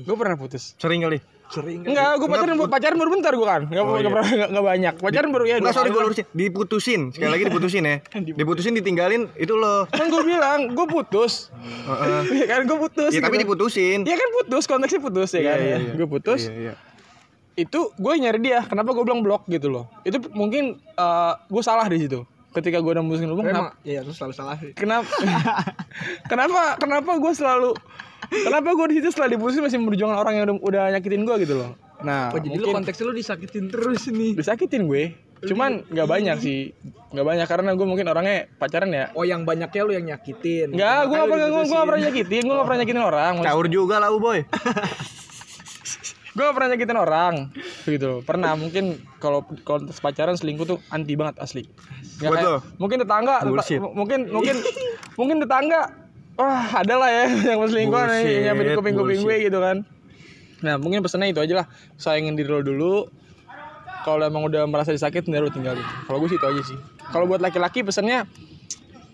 Gua 0.05 0.15
pernah 0.17 0.37
putus. 0.37 0.73
Sering 0.81 1.05
kali. 1.05 1.21
Sering 1.49 1.81
kan 1.81 1.89
Enggak, 1.89 2.09
gua 2.21 2.27
pacaran 2.29 2.55
pacaran 2.69 2.97
baru 3.01 3.09
bentar 3.09 3.33
gua 3.33 3.47
kan. 3.49 3.61
Enggak 3.67 3.83
Oh, 3.83 3.97
iya. 3.97 4.09
pernah 4.13 4.27
enggak, 4.49 4.65
banyak. 4.69 4.93
Pacaran 5.01 5.29
baru 5.33 5.45
ya 5.49 5.55
Enggak, 5.57 5.73
sorry 5.73 5.89
gue 5.89 6.01
lurusin. 6.05 6.25
Diputusin. 6.31 7.01
Sekali 7.09 7.31
lagi 7.33 7.43
diputusin 7.49 7.83
ya. 7.83 7.95
Diputusin 8.39 8.73
ditinggalin 8.77 9.21
itu 9.33 9.53
lo. 9.57 9.89
Kan 9.89 10.13
gua 10.13 10.21
bilang, 10.21 10.59
gua 10.77 10.85
putus. 10.85 11.49
Heeh. 11.59 12.21
Iya 12.45 12.45
kan 12.45 12.61
gua 12.69 12.77
putus. 12.85 13.11
Ya 13.11 13.19
tapi 13.19 13.35
gitu. 13.35 13.43
diputusin. 13.49 14.05
Iya 14.05 14.15
kan 14.15 14.29
putus, 14.37 14.63
konteksnya 14.69 15.01
putus 15.01 15.29
ya 15.33 15.39
Iya, 15.41 15.49
kan. 15.49 15.57
iya, 15.57 15.69
ya. 15.69 15.77
iya. 15.81 15.91
Gue 15.97 16.07
putus. 16.07 16.41
Iya, 16.45 16.53
iya. 16.55 16.73
itu 17.59 17.91
gue 17.91 18.13
nyari 18.15 18.39
dia 18.39 18.63
kenapa 18.63 18.95
gue 18.95 19.03
bilang 19.03 19.19
blok 19.19 19.43
gitu 19.51 19.67
loh 19.67 19.91
itu 20.07 20.15
mungkin 20.31 20.79
eh 20.79 21.33
gue 21.43 21.59
salah 21.59 21.91
di 21.91 21.99
situ 21.99 22.23
ketika 22.55 22.79
gue 22.79 22.91
udah 22.95 23.03
hubungan 23.03 23.35
emang 23.35 23.47
kenapa 23.51 23.71
iya 23.83 23.99
terus 23.99 24.15
selalu 24.15 24.31
salah 24.31 24.55
sih 24.63 24.71
kenapa 24.79 25.11
kenapa 26.31 26.79
kenapa 26.79 27.11
gue 27.19 27.33
selalu 27.35 27.75
kenapa 28.29 28.69
gue 28.71 28.85
di 28.89 28.95
situ 28.97 29.09
setelah 29.09 29.29
diputusin 29.29 29.61
masih 29.61 29.77
memperjuangkan 29.77 30.17
orang 30.17 30.33
yang 30.35 30.45
udah, 30.45 30.57
udah 30.61 30.83
nyakitin 30.93 31.21
gue 31.23 31.35
gitu 31.41 31.53
loh? 31.57 31.71
Nah 31.99 32.31
oh 32.31 32.39
jadi 32.39 32.55
lu 32.55 32.63
mungkin 32.63 32.75
konteksnya 32.79 33.05
lu 33.05 33.13
disakitin 33.13 33.63
terus 33.67 34.07
nih 34.07 34.31
disakitin 34.37 34.85
gue. 34.85 35.03
Cuman 35.39 35.87
nggak 35.87 36.03
banyak 36.05 36.37
sih. 36.37 36.75
Nggak 37.09 37.25
banyak 37.25 37.47
karena 37.47 37.69
gue 37.71 37.87
mungkin 37.87 38.05
orangnya 38.05 38.47
pacaran 38.55 38.91
ya. 38.91 39.11
Oh 39.15 39.23
yang 39.23 39.43
banyaknya 39.43 39.81
lu 39.81 39.91
yang 39.91 40.05
nyakitin. 40.05 40.75
Nggak, 40.75 40.99
gue 41.05 41.15
gak 41.15 41.25
lu 41.25 41.31
gue 41.31 41.39
diputusin. 41.47 41.87
pernah 41.87 42.01
nyakitin, 42.03 42.41
gue 42.43 42.55
gak 42.55 42.67
pernah 42.67 42.79
nyakitin 42.83 43.03
orang. 43.03 43.33
Caur 43.39 43.67
juga 43.67 43.95
lah 43.97 44.09
boy. 44.11 44.39
gue 46.29 46.43
gak 46.43 46.55
pernah 46.55 46.69
nyakitin 46.71 46.97
orang 46.99 47.33
gitu. 47.83 48.05
Loh 48.05 48.19
pernah 48.21 48.51
mungkin 48.53 48.85
kalau 49.17 49.43
konteks 49.63 49.99
pacaran 49.99 50.35
selingkuh 50.35 50.67
tuh 50.67 50.79
anti 50.87 51.15
banget 51.15 51.41
asli. 51.41 51.65
Nggak 52.19 52.29
Buat 52.29 52.37
kayak- 52.37 52.47
lo? 52.47 52.59
mungkin 52.77 52.97
tetangga 52.99 53.35
teta- 53.41 53.91
mungkin 53.91 54.19
mungkin 54.29 54.55
mungkin 55.15 55.35
tetangga 55.43 55.79
wah 56.39 56.79
ada 56.79 56.95
lah 56.95 57.09
ya 57.11 57.25
yang 57.51 57.59
selingkuhan 57.67 58.07
Bullshit, 58.07 58.31
yang 58.31 58.43
nyampe 58.55 58.61
di 58.63 58.71
kuping-kuping 58.79 59.19
gue 59.27 59.35
gitu 59.51 59.59
kan. 59.59 59.77
Nah 60.63 60.75
mungkin 60.79 61.03
pesannya 61.03 61.35
itu 61.35 61.43
aja 61.43 61.63
lah. 61.63 61.67
Sayangin 61.99 62.39
diri 62.39 62.47
lo 62.47 62.63
dulu. 62.63 63.11
Kalau 64.07 64.23
emang 64.23 64.47
udah 64.47 64.63
merasa 64.63 64.95
disakitin 64.95 65.35
ya 65.35 65.43
lo 65.43 65.51
tinggalin. 65.51 65.83
Kalau 66.07 66.23
gue 66.23 66.31
sih 66.31 66.39
itu 66.39 66.47
aja 66.47 66.61
sih. 66.63 66.79
Kalau 67.11 67.27
buat 67.27 67.43
laki-laki 67.43 67.83
pesannya 67.83 68.23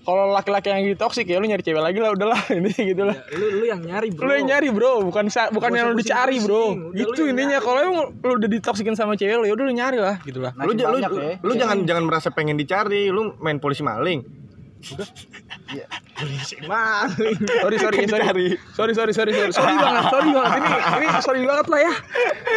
kalau 0.06 0.30
laki-laki 0.30 0.70
yang 0.70 0.86
gitu 0.86 1.02
toksik 1.02 1.26
ya 1.26 1.42
lu 1.42 1.50
nyari 1.50 1.66
cewek 1.66 1.82
lagi 1.82 1.98
lah 1.98 2.14
udahlah. 2.14 2.38
Ini 2.62 2.94
gitu 2.94 3.10
lah. 3.10 3.18
Ya, 3.18 3.38
lu 3.42 3.46
lu 3.58 3.66
yang 3.66 3.82
nyari 3.82 4.14
bro. 4.14 4.30
Lu 4.30 4.32
yang 4.38 4.48
nyari 4.54 4.70
bro. 4.70 4.92
Bukan 5.02 5.26
sa- 5.34 5.50
bukan 5.50 5.74
yang 5.74 5.90
lu 5.90 5.98
dicari 5.98 6.38
bro. 6.38 6.94
Udah 6.94 6.94
gitu 6.94 7.26
intinya. 7.26 7.58
kalau 7.58 7.80
emang 7.82 7.98
lu 8.14 8.32
udah 8.38 8.50
ditoksikin 8.50 8.94
sama 8.94 9.18
cewek 9.18 9.42
lu 9.42 9.50
ya 9.50 9.58
udah 9.58 9.66
lu 9.66 9.74
nyari 9.74 9.98
lah 9.98 10.22
gitu 10.22 10.46
lah. 10.46 10.54
Lu, 10.62 10.78
lu, 10.78 11.02
banyak 11.02 11.10
ya. 11.10 11.36
lu 11.42 11.52
jangan 11.58 11.78
jangan 11.90 12.04
merasa 12.06 12.30
pengen 12.30 12.54
dicari, 12.54 13.10
lu 13.10 13.34
main 13.42 13.58
polisi 13.58 13.82
maling. 13.82 14.45
Maling 16.66 17.40
sorry 17.62 17.78
sorry 17.78 18.06
sorry. 18.08 18.48
sorry 18.74 18.94
sorry 18.94 19.14
sorry 19.14 19.32
sorry. 19.34 19.52
Sorry 19.52 19.76
banget 19.76 20.04
sorry 20.08 20.30
banget. 20.32 20.62
Ini 20.62 20.78
ini 20.96 21.08
sorry 21.22 21.42
banget 21.44 21.68
lah 21.68 21.80
ya. 21.82 21.94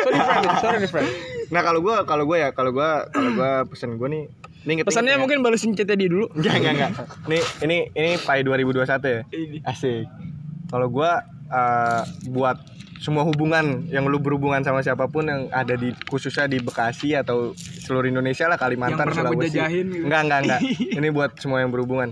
Sorry 0.05 0.19
friend. 0.19 0.45
Sorry 0.61 0.77
nih 0.85 0.91
friend. 0.91 1.09
Nah, 1.49 1.63
kalau 1.65 1.81
gua 1.81 2.05
kalau 2.05 2.25
gua 2.29 2.37
ya, 2.37 2.49
kalau 2.53 2.71
gua 2.71 3.09
kalau 3.09 3.31
gua 3.33 3.51
pesen 3.65 3.97
gua 3.97 4.09
nih 4.13 4.29
inget- 4.69 4.85
pesannya 4.85 5.17
ya. 5.17 5.21
mungkin 5.21 5.41
balesin 5.41 5.73
chatnya 5.73 5.97
dia 5.97 6.09
dulu. 6.13 6.29
Enggak, 6.37 6.61
enggak, 6.61 6.73
enggak. 6.77 6.91
Nih, 7.25 7.43
ini 7.65 7.79
ini 7.97 8.11
Pai 8.21 8.45
2021 8.45 8.85
ya. 8.85 9.21
Asik. 9.65 10.05
Kalau 10.69 10.93
gua 10.93 11.25
eh, 11.49 12.03
buat 12.29 12.61
semua 12.99 13.23
hubungan 13.23 13.87
yang 13.89 14.07
lu 14.11 14.19
berhubungan 14.19 14.63
sama 14.67 14.83
siapa 14.83 15.07
pun 15.07 15.27
yang 15.27 15.47
ada 15.55 15.79
di 15.79 15.95
khususnya 16.11 16.51
di 16.51 16.59
Bekasi 16.59 17.15
atau 17.15 17.55
seluruh 17.57 18.11
Indonesia 18.11 18.51
lah 18.51 18.59
Kalimantan 18.59 19.07
Yang 19.07 19.17
Sulawesi. 19.23 19.59
gitu. 19.59 20.05
Enggak, 20.05 20.23
enggak, 20.27 20.41
enggak. 20.45 20.61
ini 20.99 21.09
buat 21.15 21.31
semua 21.39 21.63
yang 21.63 21.71
berhubungan. 21.71 22.11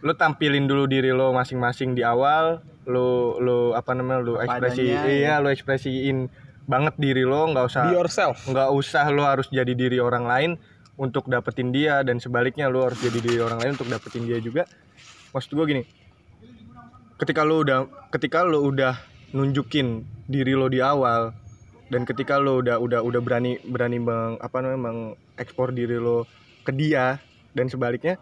Lu 0.00 0.12
tampilin 0.16 0.64
dulu 0.64 0.88
diri 0.88 1.12
lo 1.12 1.32
masing-masing 1.36 1.92
di 1.92 2.00
awal, 2.00 2.64
lu 2.88 3.36
lu 3.42 3.58
apa 3.76 3.92
namanya 3.92 4.20
lu 4.22 4.34
Apa 4.38 4.56
ekspresi 4.56 4.94
adanya, 4.94 5.10
iya, 5.10 5.34
lu 5.42 5.48
ekspresiin 5.50 6.30
banget 6.66 6.94
diri 6.98 7.22
lo 7.22 7.46
nggak 7.54 7.64
usah 7.66 7.82
Be 7.90 7.94
yourself. 7.94 8.42
nggak 8.46 8.68
usah 8.74 9.06
lo 9.14 9.22
harus 9.22 9.46
jadi 9.54 9.70
diri 9.70 10.02
orang 10.02 10.26
lain 10.26 10.50
untuk 10.98 11.30
dapetin 11.30 11.70
dia 11.70 12.02
dan 12.02 12.18
sebaliknya 12.18 12.66
lo 12.66 12.90
harus 12.90 12.98
jadi 12.98 13.22
diri 13.22 13.38
orang 13.38 13.62
lain 13.62 13.72
untuk 13.78 13.86
dapetin 13.86 14.26
dia 14.26 14.42
juga 14.42 14.66
maksud 15.30 15.54
gue 15.54 15.64
gini 15.68 15.82
ketika 17.22 17.46
lo 17.46 17.62
udah 17.62 17.86
ketika 18.10 18.42
lo 18.42 18.66
udah 18.66 18.98
nunjukin 19.34 20.06
diri 20.26 20.54
lo 20.54 20.70
di 20.70 20.82
awal 20.82 21.34
dan 21.90 22.02
ketika 22.02 22.38
lo 22.38 22.62
udah 22.62 22.82
udah 22.82 23.00
udah 23.02 23.20
berani 23.22 23.62
berani 23.62 24.02
meng, 24.02 24.38
apa 24.42 24.62
namanya 24.62 24.90
mengekspor 24.90 25.70
diri 25.70 25.98
lo 25.98 26.26
ke 26.66 26.74
dia 26.74 27.22
dan 27.54 27.70
sebaliknya 27.70 28.18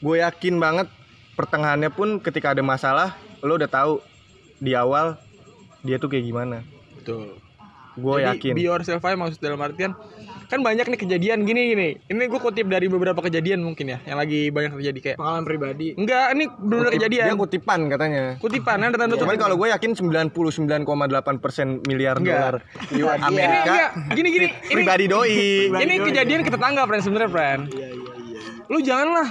gue 0.00 0.16
yakin 0.20 0.56
banget 0.60 0.88
pertengahannya 1.36 1.92
pun 1.92 2.20
ketika 2.20 2.56
ada 2.56 2.64
masalah 2.64 3.16
lo 3.44 3.56
udah 3.56 3.68
tahu 3.68 4.00
di 4.60 4.72
awal 4.72 5.20
dia 5.84 6.00
tuh 6.00 6.08
kayak 6.08 6.24
gimana 6.24 6.64
Betul. 7.06 7.45
Gue 7.96 8.14
Jadi, 8.14 8.28
yakin 8.30 8.52
Be 8.52 8.62
yourself 8.62 9.00
aja 9.00 9.16
maksud 9.16 9.38
dalam 9.38 9.56
artian 9.58 9.96
kan 10.46 10.60
banyak 10.60 10.86
nih 10.86 11.00
kejadian 11.00 11.42
gini 11.42 11.62
gini. 11.68 11.88
Ini 12.06 12.22
gue 12.24 12.38
kutip 12.38 12.64
dari 12.64 12.86
beberapa 12.86 13.18
kejadian 13.18 13.60
mungkin 13.60 13.88
ya, 13.88 13.98
yang 14.04 14.14
lagi 14.14 14.46
banyak 14.48 14.72
terjadi 14.72 14.98
kayak. 15.02 15.16
pengalaman 15.16 15.42
pribadi 15.42 15.88
Enggak, 15.92 16.26
ini 16.30 16.44
benar 16.46 16.62
Kutip- 16.84 16.94
kejadian. 16.94 17.24
dia 17.24 17.34
kutipan 17.36 17.80
katanya 17.88 18.24
Kutipan 18.38 18.78
ada 18.80 18.94
tanda 18.94 19.16
Cuman 19.16 19.34
kalau 19.34 19.56
gue 19.56 19.68
yakin 19.68 19.90
99,8% 19.92 20.86
miliar 21.82 22.14
Enggak. 22.14 22.30
dolar 22.30 22.54
Iya, 22.88 23.04
Ini 23.10 23.24
Amerika 23.24 23.64
enggak, 23.66 23.90
gini 24.12 24.28
gini. 24.30 24.46
Ini, 24.46 24.72
pribadi 24.72 25.04
doi. 25.06 25.34
ini 25.74 25.94
kejadian 26.00 26.40
ke 26.42 26.50
tetangga, 26.50 26.82
friend 26.84 27.02
sebenarnya, 27.02 27.26
friend. 27.28 27.62
iya 27.68 27.88
iya 27.88 28.12
iya 28.22 28.40
Lu 28.66 28.78
janganlah 28.80 29.28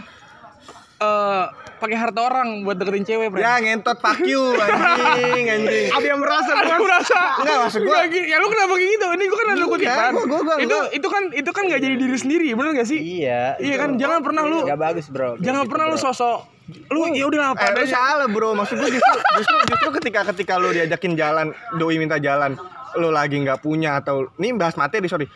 eh 0.97 1.45
pakai 1.75 1.93
harta 1.93 2.19
orang 2.19 2.61
buat 2.61 2.75
deketin 2.75 3.03
cewek, 3.03 3.27
friend. 3.29 3.41
Ya 3.41 3.53
ngentot 3.57 3.97
fuck 3.97 4.19
you 4.21 4.41
anjing 4.55 5.45
anjing. 5.45 5.88
ada 5.89 6.05
yang 6.05 6.17
merasa 6.17 6.51
Ada 6.53 6.75
merasa. 6.77 7.19
Enggak, 7.38 7.57
maksud 7.61 7.81
gua- 7.81 8.01
Enggak, 8.01 8.25
ya 8.25 8.35
lu 8.38 8.47
kenapa 8.47 8.73
kayak 8.73 8.89
gitu? 8.89 9.05
Ini 9.07 9.23
gua 9.25 9.35
kan 9.35 9.45
ada 9.45 9.55
Enggak, 9.55 9.69
kutipan. 9.69 10.11
gua- 10.11 10.25
gua- 10.25 10.43
gua- 10.45 10.57
itu 10.57 10.67
gua- 10.71 10.89
itu 10.89 11.07
kan 11.07 11.23
itu 11.31 11.49
kan 11.51 11.63
nggak 11.65 11.81
jadi 11.81 11.95
diri 11.97 12.17
sendiri, 12.17 12.47
bener 12.51 12.71
gak 12.73 12.88
sih? 12.88 12.99
Iya. 12.99 13.41
Iya 13.57 13.75
kan, 13.77 13.89
jangan 13.95 14.19
pernah 14.21 14.43
lu 14.43 14.59
Gak 14.63 14.77
bagus 14.77 15.05
bro. 15.07 15.35
jangan 15.38 15.63
Gitu, 15.63 15.71
pernah 15.71 15.85
lu 15.88 15.95
bro. 15.95 16.05
sosok 16.05 16.39
lu 16.65 17.05
ya 17.11 17.25
udah 17.25 17.53
apa 17.53 17.61
Eh, 17.63 17.71
lu 17.75 17.85
salah 17.85 18.25
bro, 18.25 18.49
maksud 18.53 18.75
gue 18.75 18.89
justru, 18.89 19.13
justru 19.38 19.55
justru 19.67 19.89
ketika 19.93 20.25
ketika 20.25 20.53
lu 20.55 20.69
diajakin 20.69 21.13
jalan, 21.13 21.47
doi 21.73 21.95
minta 21.95 22.17
jalan, 22.17 22.57
lu 22.95 23.09
lagi 23.09 23.38
nggak 23.38 23.59
punya 23.59 23.99
atau 23.99 24.33
nih 24.35 24.49
bahas 24.51 24.73
materi 24.73 25.05
sorry, 25.05 25.29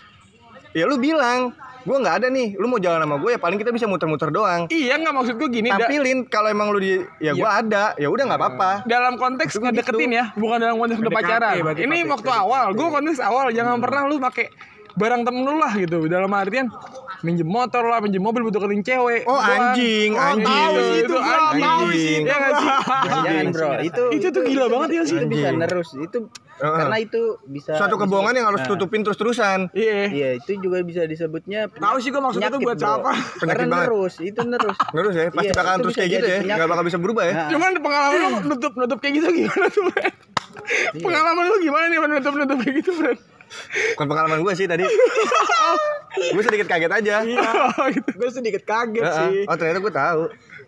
ya 0.71 0.84
lu 0.84 0.97
bilang, 0.97 1.54
gue 1.89 1.97
nggak 1.97 2.15
ada 2.15 2.28
nih, 2.30 2.54
lu 2.54 2.69
mau 2.69 2.78
jalan 2.78 3.02
sama 3.02 3.17
gue 3.17 3.34
ya 3.34 3.39
paling 3.39 3.58
kita 3.58 3.73
bisa 3.73 3.84
muter-muter 3.84 4.30
doang. 4.30 4.69
Iya 4.69 4.93
nggak 4.95 5.10
maksud 5.12 5.36
gue 5.36 5.49
gini 5.49 5.67
da- 5.67 5.82
Tampilin 5.82 6.21
kalau 6.23 6.45
emang 6.47 6.69
lu 6.69 6.78
di, 6.78 7.02
ya 7.17 7.34
gue 7.34 7.49
ada, 7.49 7.97
ya 7.97 8.06
udah 8.08 8.30
nggak 8.30 8.38
apa-apa. 8.38 8.71
dalam 8.86 9.17
konteks 9.17 9.58
ngedeketin 9.58 10.12
ya, 10.12 10.25
bukan 10.36 10.58
dalam 10.60 10.78
konteks 10.78 11.02
udah 11.02 11.10
pacaran. 11.12 11.58
berarti 11.60 11.82
Ini 11.82 12.06
waktu 12.06 12.30
awal, 12.30 12.65
gue 12.71 12.88
konteks 12.88 13.17
awal 13.19 13.49
jangan 13.49 13.82
pernah 13.82 14.06
lu 14.06 14.21
pakai 14.21 14.54
barang 14.91 15.21
temen 15.23 15.41
lu 15.41 15.58
lah 15.58 15.73
gitu. 15.73 16.06
Dalam 16.06 16.30
artian 16.30 16.69
minjem 17.19 17.43
motor 17.43 17.82
lah, 17.84 17.97
minjem 17.99 18.19
mobil 18.19 18.43
buat 18.43 18.54
deketin 18.54 18.86
cewek. 18.86 19.21
Oh 19.23 19.34
doang. 19.34 19.73
anjing, 19.73 20.12
Oh, 20.12 20.21
anjing. 20.30 20.45
tahu 20.45 20.75
sih 20.78 20.97
itu 20.99 21.15
Anjing. 21.15 21.34
anjing. 21.34 21.65
Anjing. 21.65 22.21
Iya 22.21 22.36
nggak 22.36 22.54
sih? 22.54 22.67
Jangan 23.17 23.45
bro. 23.49 23.69
Itu 23.82 24.04
Itu 24.12 24.28
tuh 24.30 24.41
gila 24.43 24.65
banget 24.67 24.89
ya 24.91 25.02
sih. 25.04 25.17
Itu 25.17 25.25
bisa 25.28 25.47
Anjing. 25.47 25.58
nerus. 25.58 25.89
Itu 25.95 26.17
Heeh. 26.60 26.76
karena 26.78 26.98
itu 27.00 27.22
bisa 27.45 27.72
Suatu 27.74 27.95
kebohongan 27.95 28.34
yang 28.34 28.48
harus 28.48 28.60
Nah, 28.60 28.69
tutupin 28.69 29.00
terus-terusan. 29.00 29.72
Iya. 29.72 30.02
Iya, 30.08 30.30
itu 30.38 30.60
juga 30.60 30.80
bisa 30.82 31.04
disebutnya 31.04 31.67
Tahu 31.69 31.98
sih 31.98 32.10
gua 32.10 32.22
maksudnya 32.22 32.48
tuh 32.48 32.60
penyakit, 32.60 32.67
buat 32.67 32.78
bro. 32.78 32.86
siapa. 32.86 33.12
Penyakit 33.39 33.48
Karena 33.56 33.65
banget. 33.65 33.88
nerus, 33.88 34.13
itu 34.19 34.41
nerus. 34.43 34.78
Terus 34.93 35.13
ya, 35.13 35.24
pasti 35.30 35.45
Iya, 35.45 35.56
bakalan 35.56 35.72
itu 35.72 35.82
terus 35.82 35.95
kayak 35.95 36.10
gitu 36.10 36.26
ya, 36.26 36.38
penyakit. 36.38 36.58
nggak 36.58 36.69
bakal 36.69 36.84
bisa 36.86 36.98
berubah 36.98 37.24
ya. 37.24 37.34
Nah, 37.34 37.48
Cuman 37.50 37.72
pengalaman 37.80 38.19
lu 38.19 38.30
nutup 38.45 38.74
nutup 38.76 38.98
kayak 39.00 39.13
gitu 39.15 39.28
gimana 39.34 39.67
tuh? 39.69 39.84
Iya. 40.69 41.02
Pengalaman 41.02 41.43
lu 41.45 41.56
gimana 41.60 41.86
nih 41.88 41.98
nutup 41.98 42.34
nutup 42.36 42.58
kayak 42.60 42.76
gitu, 42.78 42.91
Bren? 42.93 43.17
Bukan 43.95 44.06
pengalaman 44.06 44.39
gue 44.39 44.54
sih 44.54 44.65
tadi. 44.65 44.86
gue 46.30 46.43
sedikit 46.43 46.67
kaget 46.67 46.91
aja. 46.91 47.15
Oh, 47.24 47.86
gitu. 47.89 48.10
gue 48.12 48.30
sedikit 48.30 48.62
kaget 48.63 49.02
sih 49.08 49.34
Oh 49.45 49.56
ternyata 49.56 49.80
gue 49.80 49.89
tahu. 49.91 50.22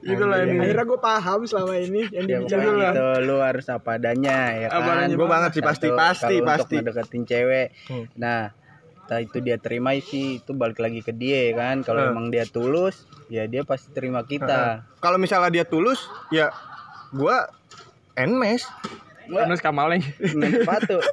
Itulah 0.03 0.37
ini. 0.41 0.57
akhirnya 0.57 0.83
gue 0.83 0.99
paham 0.99 1.39
selama 1.43 1.73
ini 1.75 2.01
yang 2.09 2.25
Ya 2.25 2.37
dibicarain 2.39 2.73
lah. 2.73 2.91
gitu, 2.91 3.05
lu 3.23 3.35
harus 3.37 3.65
apa 3.67 3.89
adanya 3.95 4.37
ya 4.51 4.67
Apa 4.69 4.91
kan. 4.97 5.07
Gue 5.09 5.27
banget 5.27 5.51
sih 5.53 5.61
pasti 5.61 5.87
pasti 5.89 6.35
kalau 6.35 6.47
pasti. 6.47 6.75
Untuk 6.75 6.93
ngedeketin 6.93 7.23
cewek. 7.23 7.67
Hmm. 7.85 8.05
Nah, 8.15 8.41
itu 9.13 9.37
dia 9.39 9.55
terima 9.55 9.91
sih 9.95 10.39
itu 10.39 10.51
balik 10.51 10.77
lagi 10.77 10.99
ke 10.99 11.11
dia 11.11 11.47
ya 11.47 11.53
kan. 11.55 11.81
Kalau 11.81 12.01
Hmm. 12.01 12.11
emang 12.11 12.25
dia 12.27 12.43
tulus, 12.43 13.03
ya 13.27 13.45
dia 13.45 13.61
pasti 13.61 13.91
terima 13.91 14.23
kita. 14.23 14.87
Kalau 14.97 15.15
misalnya 15.15 15.51
dia 15.51 15.65
tulus, 15.65 16.01
ya 16.29 16.49
gue 17.11 17.35
enmes. 18.15 18.65
Kamalnya. 19.57 20.03
Main 20.33 20.51
sepatu. 20.57 20.99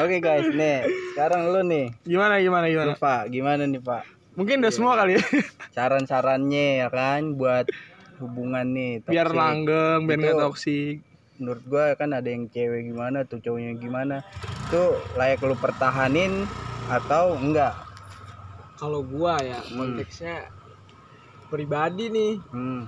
Oke 0.00 0.16
guys, 0.18 0.48
nih 0.48 0.82
sekarang 1.12 1.50
lu 1.50 1.60
nih, 1.62 1.94
Gimana 2.02 2.38
gimana 2.38 2.66
gimana? 2.66 2.88
Lu, 2.88 2.96
Pak, 2.96 3.22
gimana 3.28 3.62
nih 3.64 3.78
Pak? 3.78 4.02
Mungkin 4.40 4.64
udah 4.64 4.72
semua 4.72 4.96
kali 4.96 5.20
ya. 5.20 5.22
Saran-sarannya 5.76 6.80
ya 6.80 6.88
kan 6.88 7.36
buat 7.36 7.68
hubungan 8.24 8.64
nih. 8.72 9.04
Biar 9.04 9.28
toxic. 9.28 9.36
langgeng, 9.36 9.98
biar 10.08 10.16
nggak 10.16 10.40
toksik. 10.40 10.96
menurut 11.40 11.64
gua 11.64 11.96
kan 11.96 12.12
ada 12.12 12.28
yang 12.28 12.52
cewek 12.52 12.92
gimana 12.92 13.24
tuh 13.24 13.40
cowoknya 13.40 13.72
gimana 13.80 14.20
itu 14.68 14.84
layak 15.16 15.40
lu 15.40 15.56
pertahanin 15.56 16.44
atau 16.92 17.32
enggak 17.32 17.72
kalau 18.76 19.00
gua 19.00 19.40
ya 19.40 19.56
konteksnya 19.72 20.52
pribadi 21.48 22.12
nih 22.12 22.36
hmm. 22.52 22.82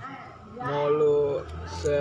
mau 0.60 0.84
lu 0.92 1.40
se 1.80 1.96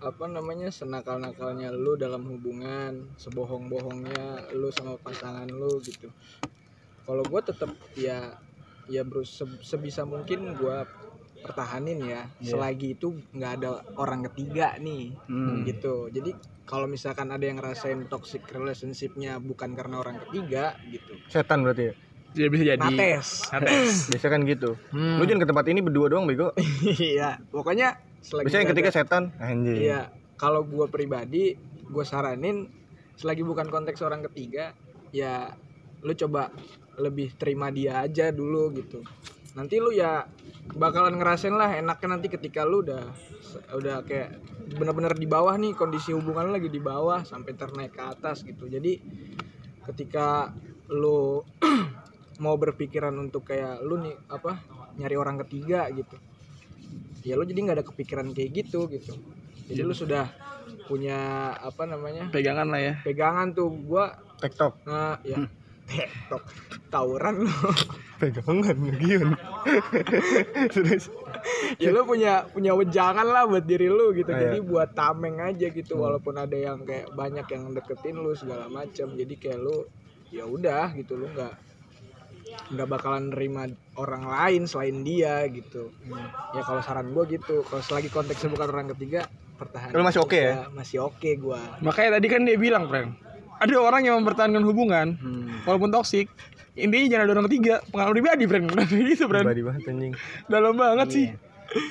apa 0.00 0.24
namanya 0.26 0.72
senakal-nakalnya 0.72 1.70
lu 1.70 1.94
dalam 1.94 2.24
hubungan 2.26 3.04
sebohong-bohongnya 3.20 4.50
lu 4.56 4.72
sama 4.72 4.96
pasangan 4.98 5.46
lu 5.46 5.76
gitu 5.84 6.08
kalau 7.02 7.22
gua 7.22 7.40
tetap 7.40 7.68
ya 7.92 8.34
ya 8.86 9.02
bro 9.02 9.22
se- 9.22 9.60
sebisa 9.60 10.02
mungkin 10.02 10.54
gua 10.54 10.84
pertahanin 11.36 11.98
ya 12.00 12.20
Iya. 12.38 12.50
selagi 12.50 12.94
itu 12.94 13.18
nggak 13.30 13.52
ada 13.58 13.68
orang 13.96 14.22
ketiga 14.26 14.78
nih 14.78 15.10
Hmm. 15.26 15.62
gitu 15.64 16.06
jadi 16.08 16.30
kalau 16.62 16.86
misalkan 16.86 17.28
ada 17.28 17.42
yang 17.42 17.58
ngerasain 17.58 18.06
toxic 18.06 18.46
relationshipnya 18.46 19.36
bukan 19.36 19.74
karena 19.74 19.98
orang 19.98 20.22
ketiga 20.22 20.78
gitu 20.84 21.18
Setan 21.26 21.62
berarti 21.62 21.90
ya. 21.90 21.94
Dia 22.32 22.48
bisa 22.48 22.64
jadi. 22.64 22.80
nates 22.80 23.44
Nates. 23.50 23.92
Biasa 24.08 24.26
kan 24.26 24.40
gitu. 24.42 24.70
Hmm. 24.88 25.20
Lu 25.20 25.26
jangan 25.26 25.42
ke 25.42 25.48
tempat 25.48 25.66
ini 25.68 25.80
berdua 25.80 26.06
doang 26.08 26.24
bego. 26.24 26.54
iya 27.12 27.36
pokoknya 27.44 27.92
selagi 28.20 28.46
Biasanya 28.48 28.62
yang 28.62 28.72
ketiga 28.72 28.88
ada- 28.88 28.96
setan. 28.96 29.22
Anjing. 29.36 29.76
Iya, 29.76 30.00
kalau 30.38 30.64
gua 30.64 30.88
pribadi, 30.88 31.52
gua 31.84 32.02
saranin 32.02 32.72
selagi 33.12 33.44
bukan 33.44 33.68
konteks 33.68 34.00
orang 34.00 34.24
ketiga, 34.24 34.72
ya 35.10 35.52
lu 36.00 36.16
coba 36.16 36.48
lebih 37.00 37.32
terima 37.36 37.72
dia 37.72 38.02
aja 38.04 38.28
dulu 38.34 38.72
gitu. 38.76 39.00
Nanti 39.56 39.80
lu 39.80 39.92
ya 39.92 40.24
bakalan 40.76 41.16
ngerasain 41.20 41.52
lah 41.52 41.76
enaknya 41.76 42.08
nanti 42.18 42.28
ketika 42.32 42.64
lu 42.64 42.84
udah 42.84 43.02
udah 43.76 44.04
kayak 44.08 44.40
bener-bener 44.76 45.12
di 45.12 45.28
bawah 45.28 45.52
nih 45.60 45.76
kondisi 45.76 46.16
hubungan 46.16 46.48
lu 46.48 46.52
lagi 46.56 46.72
di 46.72 46.80
bawah 46.80 47.24
sampai 47.24 47.52
ternaik 47.56 47.92
ke 47.96 48.02
atas 48.02 48.44
gitu. 48.44 48.68
Jadi 48.68 48.96
ketika 49.88 50.52
lu 50.92 51.40
mau 52.44 52.56
berpikiran 52.56 53.12
untuk 53.20 53.48
kayak 53.48 53.80
lu 53.84 54.00
nih 54.00 54.16
apa 54.28 54.56
nyari 54.98 55.16
orang 55.16 55.40
ketiga 55.46 55.88
gitu 55.92 56.16
ya 57.22 57.38
lu 57.38 57.46
jadi 57.46 57.58
nggak 57.62 57.76
ada 57.80 57.86
kepikiran 57.86 58.26
kayak 58.34 58.50
gitu 58.50 58.90
gitu 58.90 59.14
jadi 59.70 59.86
lu 59.86 59.94
sudah 59.94 60.26
punya 60.90 61.50
apa 61.54 61.86
namanya 61.86 62.28
Pegangan 62.34 62.68
lah 62.68 62.80
ya. 62.82 62.94
pegangan 63.06 63.54
tuh 63.54 63.70
gua 63.86 64.10
TikTok. 64.42 64.82
nah 64.84 65.16
ya 65.22 65.38
TikTok 65.92 66.42
tawuran 66.88 67.44
lu. 67.44 67.52
Pegangan 68.20 68.78
Gion. 68.96 69.36
Terus 70.72 71.12
ya 71.82 71.90
lu 71.90 72.06
punya 72.06 72.46
punya 72.48 72.72
wejangan 72.72 73.26
lah 73.26 73.44
buat 73.44 73.64
diri 73.66 73.90
lu 73.90 74.16
gitu. 74.16 74.30
Ah, 74.30 74.38
jadi 74.40 74.58
iya. 74.62 74.66
buat 74.66 74.94
tameng 74.96 75.42
aja 75.42 75.68
gitu 75.68 75.98
walaupun 75.98 76.38
ada 76.38 76.54
yang 76.54 76.86
kayak 76.86 77.10
banyak 77.12 77.46
yang 77.50 77.74
deketin 77.74 78.16
lu 78.16 78.32
segala 78.38 78.70
macam 78.70 79.12
jadi 79.12 79.34
kayak 79.36 79.58
lu 79.60 79.84
ya 80.30 80.48
udah 80.48 80.94
gitu. 80.96 81.18
Lu 81.18 81.28
nggak 81.34 81.54
nggak 82.72 82.88
bakalan 82.88 83.32
nerima 83.32 83.64
orang 83.98 84.28
lain 84.28 84.70
selain 84.70 85.02
dia 85.02 85.44
gitu. 85.50 85.90
Ya 86.54 86.62
kalau 86.62 86.80
saran 86.80 87.10
gua 87.10 87.26
gitu. 87.26 87.66
Kalau 87.66 87.82
selagi 87.82 88.08
konteksnya 88.08 88.52
bukan 88.52 88.68
orang 88.70 88.88
ketiga 88.96 89.26
pertahanan 89.62 89.94
Lu 89.94 90.02
masih 90.02 90.20
oke 90.22 90.38
ya? 90.38 90.66
masih 90.74 90.98
oke 91.06 91.30
gua. 91.38 91.60
Makanya 91.82 92.18
tadi 92.18 92.26
kan 92.26 92.42
dia 92.42 92.58
bilang, 92.58 92.90
Pren. 92.90 93.14
Ada 93.62 93.76
orang 93.76 94.02
yang 94.02 94.18
mempertahankan 94.18 94.62
hubungan 94.62 95.14
Hmm. 95.14 95.62
walaupun 95.62 95.88
toksik. 95.88 96.26
Intinya 96.72 97.06
jangan 97.08 97.24
ada 97.24 97.32
orang 97.34 97.46
ketiga. 97.46 97.74
Pengalaman 97.86 98.14
pribadi, 98.14 98.42
Pren. 98.44 98.62
gitu, 99.08 99.24
Pren. 99.24 99.44
pribadi 99.44 99.62
banget 99.62 99.82
anjing. 99.86 100.12
Dalam 100.46 100.74
banget 100.74 101.08
sih. 101.08 101.28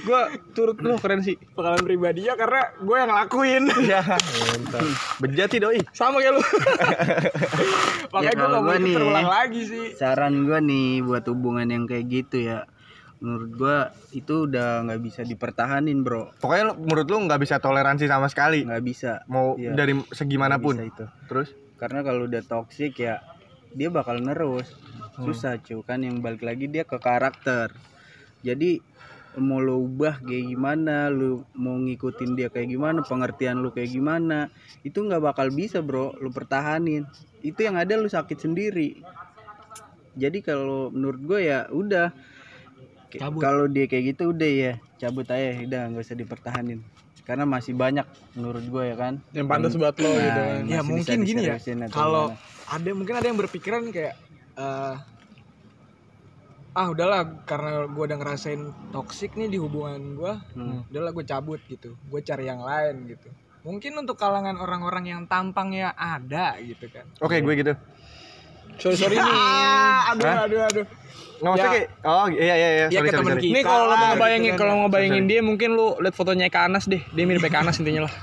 Gua 0.04 0.22
turut 0.52 0.78
lu 0.78 0.94
keren 0.96 1.22
sih. 1.22 1.42
pengalaman 1.52 1.82
pribadinya 1.82 2.34
karena 2.36 2.70
gue 2.76 2.96
yang 2.96 3.10
ngelakuin 3.10 3.64
Ya, 3.90 4.02
mantap. 4.06 4.86
Bejat 5.18 5.50
sih 5.50 5.58
doi. 5.58 5.82
Sama 5.90 6.20
kayak 6.20 6.34
lu. 6.34 6.42
makanya 8.14 8.30
gue 8.32 8.42
kalau 8.44 8.60
gak 8.60 8.66
mau 8.68 8.78
nih- 8.78 8.94
terulang 8.94 9.30
lagi 9.30 9.62
sih 9.64 9.86
saran 9.96 10.44
gua 10.44 10.60
nih 10.60 11.02
buat 11.02 11.24
hubungan 11.26 11.66
yang 11.66 11.84
kayak 11.86 12.06
gitu 12.08 12.38
ya 12.44 12.68
menurut 13.22 13.52
gua 13.54 13.78
itu 14.12 14.50
udah 14.50 14.82
nggak 14.84 15.00
bisa 15.00 15.22
dipertahanin 15.22 16.02
bro 16.02 16.34
Pokoknya 16.36 16.74
lu- 16.74 16.82
menurut 16.82 17.06
lu 17.06 17.18
nggak 17.22 17.38
bisa 17.40 17.56
toleransi 17.58 18.06
sama 18.06 18.26
sekali. 18.26 18.66
nggak 18.66 18.82
bisa 18.84 19.22
Mau 19.28 19.54
Iya. 19.56 19.74
dari 19.74 19.94
segi 20.10 20.36
Nggak 20.36 20.42
mana 20.42 20.56
pun. 20.58 20.74
bisa 20.74 20.86
itu 20.88 21.06
Terus 21.28 21.50
karena 21.78 22.00
kalau 22.02 22.26
udah 22.26 22.42
toxic 22.42 22.94
ya 22.96 23.22
dia 23.72 23.88
bakal 23.88 24.18
nerus 24.18 24.74
Hmm. 25.12 25.28
susah 25.28 25.58
cuy 25.58 25.82
kan 25.82 26.00
yang 26.00 26.18
balik 26.20 26.42
lagi 26.42 26.66
dia 26.66 26.82
ke 26.82 26.98
karakter 26.98 27.72
jadi 28.40 28.82
mau 29.34 29.58
lo 29.58 29.80
ubah 29.80 30.20
kayak 30.20 30.46
gimana 30.50 31.08
lu 31.08 31.46
mau 31.54 31.74
ngikutin 31.74 32.32
dia 32.34 32.48
kayak 32.48 32.68
gimana 32.70 33.00
pengertian 33.02 33.60
lu 33.60 33.70
kayak 33.70 33.88
gimana 33.90 34.52
itu 34.82 34.98
nggak 34.98 35.24
bakal 35.24 35.48
bisa 35.50 35.80
bro 35.80 36.12
lu 36.16 36.30
pertahanin 36.30 37.08
itu 37.40 37.60
yang 37.60 37.76
ada 37.76 37.96
lu 37.96 38.08
sakit 38.08 38.40
sendiri 38.40 39.00
jadi 40.14 40.38
kalau 40.40 40.92
menurut 40.92 41.22
gue 41.22 41.40
ya 41.46 41.70
udah. 41.70 42.12
Kalau 43.20 43.66
dia 43.66 43.86
kayak 43.86 44.16
gitu 44.16 44.30
udah 44.30 44.48
ya 44.48 44.74
cabut 44.98 45.26
aja 45.26 45.60
udah 45.60 45.82
nggak 45.90 46.04
usah 46.04 46.16
dipertahanin 46.16 46.80
karena 47.22 47.44
masih 47.44 47.74
banyak 47.74 48.04
menurut 48.34 48.64
gue 48.64 48.84
ya 48.86 48.96
kan 48.96 49.14
Yang 49.32 49.48
pantas 49.48 49.74
buat 49.76 49.96
lo 49.96 50.12
gitu 50.12 50.32
Nah, 50.34 50.48
kan. 50.54 50.64
ya 50.68 50.82
mungkin 50.82 51.18
gini 51.22 51.42
ya 51.44 51.56
kalau 51.90 52.34
ada 52.66 52.90
mungkin 52.92 53.16
ada 53.16 53.26
yang 53.26 53.38
berpikiran 53.38 53.90
kayak 53.90 54.16
eh, 54.54 54.96
ah 56.72 56.88
udahlah 56.88 57.44
karena 57.44 57.84
gue 57.86 58.04
udah 58.06 58.18
ngerasain 58.18 58.62
toksik 58.90 59.36
nih 59.36 59.50
di 59.50 59.58
hubungan 59.58 60.16
gue 60.16 60.34
Hmm. 60.54 60.88
udahlah 60.88 61.12
gue 61.12 61.26
cabut 61.26 61.60
gitu 61.66 62.00
gue 62.00 62.20
cari 62.22 62.48
yang 62.48 62.64
lain 62.64 63.08
gitu 63.08 63.28
mungkin 63.62 63.94
untuk 63.96 64.16
kalangan 64.16 64.56
orang-orang 64.56 65.06
yang 65.06 65.22
tampangnya 65.26 65.92
ada 65.94 66.56
gitu 66.58 66.88
kan 66.88 67.06
oke 67.18 67.36
gue 67.36 67.56
gitu. 67.56 67.74
Sorry 68.82 68.96
sorry 68.98 69.16
nih. 69.16 69.30
Aduh 70.10 70.26
Hah? 70.26 70.48
aduh 70.48 70.62
aduh 70.66 70.86
Nggak 71.42 71.52
maksudnya 71.52 71.66
Ya. 71.66 71.76
kayak 71.76 71.88
oh 72.06 72.26
iya 72.30 72.44
iya 72.46 72.56
iya 72.56 72.70
Ya, 72.70 72.86
sorry 72.94 73.08
ke 73.08 73.14
temen 73.14 73.26
sorry. 73.28 73.42
kita. 73.42 73.54
Nih 73.54 73.64
kalau 73.64 73.84
lo 73.84 73.96
mau 73.96 74.08
ngebayangin 74.08 74.42
gitu 74.42 74.52
kan. 74.52 74.60
kalau 74.60 74.72
mau 74.72 74.82
ngebayangin 74.84 75.24
dia 75.26 75.40
mungkin 75.42 75.70
lu 75.72 75.88
lihat 75.98 76.14
fotonya 76.14 76.46
Eka 76.46 76.62
Anas 76.64 76.86
deh. 76.86 77.02
Dia 77.08 77.24
mirip 77.24 77.42
Eka 77.42 77.58
Anas 77.60 77.78
intinya 77.78 78.06
lah. 78.06 78.16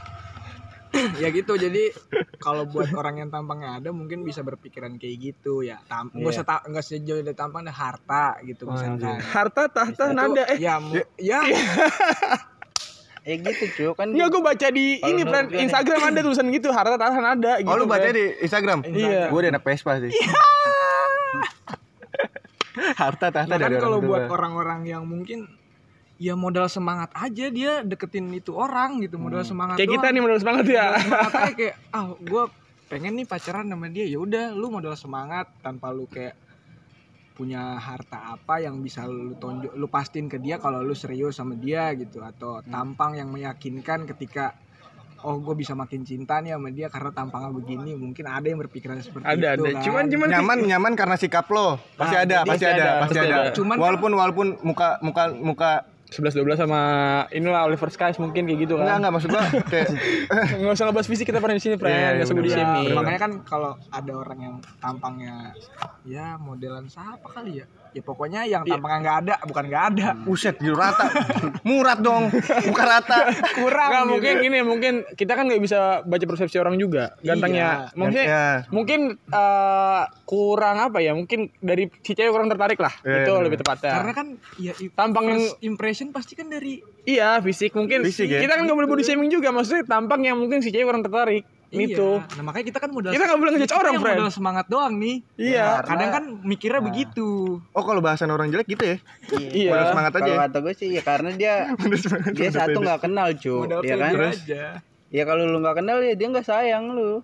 ya 1.20 1.28
gitu 1.28 1.52
jadi 1.54 1.92
kalau 2.38 2.64
buat 2.64 2.88
orang 2.90 3.18
yang 3.18 3.28
tampangnya 3.28 3.76
ada 3.76 3.92
mungkin 3.92 4.24
bisa 4.24 4.40
berpikiran 4.40 4.96
kayak 4.96 5.16
gitu 5.20 5.60
ya 5.60 5.76
tam 5.84 6.08
nggak 6.08 6.32
usah 6.32 6.42
ta- 6.42 6.64
nggak 6.64 6.80
sejauh 6.80 7.20
dari 7.20 7.36
tampang 7.36 7.60
ada 7.60 7.76
harta 7.76 8.40
gitu 8.40 8.64
misalkan 8.64 9.20
Harta 9.20 9.68
tahta 9.68 10.04
Itu, 10.06 10.16
nada 10.16 10.48
eh. 10.48 10.56
ya 10.56 10.80
ya 11.20 11.44
eh 13.20 13.36
gitu 13.44 13.64
cuy 13.68 13.88
kan 13.94 14.08
Enggak 14.08 14.28
gue 14.30 14.40
baca 14.42 14.66
di 14.70 14.86
Kalau 14.96 15.12
ini 15.12 15.22
friend. 15.22 15.48
Instagram 15.60 16.00
ada 16.08 16.20
tulisan 16.24 16.46
gitu 16.48 16.68
harta 16.72 16.96
tahta 16.96 17.18
nada 17.20 17.52
gitu. 17.60 17.68
Oh 17.68 17.76
lu 17.76 17.84
baca 17.84 18.00
friend. 18.00 18.16
di 18.16 18.24
Instagram? 18.40 18.78
Iya. 18.88 19.28
Gue 19.28 19.38
udah 19.38 19.50
anak 19.52 19.62
Vespa 19.62 19.92
sih. 20.00 20.08
Harta 23.00 23.28
tahta 23.34 23.50
Ya 23.50 23.58
kan 23.58 23.70
dari 23.70 23.76
kalau 23.78 23.98
orang 23.98 24.08
buat 24.08 24.22
orang-orang 24.30 24.80
yang 24.86 25.02
mungkin 25.04 25.48
ya 26.18 26.34
modal 26.34 26.66
semangat 26.66 27.14
aja 27.14 27.46
dia 27.46 27.72
deketin 27.86 28.26
itu 28.34 28.50
orang 28.50 28.98
gitu 29.02 29.22
modal 29.22 29.46
semangat 29.46 29.78
Kayak 29.78 29.90
kita 29.94 30.02
doang. 30.02 30.14
nih 30.14 30.22
modal 30.26 30.38
semangat 30.42 30.64
ya. 30.66 30.86
Modal 30.90 31.02
semangat 31.06 31.32
aja 31.34 31.52
kayak 31.54 31.74
ah 31.96 32.06
gue 32.18 32.44
pengen 32.88 33.12
nih 33.20 33.26
pacaran 33.28 33.66
sama 33.68 33.86
dia 33.92 34.04
ya 34.08 34.18
udah 34.18 34.44
lu 34.56 34.66
modal 34.72 34.96
semangat 34.96 35.46
tanpa 35.60 35.92
lu 35.92 36.08
kayak 36.08 36.34
punya 37.38 37.78
harta 37.78 38.34
apa 38.34 38.58
yang 38.58 38.82
bisa 38.82 39.06
lu 39.06 39.38
tonjok 39.38 39.70
lu 39.78 39.86
pastiin 39.86 40.26
ke 40.26 40.42
dia 40.42 40.58
kalau 40.58 40.82
lu 40.82 40.90
serius 40.90 41.38
sama 41.38 41.54
dia 41.54 41.94
gitu 41.94 42.18
atau 42.18 42.66
tampang 42.66 43.14
yang 43.14 43.30
meyakinkan 43.30 44.10
ketika 44.10 44.58
oh 45.20 45.36
gue 45.36 45.54
bisa 45.54 45.72
makin 45.72 46.02
cinta 46.02 46.38
nih 46.38 46.52
sama 46.52 46.68
dia 46.68 46.86
karena 46.86 47.10
tampangnya 47.10 47.50
begini 47.50 47.94
mungkin 47.94 48.24
ada 48.24 48.44
yang 48.44 48.58
berpikiran 48.58 48.98
seperti 48.98 49.24
Ada 49.24 49.48
itu 49.52 49.62
ada. 49.62 49.70
kan. 49.72 49.82
Cuman 49.82 50.04
cuman 50.06 50.26
nyaman 50.30 50.58
nyaman 50.64 50.92
karena 50.94 51.16
sikap 51.16 51.46
lo 51.48 51.76
pasti 51.94 52.14
Nah, 52.14 52.22
ada 52.22 52.36
pasti 52.40 52.50
pasti 52.52 52.64
ada 52.64 52.74
ada, 52.74 52.90
pasti 52.96 53.02
pasti 53.04 53.18
ada 53.20 53.36
ada. 53.36 53.50
Cuman 53.52 53.74
kan- 53.74 53.82
walaupun 53.82 54.10
walaupun 54.12 54.46
muka 54.62 54.88
muka 55.00 55.22
muka 55.34 55.70
11 56.08 56.32
12 56.34 56.56
sama 56.58 56.80
inilah 57.30 57.64
Oliver 57.64 57.88
Skies 57.88 58.16
mungkin 58.16 58.44
kayak 58.44 58.64
gitu 58.64 58.74
kan. 58.74 58.96
enggak 58.98 59.12
maksud 59.12 59.28
gua 59.28 59.44
kayak 59.62 59.88
Enggak 60.58 60.74
usah 60.74 60.84
ngebahas 60.86 61.06
fisik 61.06 61.26
kita 61.26 61.38
pernah 61.38 61.54
di 61.54 61.62
sini, 61.62 61.74
Iya, 61.74 61.78
friend. 61.78 61.94
iya, 61.94 62.08
Enggak 62.10 62.26
sebut 62.26 62.42
di 62.42 62.50
sini. 62.50 62.80
Iya, 62.82 62.94
makanya 62.94 63.20
kan 63.20 63.32
kalau 63.42 63.70
ada 63.88 64.12
orang 64.14 64.38
yang 64.38 64.54
tampangnya 64.78 65.52
ya 66.02 66.36
modelan 66.36 66.86
siapa 66.86 67.24
kali 67.26 67.60
ya 67.60 67.66
ya 67.90 68.02
pokoknya 68.02 68.44
yang 68.44 68.62
tampangnya 68.62 68.98
nggak 69.02 69.16
ada 69.18 69.34
bukan 69.42 69.64
nggak 69.66 69.84
ada 69.86 70.06
Buset 70.18 70.56
gitu 70.56 70.72
rata 70.72 71.08
Murat 71.62 71.98
dong 71.98 72.28
Bukan 72.62 72.86
rata 72.86 73.32
kurang 73.54 73.88
Nggak, 73.88 74.00
gitu. 74.00 74.10
mungkin 74.10 74.34
gini, 74.40 74.58
mungkin 74.62 74.94
kita 75.10 75.32
kan 75.32 75.44
nggak 75.44 75.58
bisa 75.58 75.78
baca 76.02 76.24
persepsi 76.26 76.56
orang 76.56 76.76
juga. 76.76 77.16
Gantengnya, 77.18 77.88
Iya. 77.88 77.96
maksudnya 77.96 78.24
Ya. 78.24 78.44
mungkin 78.68 79.00
eh, 79.18 80.02
kurang 80.24 80.76
apa 80.82 80.98
ya? 80.98 81.12
Mungkin 81.12 81.48
dari 81.58 81.88
si 81.98 82.12
cewek 82.12 82.28
kurang 82.30 82.48
tertarik 82.48 82.76
lah. 82.76 82.92
Iya, 83.00 83.24
itu 83.24 83.32
iya, 83.32 83.42
lebih 83.42 83.58
tepatnya. 83.58 83.92
karena 83.94 84.12
kan 84.12 84.26
ya 84.56 84.72
Tampang 84.90 85.24
yang 85.26 85.42
first 85.74 85.97
impression 85.98 86.14
pasti 86.14 86.38
kan 86.38 86.46
dari 86.46 86.78
iya 87.02 87.42
fisik 87.42 87.74
mungkin. 87.74 88.06
Fisik 88.06 88.30
ya? 88.30 88.38
Kita 88.38 88.54
kan 88.54 88.62
nggak 88.62 88.78
boleh 88.78 88.86
body 88.86 89.02
shaming 89.02 89.26
juga. 89.28 89.50
Maksudnya 89.50 89.82
tampang 89.82 90.22
yang 90.22 90.38
mungkin 90.38 90.62
si 90.62 90.70
cewek 90.70 90.86
kurang 90.86 91.02
tertarik. 91.02 91.42
Itu. 91.68 92.16
Iya. 92.16 92.32
nah 92.32 92.48
makanya 92.48 92.64
kita 92.64 92.78
kan 92.80 92.88
modal 92.88 93.12
Kita 93.12 93.28
nggak 93.28 93.40
boleh 93.44 93.50
ngejudge 93.52 93.68
kita 93.68 93.76
orang, 93.76 93.94
friend. 94.00 94.16
modal 94.16 94.32
semangat 94.32 94.66
doang 94.72 94.94
nih 94.96 95.20
Iya. 95.36 95.84
kadang 95.84 96.08
kan 96.08 96.24
mikirnya 96.40 96.80
begitu 96.80 97.60
Oh 97.76 97.84
kalau 97.84 98.00
bahasan 98.00 98.32
orang 98.32 98.48
jelek 98.48 98.72
gitu 98.72 98.88
ya 98.88 98.96
Iya. 99.36 99.68
Modal 99.68 99.86
semangat 99.92 100.12
aja 100.16 100.20
kalau 100.22 100.32
ya? 100.32 100.40
kata 100.48 100.58
gue 100.64 100.72
sih 100.72 100.88
ya 100.88 101.02
karena 101.04 101.30
dia 101.36 101.54
dia 102.40 102.48
satu 102.48 102.78
nggak 102.80 103.00
kenal 103.04 103.28
cu 103.36 103.54
modal 103.68 103.80
ya 103.84 104.00
kan 104.00 104.12
aja 104.32 104.64
ya 105.12 105.22
kalau 105.28 105.44
lu 105.44 105.60
nggak 105.60 105.76
kenal 105.76 105.98
ya 106.00 106.14
dia 106.16 106.26
nggak 106.32 106.46
sayang 106.46 106.84
lu 106.88 107.20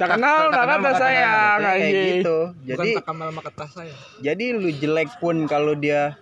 Tak 0.00 0.16
kenal, 0.16 0.48
tak 0.48 0.56
kata 0.56 0.74
maka 0.74 0.92
sayang 0.96 1.58
Kayak 1.60 1.92
gitu 1.92 2.38
bukan 2.48 2.64
jadi 2.64 2.90
tak 2.96 3.04
kamal 3.04 3.26
sama 3.28 3.40
kata 3.44 3.64
saya 3.68 3.94
jadi 4.24 4.44
lu 4.56 4.68
jelek 4.72 5.10
pun 5.20 5.36
kalau 5.44 5.76
dia 5.76 6.16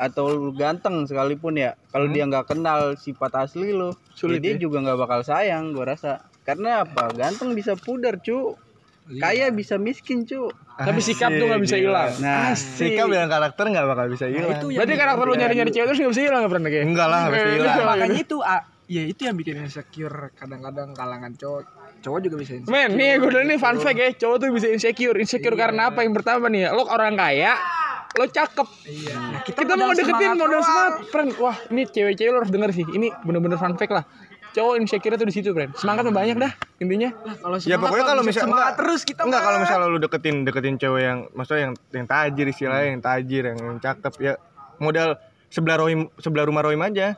atau 0.00 0.32
lu 0.32 0.50
ganteng 0.50 1.04
sekalipun 1.04 1.54
ya 1.54 1.76
kalau 1.88 2.08
dia 2.08 2.24
nggak 2.24 2.48
kenal 2.48 2.96
sifat 2.96 3.36
asli 3.38 3.68
lu 3.70 3.92
Sulit 4.16 4.40
ya 4.40 4.44
dia 4.46 4.52
ya? 4.56 4.60
juga 4.62 4.80
nggak 4.80 4.98
bakal 4.98 5.20
sayang 5.20 5.70
gua 5.70 5.92
rasa. 5.92 6.24
Karena 6.40 6.82
apa? 6.82 7.12
Ganteng 7.12 7.52
bisa 7.52 7.76
pudar 7.76 8.16
cu. 8.18 8.56
Kaya 9.10 9.50
bisa 9.50 9.76
miskin 9.76 10.22
cu. 10.22 10.48
Tapi 10.74 10.98
sikap 10.98 11.28
tuh 11.30 11.44
nggak 11.44 11.60
bisa 11.60 11.76
hilang. 11.76 12.08
nah 12.18 12.56
Sikap 12.56 13.06
dan 13.06 13.28
karakter 13.28 13.64
nggak 13.68 13.86
bakal 13.86 14.06
bisa 14.08 14.24
hilang. 14.24 14.56
itu 14.56 14.66
yang 14.68 14.80
Berarti 14.80 14.94
karakter 14.96 15.24
lu 15.26 15.34
nyari-nyari 15.36 15.70
cewek 15.70 15.86
terus 15.86 15.98
nggak 16.00 16.12
bisa 16.12 16.22
hilang 16.22 16.40
ya, 16.40 16.48
friend 16.48 16.64
kayak? 16.64 16.84
Enggak 16.86 17.08
lah 17.08 17.20
harus 17.26 17.36
Eh, 17.36 17.46
hilang. 17.52 17.76
Iya. 17.76 17.84
makanya 17.92 18.18
itu 18.18 18.36
ah, 18.40 18.60
ya 18.86 19.02
itu 19.04 19.20
yang 19.20 19.36
bikin 19.36 19.54
insecure. 19.60 20.18
Kadang-kadang 20.32 20.88
kalangan 20.90 21.32
cowok 21.34 21.62
cowok 22.00 22.18
juga 22.22 22.36
bisa 22.38 22.52
insecure. 22.54 22.72
Men, 22.72 22.90
nih 22.94 23.10
gue 23.18 23.28
udah 23.28 23.42
nih 23.44 23.58
fun 23.58 23.76
fact 23.76 23.98
ya, 23.98 24.08
cowok 24.16 24.36
tuh 24.40 24.48
bisa 24.50 24.68
insecure. 24.68 25.16
Insecure 25.16 25.54
karena 25.54 25.92
apa? 25.92 26.00
Yang 26.00 26.14
pertama 26.16 26.46
nih, 26.46 26.60
ya, 26.64 26.68
lo 26.70 26.86
orang 26.86 27.12
kaya, 27.14 27.52
lo 28.10 28.24
cakep. 28.24 28.68
iya 28.86 29.14
nah, 29.14 29.40
Kita, 29.42 29.60
mau 29.74 29.92
deketin 29.92 30.34
modal 30.34 30.60
semangat, 30.60 30.94
friend. 31.08 31.30
Wah, 31.36 31.56
ini 31.68 31.82
cewek-cewek 31.84 32.30
lo 32.30 32.38
harus 32.40 32.50
denger 32.50 32.70
sih. 32.72 32.82
Ini 32.84 33.14
bener-bener 33.22 33.54
fun 33.54 33.74
fact 33.74 33.92
lah. 33.92 34.04
Cowok 34.50 34.82
insecure 34.82 35.14
tuh 35.14 35.24
di 35.24 35.30
situ, 35.30 35.54
friend. 35.54 35.78
Semangat 35.78 36.02
mah 36.02 36.14
banyak 36.16 36.36
dah 36.36 36.50
intinya. 36.76 37.14
Kalau 37.14 37.56
Ya 37.62 37.78
pokoknya 37.78 38.04
kalau 38.04 38.22
bisa 38.22 38.30
misal 38.34 38.44
semangat 38.44 38.64
enggak, 38.66 38.78
terus 38.82 39.00
kita 39.04 39.20
enggak 39.22 39.40
kalau 39.40 39.58
misalnya 39.58 39.86
lu 39.86 39.98
deketin 39.98 40.36
deketin 40.42 40.74
cewek 40.76 41.02
yang 41.04 41.18
maksudnya 41.30 41.62
yang 41.62 41.74
yang 41.92 42.06
tajir 42.06 42.46
istilahnya 42.46 42.86
yang 42.88 43.00
tajir 43.00 43.42
yang, 43.46 43.58
yang 43.60 43.78
cakep 43.78 44.12
ya 44.18 44.32
modal 44.76 45.08
sebelah 45.46 45.76
rohim 45.78 46.00
sebelah 46.16 46.44
rumah 46.44 46.62
rohim 46.62 46.78
aja 46.80 47.14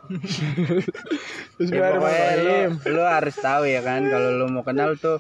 Terus 1.56 1.68
ya 1.72 1.80
baru 1.80 1.98
pokoknya 2.00 2.20
lu, 2.36 2.52
Ibrahim. 2.68 2.72
lu 2.90 3.02
harus 3.02 3.36
tahu 3.38 3.62
ya 3.64 3.80
kan 3.80 4.00
kalau 4.04 4.28
lu 4.34 4.46
mau 4.48 4.60
kenal 4.60 4.90
tuh 4.94 5.16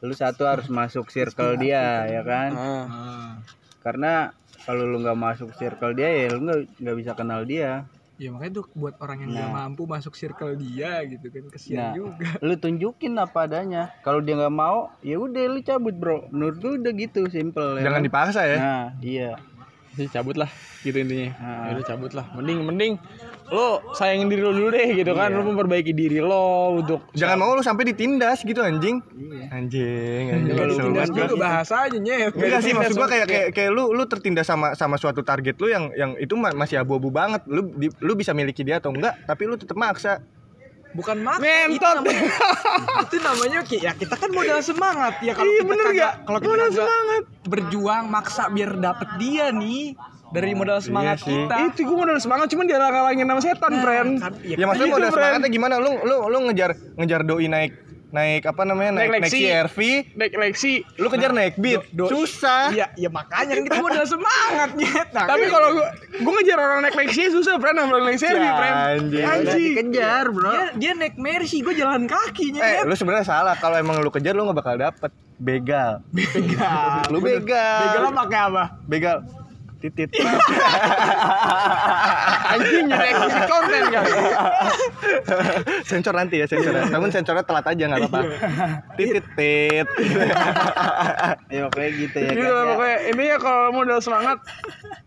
lu 0.00 0.12
satu 0.12 0.46
harus 0.46 0.66
masuk 0.68 1.08
circle 1.08 1.56
dia 1.56 2.06
ya 2.06 2.22
kan 2.22 2.50
Ah. 2.52 3.30
karena 3.80 4.30
kalau 4.66 4.82
lu 4.82 4.98
nggak 4.98 5.14
masuk 5.16 5.54
circle 5.54 5.92
dia 5.92 6.08
ya 6.08 6.26
lu 6.28 6.42
nggak 6.42 6.60
nggak 6.76 6.96
bisa 6.96 7.12
kenal 7.12 7.40
dia 7.42 7.86
ya 8.16 8.28
makanya 8.28 8.52
tuh 8.56 8.66
buat 8.72 8.96
orang 8.96 9.22
yang 9.22 9.30
nggak 9.30 9.44
Nah. 9.46 9.56
mampu 9.62 9.84
masuk 9.84 10.12
circle 10.12 10.56
dia 10.56 11.04
gitu 11.04 11.28
kan 11.28 11.44
kesian 11.48 11.76
Nah. 11.78 11.92
juga 11.92 12.26
lu 12.40 12.54
tunjukin 12.54 13.12
apa 13.14 13.44
adanya 13.44 13.92
kalau 14.00 14.18
dia 14.18 14.34
nggak 14.34 14.52
mau 14.52 14.88
ya 15.00 15.16
udah 15.16 15.44
lu 15.46 15.60
cabut 15.60 15.92
bro 15.92 16.24
menurut 16.30 16.56
gua 16.56 16.72
udah 16.76 16.92
gitu 16.92 17.28
simple 17.28 17.76
ya 17.76 17.84
jangan 17.84 18.00
kan? 18.00 18.06
dipaksa 18.06 18.40
ya 18.42 18.56
nah 18.56 18.86
iya 18.98 19.30
Jadi 19.92 20.12
cabut 20.12 20.36
lah 20.36 20.52
gitu 20.82 20.92
intinya. 20.94 21.32
Ah. 21.38 21.66
Ya 21.66 21.70
udah 21.72 21.86
cabut 21.86 22.12
lah. 22.12 22.28
Mending 22.36 22.58
mending 22.62 22.92
lo 23.48 23.66
sayangin 23.92 24.26
diri 24.26 24.40
lo 24.40 24.50
dulu 24.50 24.68
deh 24.68 24.90
gitu 24.92 25.12
kan. 25.12 25.30
Lo 25.30 25.42
memperbaiki 25.42 25.90
diri 25.90 26.18
lo 26.18 26.76
untuk 26.76 27.06
jangan 27.12 27.36
mau 27.36 27.50
lu 27.50 27.60
sampai 27.60 27.86
ditindas 27.86 28.40
gitu 28.40 28.58
anjing 28.58 28.98
iya 29.12 29.46
anjing 29.52 30.24
anjing 30.28 30.52
Kalau 30.52 30.66
kesel 30.68 30.84
tindas 30.84 31.08
banget. 31.08 31.28
juga 31.28 31.36
bahasa 31.40 31.74
aja 31.82 31.96
nyet 31.96 32.32
Enggak 32.32 32.60
sih 32.60 32.72
maksud 32.72 32.94
gua 32.94 33.06
kayak 33.06 33.26
kayak 33.26 33.48
kayak 33.50 33.70
lu 33.70 33.84
lu 33.88 34.02
tertindas 34.04 34.44
sama 34.44 34.72
sama 34.72 34.96
suatu 34.96 35.20
target 35.20 35.54
lu 35.56 35.68
yang 35.68 35.88
yang 35.92 36.10
itu 36.16 36.34
ma- 36.34 36.50
masih 36.52 36.76
abu-abu 36.76 37.08
banget. 37.08 37.42
Lu 37.44 37.70
di- 37.70 37.94
lu 37.96 38.12
bisa 38.14 38.30
miliki 38.32 38.60
dia 38.60 38.76
atau 38.76 38.90
enggak, 38.90 39.14
tapi 39.22 39.42
lu 39.44 39.54
tetap 39.54 39.74
maksa. 39.74 40.18
bukan 40.88 41.18
maksa 41.20 41.44
itu 41.66 41.76
Ngentot. 41.76 41.96
namanya, 42.00 42.24
itu 43.04 43.16
namanya 43.20 43.60
ki- 43.62 43.78
ya 43.78 43.92
kita 43.92 44.16
kan 44.16 44.30
modal 44.30 44.56
semangat 44.60 45.20
ya 45.20 45.32
kalau 45.32 45.44
Iya, 45.46 45.60
kita 45.60 45.68
bener 45.68 45.86
kagak 45.86 46.12
kalau 46.24 46.38
kita 46.40 46.66
semangat. 46.72 47.22
berjuang 47.44 48.04
maksa 48.08 48.42
biar 48.48 48.72
dapet 48.74 49.08
dia 49.16 49.52
nih 49.52 49.92
dari 50.28 50.52
modal 50.52 50.78
semangat 50.78 51.20
sih. 51.20 51.30
kita. 51.30 51.54
Itu 51.70 51.80
gue 51.82 51.96
modal 51.96 52.18
semangat 52.18 52.46
cuman 52.48 52.64
dihalang-halangin 52.64 53.26
sama 53.26 53.40
setan, 53.40 53.72
friend. 53.78 54.10
kan, 54.18 54.32
Ya 54.42 54.64
maksudnya 54.64 54.88
gitu, 54.88 54.96
modal 54.96 55.08
Bren. 55.08 55.16
semangatnya 55.16 55.48
gimana? 55.48 55.74
Lu 55.76 55.92
lu 56.00 56.16
lu 56.26 56.38
ngejar 56.46 56.70
ngejar 56.94 57.20
doi 57.22 57.46
naik 57.46 57.72
naik 58.06 58.42
apa 58.42 58.62
namanya? 58.62 58.90
Naik 58.94 59.10
naik 59.12 59.12
naik, 59.12 59.22
Lexi. 59.28 59.40
CRV 59.44 59.78
naik 60.14 60.32
Lexi. 60.34 60.74
Lu 60.96 61.06
kejar 61.06 61.30
naik 61.30 61.54
beat. 61.56 61.82
Do- 61.90 62.08
susah. 62.08 62.70
Iya, 62.70 62.86
ya 62.96 63.08
makanya 63.08 63.54
kan 63.54 63.64
kita 63.64 63.78
modal 63.78 64.04
semangat 64.04 64.70
nyet. 64.74 65.08
Nah, 65.10 65.26
tapi 65.26 65.44
kalau 65.46 65.68
gua 65.74 65.86
gua 66.16 66.32
ngejar 66.38 66.56
orang 66.56 66.78
naik 66.80 66.96
Lexi 66.96 67.22
susah 67.28 67.58
friend 67.58 67.76
sama 67.76 67.90
orang 67.92 68.04
naik 68.08 68.18
Ya, 68.18 68.30
friend. 68.52 68.74
Anjing. 69.12 69.24
Dikejar 69.76 70.24
bro. 70.30 70.50
Dia 70.50 70.64
dia 70.76 70.92
naik 70.94 71.14
Mercy, 71.16 71.60
gue 71.60 71.74
jalan 71.74 72.06
kaki 72.06 72.56
eh 72.56 72.82
lu 72.82 72.94
sebenarnya 72.94 73.26
salah. 73.26 73.54
Kalau 73.54 73.76
emang 73.76 73.98
lu 73.98 74.08
kejar 74.08 74.32
lu 74.32 74.42
nggak 74.44 74.58
bakal 74.58 74.74
dapet. 74.76 75.10
Begal. 75.36 76.00
Begal. 76.08 77.04
lu 77.12 77.20
begal. 77.20 77.80
Begal 77.84 78.10
pakai 78.16 78.40
apa? 78.42 78.64
begal 78.86 79.18
titit. 79.80 80.10
Anjing 82.46 82.86
nyari 82.88 83.10
isi 83.12 83.40
konten 83.50 83.82
kan 83.92 84.04
sensor 85.84 86.14
nanti 86.16 86.40
ya 86.40 86.46
sensor 86.48 86.72
namun 86.88 87.12
sensornya 87.12 87.44
telat 87.44 87.66
aja 87.68 87.82
nggak 87.86 88.00
apa-apa. 88.06 88.20
Titit 88.96 89.26
tit. 89.36 89.88
Ya 91.52 91.68
kayak 91.70 91.92
gitu 91.96 92.16
ya 92.16 92.30
gitu 92.32 92.48
kan 92.48 92.64
ya. 92.64 92.70
pokoknya 92.72 92.96
intinya 93.12 93.36
kalau 93.40 93.64
modal 93.74 93.98
semangat 94.00 94.38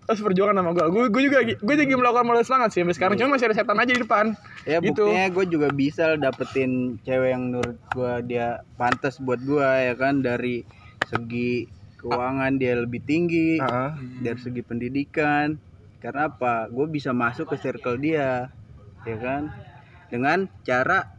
harus 0.10 0.22
perjuangan 0.22 0.56
sama 0.58 0.72
gua. 0.74 0.86
Gua 0.90 1.06
gua 1.10 1.22
juga 1.22 1.40
gua 1.62 1.76
juga 1.78 1.98
melakukan 1.98 2.26
modal 2.26 2.44
semangat 2.46 2.70
sih 2.74 2.82
sampai 2.82 2.96
sekarang. 2.96 3.16
Cuma 3.18 3.38
masih 3.38 3.48
ada 3.50 3.56
setan 3.58 3.78
aja 3.78 3.92
di 3.94 4.02
depan. 4.02 4.26
Ya 4.68 4.78
gitu. 4.84 5.08
buktinya 5.10 5.26
gue 5.34 5.46
juga 5.50 5.68
bisa 5.74 6.06
dapetin 6.20 7.00
cewek 7.08 7.30
yang 7.34 7.50
menurut 7.50 7.78
gue 7.96 8.14
dia 8.30 8.62
pantas 8.78 9.18
buat 9.18 9.42
gue 9.42 9.66
ya 9.66 9.94
kan? 9.98 10.22
Dari 10.22 10.62
segi 11.10 11.79
keuangan 12.00 12.56
dia 12.56 12.80
lebih 12.80 13.04
tinggi 13.04 13.60
Heeh. 13.60 13.92
dari 14.24 14.40
segi 14.40 14.64
pendidikan. 14.64 15.60
Karena 16.00 16.32
apa? 16.32 16.72
Gue 16.72 16.88
bisa 16.88 17.12
masuk 17.12 17.52
ke 17.52 17.60
circle 17.60 18.00
dia 18.00 18.48
ya 19.04 19.18
kan? 19.20 19.52
Dengan 20.08 20.48
cara 20.64 21.12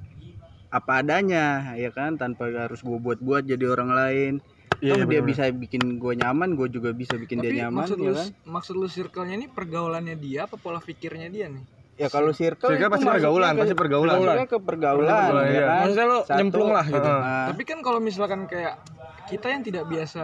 apa 0.73 1.05
adanya 1.05 1.77
ya 1.77 1.93
kan? 1.93 2.17
Tanpa 2.17 2.49
harus 2.49 2.81
gue 2.81 2.97
buat-buat 2.97 3.45
jadi 3.45 3.65
orang 3.69 3.91
lain. 3.93 4.33
Iya, 4.81 4.97
Toh 4.97 5.13
dia 5.13 5.21
bisa 5.21 5.45
bikin 5.53 6.01
gue 6.01 6.13
nyaman 6.17 6.57
gue 6.57 6.73
juga 6.73 6.97
bisa 6.97 7.13
bikin 7.21 7.45
Tapi 7.45 7.53
dia 7.53 7.69
nyaman 7.69 7.85
maksud 7.85 8.01
ya 8.01 8.09
lu 8.09 8.17
kan? 8.17 8.29
maksud 8.49 8.75
lu 8.81 8.89
circle-nya 8.89 9.37
ini 9.37 9.45
pergaulannya 9.53 10.17
dia 10.17 10.49
apa 10.49 10.57
pola 10.57 10.81
pikirnya 10.81 11.29
dia 11.29 11.53
nih? 11.53 11.61
Ya 12.01 12.09
kalau 12.09 12.33
circle, 12.33 12.73
Circle 12.73 12.89
pasti 12.89 13.05
pergaulan, 13.05 13.53
pasti 13.61 13.77
pergaulan. 13.77 14.15
masuknya 14.17 14.49
ke 14.49 14.59
pergaulan, 14.65 15.13
Pergaulan, 15.13 15.45
ya 15.45 15.53
iya. 15.53 15.67
kan 15.69 15.77
maksudnya 15.85 16.07
lo 16.09 16.19
Satu, 16.25 16.39
nyemplung 16.41 16.71
lah 16.73 16.87
gitu 16.89 17.11
nah, 17.13 17.47
Tapi 17.53 17.63
kan 17.69 17.79
kalau 17.85 18.01
misalkan 18.01 18.41
kayak 18.49 18.75
kita 19.29 19.47
yang 19.53 19.63
tidak 19.63 19.85
biasa 19.85 20.23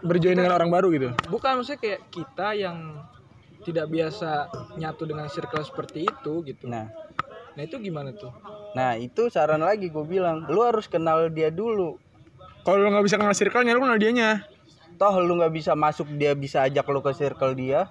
berjoin 0.00 0.34
dengan 0.40 0.56
orang 0.56 0.72
baru 0.72 0.88
gitu 0.88 1.08
bukan 1.28 1.60
maksudnya 1.60 1.80
kayak 1.84 2.00
kita 2.08 2.48
yang 2.56 2.76
tidak 3.62 3.86
biasa 3.92 4.50
nyatu 4.80 5.06
dengan 5.06 5.28
circle 5.30 5.62
seperti 5.62 6.08
itu 6.08 6.32
gitu. 6.48 6.66
nah 6.66 6.88
Nah, 7.52 7.68
itu 7.68 7.76
gimana 7.84 8.16
tuh? 8.16 8.32
Nah 8.72 8.96
itu 8.96 9.28
saran 9.28 9.60
lagi 9.60 9.92
gue 9.92 10.04
bilang, 10.08 10.48
lu 10.48 10.64
harus 10.64 10.88
kenal 10.88 11.28
dia 11.28 11.52
dulu. 11.52 12.00
kalau 12.64 12.78
lo 12.78 12.88
nggak 12.94 13.04
bisa 13.04 13.16
kenal 13.18 13.34
circle-nya 13.34 13.74
lo 13.74 13.82
kenal 13.82 13.98
dianya 13.98 14.46
Toh 14.94 15.18
lu 15.18 15.34
nggak 15.34 15.50
bisa 15.50 15.74
masuk 15.74 16.06
dia 16.14 16.30
bisa 16.32 16.62
ajak 16.62 16.86
lu 16.88 17.02
ke 17.02 17.12
circle 17.12 17.52
dia. 17.58 17.90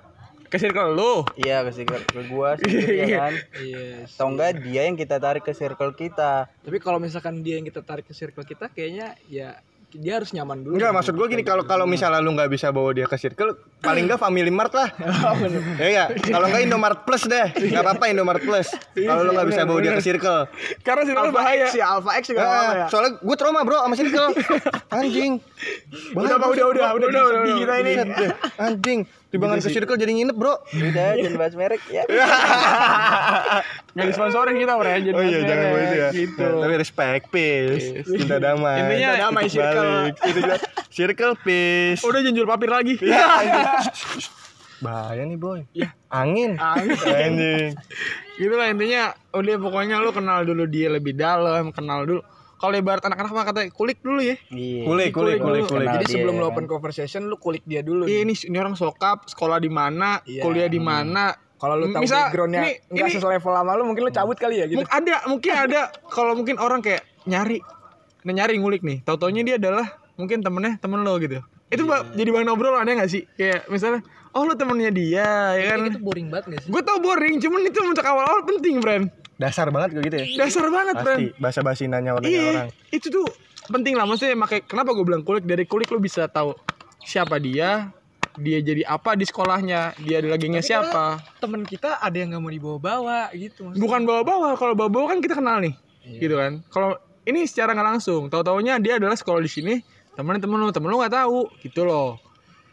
Ke 0.51 0.59
circle 0.59 0.91
lo 0.91 1.23
Iya 1.39 1.63
ke 1.63 1.71
circle 1.71 2.03
ke 2.03 2.21
gua 2.27 2.59
sendiri 2.59 3.07
ya 3.07 3.07
kan. 3.23 3.33
Yes. 3.63 4.19
Atau 4.19 4.27
enggak 4.35 4.59
dia 4.59 4.83
yang 4.83 4.99
kita 4.99 5.15
tarik 5.15 5.47
ke 5.47 5.55
circle 5.55 5.95
kita. 5.95 6.51
Tapi 6.51 6.77
kalau 6.83 6.99
misalkan 6.99 7.39
dia 7.39 7.55
yang 7.55 7.63
kita 7.63 7.79
tarik 7.79 8.03
ke 8.03 8.11
circle 8.11 8.43
kita 8.43 8.67
kayaknya 8.67 9.15
ya 9.31 9.63
dia 9.91 10.13
harus 10.19 10.31
nyaman 10.31 10.63
dulu. 10.63 10.79
Enggak, 10.79 10.95
maksud 10.95 11.13
gue 11.19 11.27
gini 11.27 11.43
kalau 11.43 11.63
kalau 11.67 11.83
misalnya 11.83 12.23
lu 12.23 12.31
nggak 12.31 12.51
bisa 12.51 12.71
bawa 12.71 12.95
dia 12.95 13.07
ke 13.07 13.19
circle, 13.19 13.59
paling 13.81 14.05
nggak 14.05 14.17
Family 14.17 14.47
Mart 14.47 14.69
lah. 14.71 14.89
ya 15.75 15.89
ya. 15.89 16.05
Kalau 16.13 16.45
nggak 16.45 16.61
Indomart 16.63 17.01
Plus 17.01 17.25
deh, 17.25 17.49
nggak 17.51 17.81
apa-apa 17.81 18.05
Indomart 18.07 18.39
Plus. 18.39 18.69
Kalau 18.93 19.21
lu 19.21 19.31
nggak 19.31 19.47
bisa 19.49 19.61
bawa 19.63 19.79
dia 19.79 19.91
ke 19.91 20.03
circle. 20.03 20.45
karena 20.81 21.01
circle 21.03 21.31
bahaya 21.31 21.65
si 21.67 21.81
Alpha 21.81 22.11
X 22.15 22.29
juga 22.29 22.45
ya. 22.45 22.85
Soalnya 22.87 23.17
gue 23.17 23.35
trauma 23.35 23.61
bro 23.61 23.81
sama 23.81 23.95
circle. 23.95 24.37
Anjing. 24.95 25.41
udah 26.13 26.37
Pak, 26.37 26.47
udah 26.47 26.65
udah 26.67 26.85
udah 26.93 27.07
udah 27.07 27.21
udah 27.23 27.55
kita 27.55 27.73
ini. 27.75 27.91
Buset 27.91 28.09
deh, 28.15 28.29
Anjing. 28.57 29.01
Tibangan 29.31 29.57
ke 29.57 29.71
circle 29.71 29.95
jadi 29.95 30.11
nginep 30.11 30.35
bro. 30.35 30.59
Udah 30.61 31.15
jangan 31.15 31.39
bahas 31.39 31.53
merek 31.55 31.81
ya. 31.87 32.03
nggak 33.91 34.07
disponsorin 34.07 34.55
kita 34.55 34.73
bre 34.73 34.93
jadi 35.01 35.11
Oh 35.11 35.21
iya 35.21 35.37
mas 35.37 35.43
jangan 35.45 35.65
merek, 35.65 35.75
begitu 35.75 35.95
ya. 35.95 36.09
gitu 36.13 36.43
Nah, 36.43 36.59
tapi 36.61 36.75
respect 36.75 37.23
peace. 37.27 37.85
Cinta 38.05 38.35
damai. 38.37 38.75
Intinya 38.77 39.09
Cinta 39.09 39.21
damai, 39.21 39.41
titik 39.41 39.53
circle. 39.53 39.83
balik. 39.83 40.13
Gitu 40.17 40.37
juga. 40.37 40.55
Circle 40.91 41.33
peace. 41.39 42.01
udah 42.03 42.19
jangan 42.19 42.35
jual 42.35 42.47
papir 42.49 42.69
lagi 42.69 42.93
Ya, 43.07 43.23
anjing. 43.23 43.65
Bahaya 44.83 45.21
nih 45.21 45.37
boy. 45.37 45.61
Angin. 46.09 46.57
Angin. 46.57 46.97
Anjing. 47.21 47.71
gitu 48.33 48.53
lah 48.57 48.73
intinya 48.73 49.13
udah 49.31 49.55
pokoknya 49.61 50.01
lu 50.01 50.09
kenal 50.09 50.41
dulu 50.41 50.65
dia 50.65 50.89
lebih 50.89 51.13
dalam 51.13 51.69
kenal 51.69 52.01
dulu 52.01 52.25
kalau 52.57 52.73
ibarat 52.73 53.01
anak-anak 53.01 53.29
mah 53.31 53.45
kata 53.45 53.61
kulik 53.69 54.01
dulu 54.01 54.17
ya 54.17 54.33
Iya. 54.49 54.85
Kulik, 54.85 55.09
kulik, 55.13 55.37
kulik, 55.37 55.63
kulik. 55.65 55.85
Kenal 55.85 55.95
Jadi 55.95 56.05
dia, 56.05 56.13
sebelum 56.15 56.33
ya 56.33 56.39
lu 56.39 56.45
kan. 56.45 56.51
open 56.51 56.65
conversation 56.65 57.21
lu 57.25 57.37
kulik 57.37 57.61
dia 57.63 57.81
dulu. 57.81 58.09
Iya 58.09 58.21
nih. 58.21 58.33
ini 58.33 58.49
ini 58.49 58.57
orang 58.57 58.73
sokap 58.73 59.25
sekolah 59.25 59.57
di 59.57 59.69
mana 59.69 60.21
Iya. 60.25 60.41
kuliah 60.41 60.65
di 60.65 60.81
mana 60.81 61.37
Kalau 61.57 61.77
lu 61.77 61.93
tahu 61.93 62.01
Misal, 62.01 62.25
backgroundnya 62.25 62.61
nggak 62.89 63.07
selevel 63.13 63.53
sama 63.53 63.71
lu 63.77 63.85
mungkin 63.85 64.01
lu 64.01 64.11
cabut 64.11 64.33
kali 64.33 64.57
ya 64.57 64.65
gitu. 64.65 64.81
Ada 64.81 65.29
mungkin 65.29 65.53
ada 65.53 65.93
kalau 66.09 66.33
mungkin 66.33 66.57
orang 66.57 66.81
kayak 66.81 67.05
nyari 67.25 67.61
nah 68.21 68.33
nyari 68.33 68.57
ngulik 68.57 68.81
nih 68.81 69.01
tau 69.01 69.17
taunya 69.17 69.41
dia 69.41 69.61
adalah 69.61 69.85
mungkin 70.13 70.41
temennya 70.41 70.77
temen 70.77 71.01
lo 71.01 71.17
gitu 71.17 71.37
itu 71.71 71.83
ba- 71.83 72.03
jadi 72.11 72.29
bahan 72.29 72.49
obrolan 72.49 72.83
ya 72.83 72.93
gak 72.97 73.09
sih 73.09 73.23
kayak 73.33 73.65
misalnya 73.65 74.03
oh 74.29 74.43
lo 74.43 74.53
temennya 74.53 74.89
dia 74.89 75.27
ya 75.53 75.65
kan 75.71 75.79
Kayak 75.79 75.87
gitu 75.89 75.99
boring 76.01 76.27
banget 76.27 76.45
gak 76.49 76.61
sih? 76.61 76.69
gue 76.69 76.81
tau 76.81 76.97
boring 76.97 77.35
cuman 77.37 77.61
itu 77.63 77.79
untuk 77.81 78.03
awal-awal 78.03 78.43
penting 78.45 78.77
friend 78.77 79.05
Dasar 79.33 79.67
banget 79.67 79.89
kayak 79.91 80.05
gitu 80.05 80.15
ya. 80.15 80.25
dasar 80.37 80.65
banget 80.67 80.95
friend 80.97 81.21
Pasti 81.25 81.41
bahasa-basi 81.41 81.83
nanya 81.87 82.13
orang 82.13 82.27
iya 82.27 82.43
orang. 82.61 82.69
itu 82.89 83.07
tuh 83.07 83.25
penting 83.67 83.93
lah 83.93 84.03
maksudnya 84.03 84.35
makanya 84.35 84.63
kenapa 84.63 84.91
gue 84.91 85.01
bilang 85.01 85.21
kulik 85.21 85.43
dari 85.43 85.63
kulik 85.63 85.87
lo 85.87 85.97
bisa 85.97 86.27
tahu 86.27 86.53
siapa 87.01 87.35
dia 87.35 87.89
dia 88.33 88.59
jadi 88.59 88.85
apa 88.85 89.11
di 89.13 89.23
sekolahnya 89.23 89.97
dia 89.97 90.21
lagi 90.21 90.47
nge 90.47 90.63
siapa 90.65 91.19
Temen 91.37 91.63
kita 91.63 91.97
ada 91.97 92.13
yang 92.13 92.31
nggak 92.31 92.39
mau 92.39 92.47
dibawa-bawa 92.49 93.27
gitu. 93.33 93.65
maksudnya. 93.65 93.81
bukan 93.81 94.01
bawa-bawa 94.03 94.49
kalau 94.53 94.73
bawa-bawa 94.73 95.05
kan 95.09 95.19
kita 95.19 95.33
kenal 95.33 95.57
nih 95.57 95.73
gitu 96.13 96.35
kan 96.35 96.61
kalau 96.67 96.95
ini 97.21 97.43
secara 97.43 97.71
nggak 97.71 97.87
langsung 97.91 98.27
tahu 98.27 98.41
taunya 98.41 98.77
dia 98.77 98.95
adalah 98.95 99.13
sekolah 99.13 99.39
di 99.39 99.49
sini 99.49 99.73
temen 100.13 100.37
temen 100.37 100.57
lu 100.57 100.69
temen 100.69 100.87
lu 100.87 100.97
nggak 100.97 101.15
tahu 101.15 101.47
gitu 101.59 101.81
loh 101.81 102.19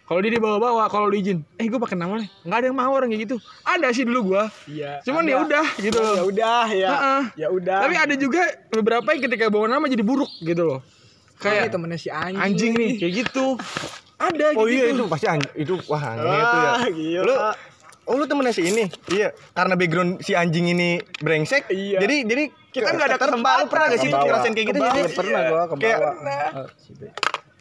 kalau 0.04 0.18
dia 0.18 0.32
dibawa-bawa 0.32 0.88
kalau 0.88 1.06
diizin 1.06 1.44
eh 1.54 1.64
gue 1.64 1.76
pakai 1.76 1.94
nama 1.94 2.16
nih 2.16 2.28
nggak 2.42 2.56
ada 2.56 2.66
yang 2.66 2.76
mau 2.76 2.90
orang 2.90 3.08
kayak 3.08 3.22
gitu 3.24 3.36
ada 3.62 3.88
sih 3.90 4.02
dulu 4.02 4.32
gua 4.32 4.48
Iya. 4.64 5.00
cuman 5.02 5.22
ya 5.22 5.36
udah 5.38 5.66
gitu 5.78 5.98
loh 5.98 6.14
Ya 6.14 6.24
udah 6.24 6.66
ya. 6.70 6.88
Ya 7.36 7.48
udah. 7.48 7.78
tapi 7.82 7.94
ada 7.94 8.14
juga 8.14 8.40
beberapa 8.70 9.04
yang 9.06 9.22
ketika 9.22 9.48
bawa 9.48 9.66
nama 9.66 9.84
jadi 9.84 10.00
buruk 10.00 10.32
gitu 10.40 10.64
loh 10.64 10.80
kayak 11.36 11.68
kayak 11.68 11.70
temennya 11.70 11.96
si 11.96 12.08
anjing. 12.08 12.40
anjing 12.40 12.72
nih 12.74 12.90
kayak 12.96 13.12
gitu 13.20 13.46
ada 14.16 14.46
Oh 14.52 14.64
gitu 14.64 14.74
iya 14.74 14.84
itu 14.90 15.04
pasti 15.06 15.26
anj- 15.28 15.54
itu 15.54 15.74
wah 15.86 16.02
anjing 16.02 16.26
itu 16.26 16.56
ya. 16.56 16.68
Ah, 16.68 16.86
gila. 16.88 17.22
Lu 17.22 17.34
Oh 18.02 18.16
lu 18.16 18.24
temennya 18.24 18.50
si 18.50 18.64
ini? 18.64 18.88
Iya, 19.06 19.36
karena 19.52 19.76
background 19.76 20.24
si 20.24 20.32
anjing 20.32 20.64
ini 20.66 20.96
brengsek. 21.20 21.68
Iya. 21.68 22.00
Jadi 22.00 22.16
jadi 22.24 22.44
Kita 22.78 22.90
nggak 22.94 23.08
ada 23.10 23.18
kesempatan. 23.18 23.60
Lu 23.60 23.66
pernah 23.68 23.86
gak 23.90 23.98
sih 23.98 24.08
Kebawa. 24.08 24.24
ngerasain 24.24 24.52
kayak 24.54 24.66
gitu 24.70 24.78
Kebawa, 24.78 24.94
jadi 24.94 25.12
pernah 25.14 25.40
gua 25.42 25.62
ke 25.66 25.74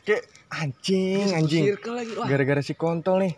kayak 0.07 0.23
anjing 0.47 1.25
anjing. 1.35 1.63
Gara-gara 2.23 2.61
si 2.63 2.73
kontol 2.73 3.19
nih 3.19 3.33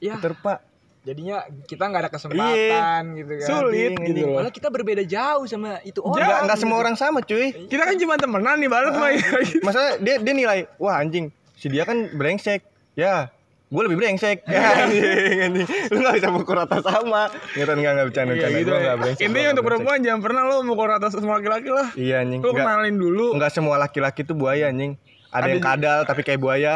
Ya, 0.00 0.16
keterpa. 0.16 0.64
jadinya 1.04 1.44
kita 1.68 1.84
nggak 1.84 2.00
ada 2.00 2.10
kesempatan 2.16 3.02
gitu 3.12 3.32
kan. 3.36 3.44
sulit 3.44 3.92
Anjing, 3.92 4.08
gitu 4.08 4.24
loh 4.24 4.40
Malah 4.40 4.52
kita 4.56 4.68
berbeda 4.72 5.04
jauh 5.04 5.44
sama 5.44 5.76
itu 5.84 6.00
orang. 6.00 6.24
Enggak 6.24 6.40
enggak 6.48 6.58
semua 6.64 6.76
orang 6.80 6.96
sama 6.96 7.20
cuy. 7.20 7.52
kita 7.68 7.82
kan 7.84 7.96
cuma 8.00 8.16
temenan 8.16 8.56
nih 8.56 8.72
balas 8.72 8.96
mah. 8.96 9.12
Masalah 9.60 10.00
dia 10.00 10.16
dia 10.16 10.32
nilai, 10.32 10.64
wah 10.80 10.96
anjing, 10.96 11.28
si 11.60 11.68
dia 11.68 11.84
kan 11.84 12.08
brengsek. 12.08 12.64
Ya, 12.96 13.28
gue 13.66 13.82
lebih 13.82 13.96
brengsek. 13.96 14.44
Ya, 14.46 14.84
anjing, 14.84 15.38
anjing. 15.42 15.68
Lu 15.88 15.98
gak 16.00 16.14
bisa 16.16 16.28
pukul 16.30 16.54
rata 16.56 16.78
sama. 16.78 17.26
Nggak 17.54 17.74
enggak 17.74 17.92
enggak 17.92 18.06
bercanda 18.06 18.30
Iya 18.30 18.38
bercanda. 18.38 18.56
gitu 18.56 18.64
Gua 18.64 18.74
ya. 18.74 18.80
enggak 18.80 18.96
brengsek. 18.96 19.22
Intinya 19.22 19.42
untuk 19.44 19.54
nggak 19.54 19.66
perempuan 19.66 19.98
jangan 20.00 20.20
pernah 20.20 20.42
lo 20.44 20.54
mau 20.62 20.76
rata 20.80 21.06
sama 21.08 21.34
laki-laki 21.34 21.68
lah. 21.68 21.88
Iya 21.92 22.16
anjing. 22.20 22.40
Lo 22.40 22.50
kenalin 22.50 22.94
dulu. 22.94 23.26
enggak 23.32 23.50
semua 23.50 23.76
laki-laki 23.76 24.20
tuh 24.22 24.34
buaya 24.34 24.68
anjing. 24.68 24.94
Ada, 25.28 25.34
Ada 25.34 25.46
yang 25.48 25.58
juga- 25.58 25.70
kadal 25.74 25.98
tapi 26.04 26.20
kayak 26.22 26.38
buaya. 26.38 26.72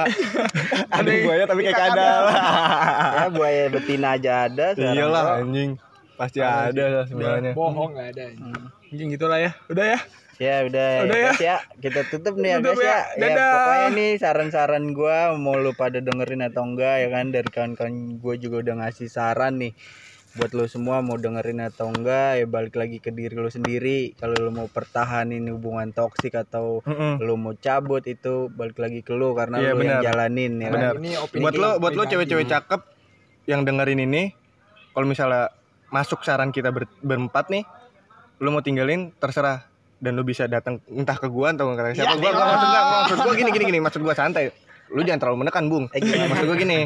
ada 0.98 1.06
yang 1.06 1.22
buaya 1.22 1.42
tapi 1.46 1.60
kayak 1.62 1.78
kadal. 1.78 2.22
Ya 3.14 3.26
buaya 3.30 3.62
betina 3.68 4.08
aja 4.12 4.32
ada. 4.44 4.66
Iyalah 4.74 5.24
anjing. 5.38 5.70
Pasti 6.14 6.38
ada 6.42 6.84
lah 6.90 7.04
sebenarnya. 7.06 7.52
Bohong 7.54 7.94
nggak 7.94 8.08
ada. 8.10 8.24
Anjing 8.88 9.08
gitulah 9.12 9.38
ya. 9.38 9.54
Udah 9.68 9.86
ya. 9.88 9.98
Ya 10.38 10.62
udah, 10.62 10.90
Udah 11.02 11.10
ya, 11.10 11.18
ya. 11.18 11.28
guys 11.28 11.40
ya. 11.40 11.56
Kita 11.76 12.00
tutup 12.06 12.34
nih 12.34 12.48
ya 12.48 12.58
guys 12.60 12.78
ya. 12.78 12.86
ya. 12.86 12.98
Ya, 13.12 13.18
Dadah. 13.28 13.50
pokoknya 13.52 13.88
nih 13.92 14.10
saran-saran 14.16 14.84
gua 14.90 15.34
mau 15.34 15.54
lu 15.54 15.74
pada 15.74 15.98
dengerin 15.98 16.42
atau 16.44 16.62
enggak 16.64 16.94
ya 16.96 17.08
kan 17.08 17.28
dari 17.28 17.48
kawan-kawan 17.48 17.92
gue 18.16 18.34
juga 18.38 18.56
udah 18.60 18.74
ngasih 18.80 19.08
saran 19.08 19.58
nih 19.58 19.74
buat 20.30 20.52
lu 20.52 20.64
semua 20.64 21.00
mau 21.00 21.16
dengerin 21.16 21.58
atau 21.60 21.90
enggak 21.90 22.38
ya 22.38 22.46
balik 22.46 22.74
lagi 22.74 22.96
ke 22.96 23.10
diri 23.10 23.34
lu 23.34 23.48
sendiri 23.48 24.14
kalau 24.14 24.38
lu 24.38 24.50
mau 24.52 24.68
pertahanin 24.68 25.42
hubungan 25.48 25.90
toksik 25.90 26.30
atau 26.32 26.84
Mm-mm. 26.84 27.18
lu 27.18 27.34
mau 27.34 27.52
cabut 27.52 28.04
itu 28.04 28.46
balik 28.48 28.78
lagi 28.78 29.02
ke 29.02 29.10
lu 29.12 29.34
karena 29.34 29.58
Iya, 29.58 29.72
lu 29.72 29.82
yang 29.82 29.98
benar. 29.98 30.02
jalanin 30.04 30.52
ya 30.54 30.68
kan. 30.68 30.74
Benar. 30.76 30.94
Ini 30.96 31.10
opini 31.18 31.42
Buat 31.42 31.54
lo 31.56 31.68
buat 31.76 31.92
lo 31.92 32.02
cewek-cewek 32.04 32.46
cakep 32.46 32.80
yang 33.44 33.66
dengerin 33.66 33.98
ini 34.00 34.30
kalau 34.92 35.02
misalnya 35.04 35.50
masuk 35.88 36.22
saran 36.22 36.50
kita 36.50 36.68
ber- 36.68 36.90
berempat 37.00 37.48
nih, 37.48 37.66
lu 38.38 38.50
mau 38.50 38.60
tinggalin 38.60 39.10
terserah. 39.14 39.66
Dan 39.98 40.14
lu 40.14 40.22
bisa 40.22 40.46
datang 40.46 40.78
entah 40.86 41.18
ke 41.18 41.26
gua 41.26 41.50
atau 41.50 41.74
ke 41.74 41.94
Ya, 41.94 42.06
siapa 42.06 42.16
gua, 42.22 42.30
gua 42.30 42.46
maksud 42.46 42.68
gua, 42.68 42.82
maksud 42.82 43.18
gua 43.18 43.34
gini 43.34 43.50
gini 43.50 43.64
gini. 43.66 43.80
Maksud 43.82 44.00
gua 44.02 44.14
santai. 44.14 44.54
Lu 44.94 45.02
jangan 45.04 45.20
terlalu 45.20 45.46
menekan 45.46 45.64
bung. 45.66 45.84
Eh, 45.92 46.00
maksud 46.00 46.46
gua 46.46 46.56
gini. 46.58 46.80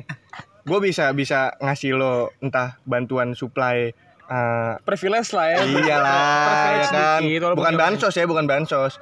Gua 0.65 0.79
bisa 0.81 1.13
bisa 1.13 1.55
ngasih 1.61 1.97
lo 1.97 2.33
entah 2.41 2.81
bantuan 2.89 3.37
supply 3.37 3.93
eh, 4.27 4.73
privilege 4.83 5.31
lah 5.37 5.47
ya. 5.53 5.59
Iyalah 5.65 6.65
ya 6.81 6.87
kan? 6.89 7.21
sedikit, 7.21 7.53
bukan 7.55 7.75
bansos 7.77 8.15
ya 8.17 8.25
bukan 8.25 8.45
bansos. 8.49 8.97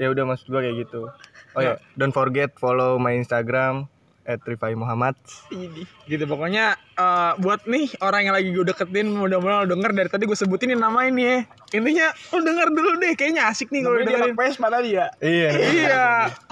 Ya 0.00 0.10
udah 0.10 0.24
maksud 0.26 0.48
gua 0.50 0.60
kayak 0.64 0.88
gitu. 0.88 1.12
Oh 1.54 1.62
ya. 1.62 1.78
Don't 1.94 2.16
forget 2.16 2.50
follow 2.58 2.98
my 2.98 3.14
instagram 3.14 3.86
at 4.24 4.40
Rifai 4.44 4.72
Muhammad. 4.76 5.14
Ini. 5.52 5.84
gitu 6.04 6.24
pokoknya 6.28 6.76
eh, 6.96 7.32
buat 7.40 7.64
nih 7.64 7.96
orang 8.04 8.28
yang 8.28 8.34
lagi 8.36 8.52
gue 8.52 8.64
deketin 8.64 9.12
mudah-mudahan 9.12 9.64
lo 9.64 9.68
denger. 9.72 9.90
Dari 9.92 10.08
tadi 10.10 10.24
gue 10.28 10.36
sebutin 10.36 10.72
nih 10.72 10.80
nama 10.80 11.08
ini 11.08 11.22
ya 11.24 11.38
intinya 11.74 12.06
lo 12.32 12.40
denger 12.40 12.68
dulu 12.70 12.90
deh. 13.00 13.12
Kayaknya 13.18 13.42
asik 13.50 13.68
nih 13.72 13.80
kalau 13.84 13.96
dia 14.00 14.06
dengerin 14.08 14.32
anak 14.32 14.38
Vespa 14.38 14.66
tadi 14.70 14.90
ya. 14.96 15.06
iya. 15.20 15.50
Iya. 15.54 16.06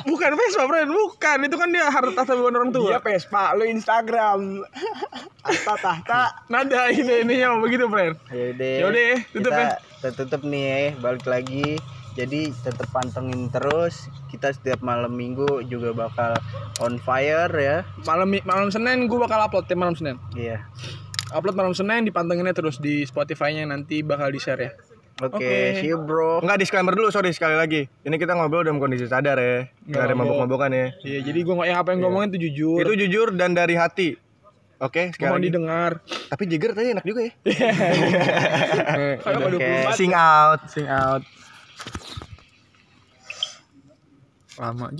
Bukan 0.05 0.31
Vespa 0.35 0.63
bro. 0.67 0.81
Bukan. 0.89 1.39
Itu 1.47 1.57
kan 1.57 1.69
dia 1.71 1.85
harta 1.89 2.13
tahta 2.13 2.33
bukan 2.35 2.55
orang 2.59 2.71
tua. 2.75 2.97
Dia 2.97 3.01
Vespa, 3.01 3.53
lu 3.55 3.65
Instagram. 3.69 4.67
Tahta 5.43 5.75
tahta. 5.79 6.23
nada 6.47 6.91
ini 6.91 7.27
ininya 7.27 7.59
begitu 7.59 7.87
friend. 7.91 8.15
Yaudah, 8.31 8.75
Yaudah, 8.83 9.15
tutup 9.35 9.53
kita, 9.53 9.63
ya. 9.63 9.77
kita 9.79 10.09
tutup 10.23 10.43
nih 10.47 10.63
ya, 10.63 10.79
balik 11.03 11.27
lagi. 11.27 11.79
Jadi 12.13 12.53
tetap 12.53 12.89
pantengin 12.89 13.49
terus. 13.49 14.07
Kita 14.27 14.49
setiap 14.49 14.81
malam 14.81 15.13
minggu 15.13 15.65
juga 15.65 15.93
bakal 15.93 16.37
on 16.79 16.97
fire 16.97 17.53
ya. 17.53 17.85
malam 18.03 18.33
malam 18.43 18.69
senin 18.69 19.05
gue 19.05 19.17
bakal 19.17 19.39
upload 19.39 19.65
tiap 19.65 19.79
malam 19.79 19.93
senin 19.93 20.17
Iya. 20.33 20.65
upload 21.31 21.53
malam 21.53 21.73
senin 21.73 22.03
dipantenginnya 22.03 22.53
terus 22.53 22.77
di 22.77 23.05
Spotify-nya 23.05 23.65
nanti 23.65 24.01
bakal 24.01 24.29
di 24.29 24.37
share 24.37 24.59
ya 24.59 24.73
Oke, 25.23 25.79
see 25.79 25.87
you 25.87 26.01
bro. 26.01 26.41
Enggak 26.41 26.59
disclaimer 26.59 26.91
dulu, 26.91 27.07
sorry 27.09 27.31
sekali 27.31 27.55
lagi. 27.55 27.85
Ini 28.01 28.17
kita 28.17 28.33
ngobrol 28.33 28.65
dalam 28.65 28.81
kondisi 28.81 29.05
sadar 29.05 29.37
ya. 29.37 29.69
Enggak 29.87 30.03
ada 30.03 30.07
Nggak 30.09 30.19
mabok-mabakan 30.19 30.71
ya. 30.73 30.87
iya 31.05 31.19
jadi 31.23 31.39
gue 31.39 31.55
yang 31.63 31.79
apa 31.79 31.89
yang 31.93 31.99
gue 32.01 32.09
ngomongin 32.09 32.29
itu 32.33 32.39
jujur 32.51 32.81
Itu 32.81 32.93
jujur 32.97 33.27
dan 33.33 33.53
dari 33.53 33.77
hati. 33.77 34.17
Oke, 34.81 35.15
sekali 35.15 35.29
mohon 35.29 35.39
lagi. 35.39 35.47
didengar 35.47 35.91
Tapi 36.27 36.43
Jigger 36.49 36.73
tadi 36.75 36.89
enak 36.91 37.05
juga 37.05 37.21
ya. 37.23 37.33
Oke. 39.23 39.95
24 39.95 39.95
Sing 39.95 40.11
out. 40.11 40.61
sing 40.67 40.89
out 40.89 41.23
lama 44.59 44.91